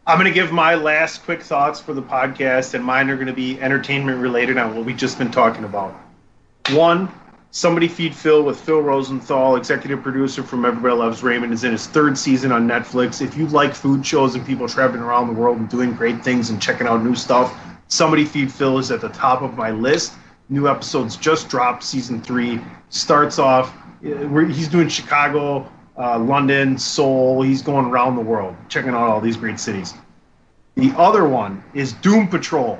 [0.08, 3.28] I'm going to give my last quick thoughts for the podcast, and mine are going
[3.28, 5.94] to be entertainment related on what we've just been talking about.
[6.72, 7.12] One,
[7.52, 11.88] Somebody Feed Phil with Phil Rosenthal, executive producer from Everybody Loves Raymond, is in his
[11.88, 13.24] third season on Netflix.
[13.24, 16.52] If you like food shows and people traveling around the world and doing great things
[16.52, 17.52] and checking out new stuff,
[17.90, 20.14] Somebody Feed Phil is at the top of my list.
[20.50, 21.84] New episodes just dropped.
[21.84, 22.60] Season three
[22.90, 23.74] starts off.
[24.06, 27.42] uh, He's doing Chicago, uh, London, Seoul.
[27.42, 29.94] He's going around the world, checking out all these great cities.
[30.76, 32.80] The other one is Doom Patrol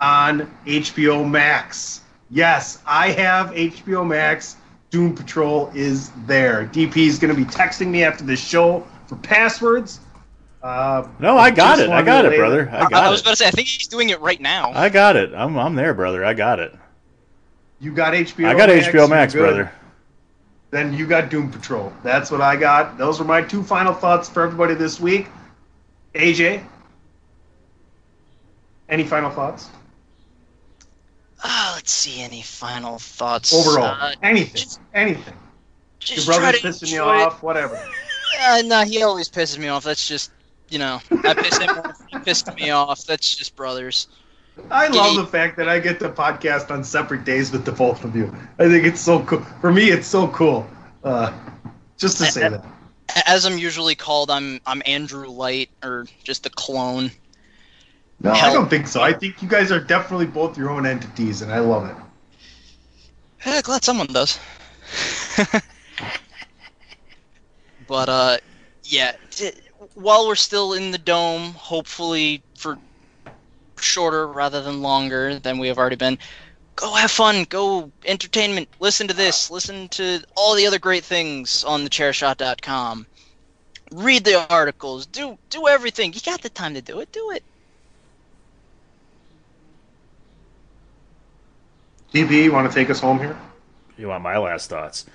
[0.00, 2.02] on HBO Max.
[2.30, 4.56] Yes, I have HBO Max.
[4.90, 6.66] Doom Patrol is there.
[6.72, 10.00] DP is going to be texting me after this show for passwords.
[10.62, 11.90] Uh, No, I got it.
[11.90, 12.68] I got to it, lay- brother.
[12.72, 14.70] I I, got was about to say, I think he's doing it right now.
[14.72, 15.34] I got it.
[15.34, 16.24] I'm I'm there, brother.
[16.24, 16.72] I got it.
[17.80, 18.46] You got HBO.
[18.46, 19.72] I got Max, HBO Max, brother.
[20.70, 21.92] Then you got Doom Patrol.
[22.04, 22.96] That's what I got.
[22.96, 25.26] Those were my two final thoughts for everybody this week.
[26.14, 26.62] AJ,
[28.88, 29.68] any final thoughts?
[31.42, 32.22] Ah, let's see.
[32.22, 33.52] Any final thoughts?
[33.52, 34.62] Overall, Uh, anything,
[34.94, 35.34] anything.
[35.98, 37.80] just Your brother's pissing you off, whatever.
[38.44, 39.84] Uh, nah, he always pisses me off.
[39.84, 40.30] That's just,
[40.72, 42.02] you know, I piss him off.
[42.10, 43.04] He pissed me off.
[43.04, 44.08] That's just brothers.
[44.70, 48.04] I love the fact that I get to podcast on separate days with the both
[48.04, 48.34] of you.
[48.58, 49.40] I think it's so cool.
[49.60, 50.66] For me, it's so cool.
[51.04, 51.32] Uh,
[51.98, 52.64] just to say that.
[53.26, 57.10] As I'm usually called, I'm I'm Andrew Light or just a clone.
[58.20, 59.02] No, I don't think so.
[59.02, 61.96] I think you guys are definitely both your own entities, and I love it.
[63.44, 64.38] Eh, glad someone does.
[67.86, 68.38] but uh,
[68.84, 69.16] yeah.
[69.94, 72.78] T- while we're still in the dome, hopefully for
[73.78, 76.18] shorter rather than longer than we have already been.
[76.76, 77.44] Go have fun.
[77.44, 78.68] Go entertainment.
[78.80, 79.50] Listen to this.
[79.50, 83.06] Listen to all the other great things on the thechairshot.com.
[83.92, 85.06] Read the articles.
[85.06, 86.12] Do do everything.
[86.14, 87.12] You got the time to do it.
[87.12, 87.44] Do it.
[92.14, 93.38] DP, you want to take us home here?
[93.96, 95.06] You want my last thoughts?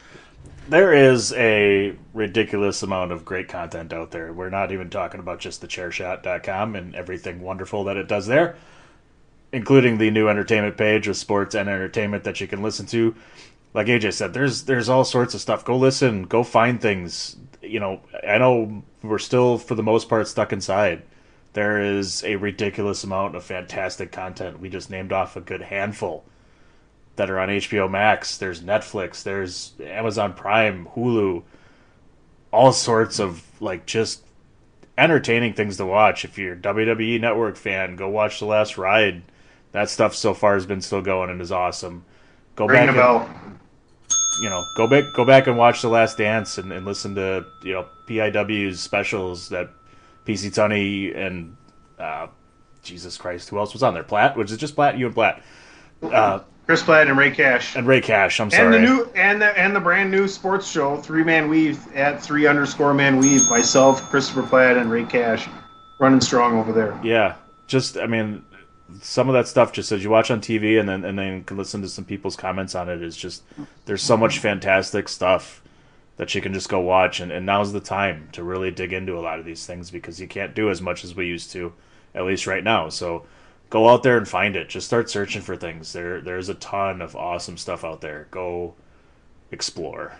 [0.69, 4.33] There is a ridiculous amount of great content out there.
[4.33, 8.57] We're not even talking about just the chairshot.com and everything wonderful that it does there,
[9.53, 13.15] including the new entertainment page with sports and entertainment that you can listen to.
[13.73, 15.63] Like AJ said, there's there's all sorts of stuff.
[15.63, 17.37] Go listen, go find things.
[17.61, 21.01] You know, I know we're still for the most part stuck inside.
[21.53, 24.59] There is a ridiculous amount of fantastic content.
[24.59, 26.25] We just named off a good handful
[27.17, 28.37] that are on HBO Max.
[28.37, 29.23] There's Netflix.
[29.23, 31.43] There's Amazon Prime, Hulu,
[32.51, 34.23] all sorts of like just
[34.97, 36.23] entertaining things to watch.
[36.23, 39.23] If you're a WWE Network fan, go watch The Last Ride.
[39.73, 42.05] That stuff so far has been still going and is awesome.
[42.55, 43.59] Go Ring back the and,
[44.41, 47.45] you know, go back go back and watch The Last Dance and, and listen to
[47.63, 49.69] you know PIW's specials that
[50.25, 51.57] PC Tunney and
[51.99, 52.27] uh,
[52.83, 54.03] Jesus Christ, who else was on there?
[54.03, 55.41] Platt, which is just Platt, you and Platt.
[56.01, 57.77] Uh, Chris Platt and Ray Cash.
[57.77, 58.41] and Ray Cash.
[58.41, 58.65] I'm sorry.
[58.65, 62.21] And the new and the and the brand new sports show, Three Man Weave at
[62.21, 63.49] three underscore man weave.
[63.49, 65.47] Myself, Christopher Platt, and Ray Cash,
[65.99, 66.99] running strong over there.
[67.01, 67.35] Yeah,
[67.67, 68.43] just I mean,
[69.01, 71.55] some of that stuff just as you watch on TV and then and then can
[71.55, 73.43] listen to some people's comments on it is just
[73.85, 75.61] there's so much fantastic stuff
[76.17, 79.17] that you can just go watch and, and now's the time to really dig into
[79.17, 81.71] a lot of these things because you can't do as much as we used to,
[82.13, 82.89] at least right now.
[82.89, 83.25] So
[83.69, 84.69] go out there and find it.
[84.69, 85.93] Just start searching for things.
[85.93, 88.27] There there's a ton of awesome stuff out there.
[88.31, 88.75] Go
[89.51, 90.13] explore.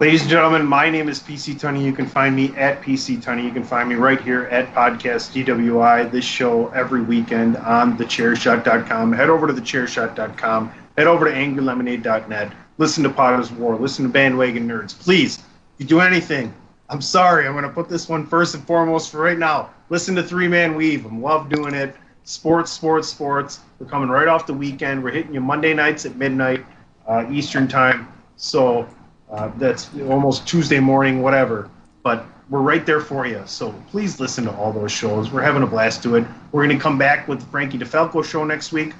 [0.00, 1.84] Ladies and gentlemen, my name is PC Tunney.
[1.84, 3.42] You can find me at PC Tunney.
[3.42, 6.08] You can find me right here at Podcast DWI.
[6.12, 9.12] This show every weekend on thechairshot.com.
[9.12, 10.72] Head over to thechairshot.com.
[10.96, 12.52] Head over to angrylemonade.net.
[12.78, 13.74] Listen to Potter's War.
[13.74, 14.96] Listen to Bandwagon Nerds.
[14.96, 16.54] Please, if you do anything,
[16.90, 17.46] I'm sorry.
[17.46, 19.70] I'm going to put this one first and foremost for right now.
[19.90, 21.06] Listen to Three Man Weave.
[21.06, 21.94] I love doing it.
[22.24, 23.60] Sports, sports, sports.
[23.78, 25.02] We're coming right off the weekend.
[25.02, 26.64] We're hitting you Monday nights at midnight
[27.06, 28.08] uh, Eastern time.
[28.36, 28.88] So
[29.30, 31.70] uh, that's almost Tuesday morning, whatever.
[32.02, 33.42] But we're right there for you.
[33.46, 35.30] So please listen to all those shows.
[35.30, 36.24] We're having a blast to it.
[36.52, 38.94] We're going to come back with the Frankie DeFalco show next week.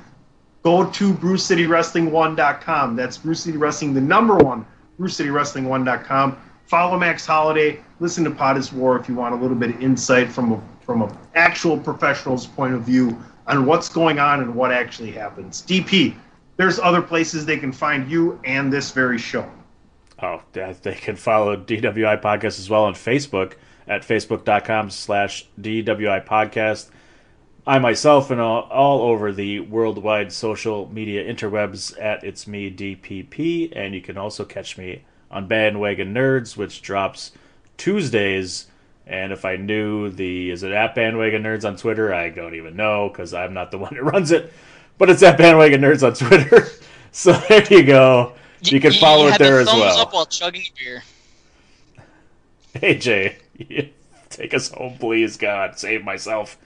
[0.62, 2.96] Go to BrewCityWrestling1.com.
[2.96, 4.66] That's Brew City Wrestling, the number one,
[5.00, 6.36] BrewCityWrestling1.com.
[6.68, 7.80] Follow Max Holiday.
[7.98, 11.02] Listen to Potter's War if you want a little bit of insight from a from
[11.02, 13.16] an actual professional's point of view
[13.46, 15.62] on what's going on and what actually happens.
[15.62, 16.14] DP,
[16.56, 19.50] there's other places they can find you and this very show.
[20.22, 23.54] Oh, they can follow DWI Podcast as well on Facebook
[23.86, 26.90] at facebook.com slash DWI Podcast.
[27.66, 33.72] I myself and all, all over the worldwide social media interwebs at It's Me DPP,
[33.76, 37.32] and you can also catch me on Bandwagon Nerds, which drops
[37.76, 38.66] Tuesdays.
[39.06, 42.76] And if I knew the is it at Bandwagon Nerds on Twitter, I don't even
[42.76, 44.52] know because I'm not the one that runs it.
[44.98, 46.68] But it's at Bandwagon Nerds on Twitter.
[47.12, 48.32] so there you go.
[48.62, 49.98] You can follow it there the as well.
[49.98, 51.02] up while chugging beer.
[52.74, 53.38] Hey Jay,
[54.30, 55.36] take us home, please.
[55.36, 56.58] God, save myself.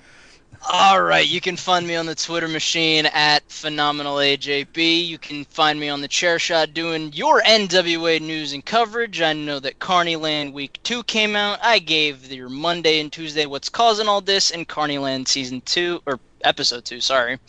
[0.71, 5.07] All right, you can find me on the Twitter machine at phenomenalajb.
[5.09, 9.21] You can find me on the chair shot doing your NWA news and coverage.
[9.21, 11.59] I know that Carnyland Week 2 came out.
[11.63, 16.21] I gave your Monday and Tuesday what's causing all this in Carnyland Season 2 or
[16.45, 17.41] Episode 2, sorry.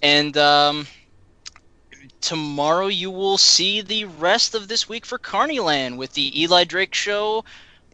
[0.00, 0.86] And um
[2.20, 6.94] tomorrow you will see the rest of this week for Carnyland with the Eli Drake
[6.94, 7.44] show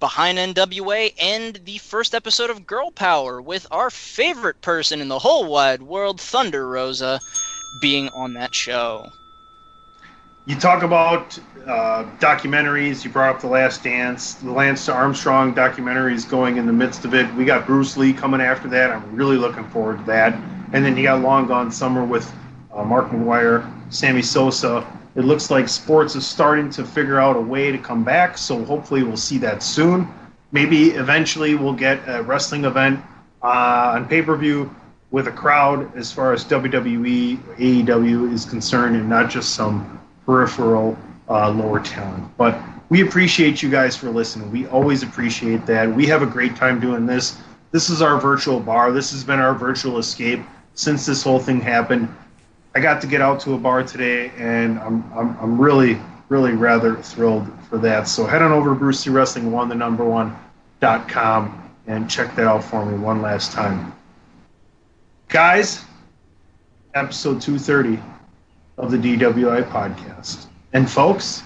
[0.00, 5.18] behind NWA and the first episode of Girl Power with our favorite person in the
[5.18, 7.20] whole wide world, Thunder Rosa,
[7.80, 9.12] being on that show.
[10.46, 13.02] You talk about uh, documentaries.
[13.02, 14.34] You brought up The Last Dance.
[14.34, 17.32] The Lance Armstrong documentary is going in the midst of it.
[17.34, 18.90] We got Bruce Lee coming after that.
[18.90, 20.34] I'm really looking forward to that.
[20.74, 22.30] And then you got Long Gone Summer with
[22.72, 24.86] uh, Mark McGwire, Sammy Sosa.
[25.16, 28.64] It looks like sports is starting to figure out a way to come back, so
[28.64, 30.08] hopefully we'll see that soon.
[30.50, 33.00] Maybe eventually we'll get a wrestling event
[33.42, 34.74] uh, on pay per view
[35.10, 40.98] with a crowd as far as WWE, AEW is concerned, and not just some peripheral
[41.28, 42.36] uh, lower talent.
[42.36, 44.50] But we appreciate you guys for listening.
[44.50, 45.92] We always appreciate that.
[45.92, 47.38] We have a great time doing this.
[47.70, 48.92] This is our virtual bar.
[48.92, 50.40] This has been our virtual escape
[50.74, 52.08] since this whole thing happened.
[52.74, 55.96] I got to get out to a bar today, and I'm, I'm, I'm really,
[56.28, 58.08] really rather thrilled for that.
[58.08, 60.36] So head on over to Brew City Wrestling One, the number one
[60.80, 63.94] dot com, and check that out for me one last time.
[65.28, 65.84] Guys,
[66.94, 68.02] episode 230
[68.76, 70.46] of the DWI podcast.
[70.72, 71.44] And folks,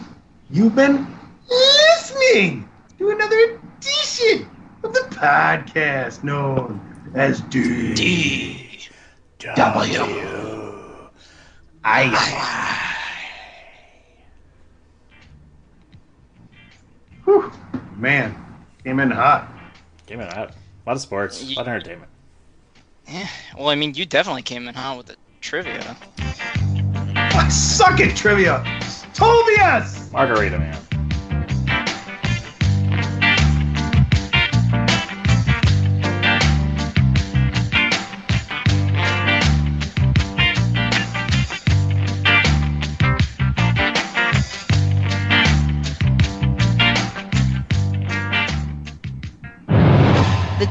[0.50, 1.06] you've been
[1.50, 2.66] listening
[2.98, 4.48] to another edition
[4.82, 6.80] of the podcast known
[7.14, 8.88] as D
[9.38, 10.47] W
[11.84, 12.94] I.
[17.24, 17.52] Whew,
[17.96, 18.34] man,
[18.84, 19.52] came in hot.
[20.06, 20.50] Came in hot.
[20.50, 22.10] A lot of sports, a lot of entertainment.
[23.06, 25.96] Yeah, well, I mean, you definitely came in hot with the trivia.
[27.14, 28.64] I suck at trivia.
[29.14, 30.12] Tobias!
[30.12, 30.87] Margarita, man.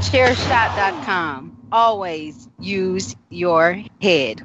[0.08, 1.68] TheChairShot.com.
[1.70, 4.42] Always use your head.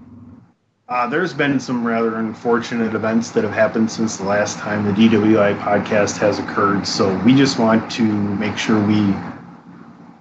[0.89, 4.91] Uh, there's been some rather unfortunate events that have happened since the last time the
[4.91, 6.85] DWI podcast has occurred.
[6.85, 9.15] So we just want to make sure we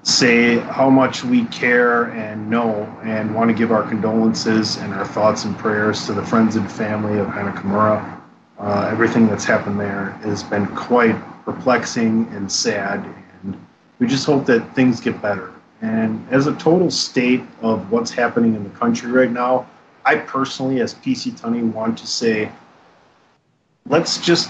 [0.04, 5.08] say how much we care and know and want to give our condolences and our
[5.08, 8.22] thoughts and prayers to the friends and family of Hana Kimura.
[8.60, 11.16] Uh, everything that's happened there has been quite
[11.46, 13.04] perplexing and sad,
[14.02, 15.52] we just hope that things get better.
[15.84, 19.70] And as a total state of what's happening in the country right now,
[20.04, 22.52] I personally, as PC Tunney, want to say,
[23.86, 24.50] let's just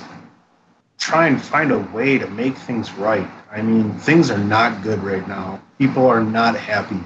[0.98, 3.30] try and find a way to make things right.
[3.52, 5.62] I mean, things are not good right now.
[5.78, 7.04] People are not happy.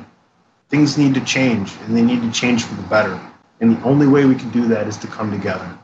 [0.69, 3.19] Things need to change, and they need to change for the better.
[3.59, 5.74] And the only way we can do that is to come together.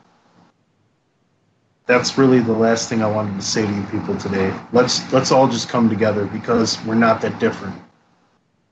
[1.85, 4.53] That's really the last thing I wanted to say to you people today.
[4.71, 7.75] Let's let's all just come together because we're not that different.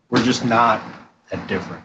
[0.09, 0.81] We're just not
[1.29, 1.83] that different.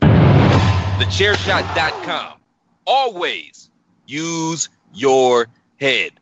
[0.00, 2.38] TheChairShot.com.
[2.86, 3.70] Always
[4.06, 5.48] use your
[5.78, 6.12] head.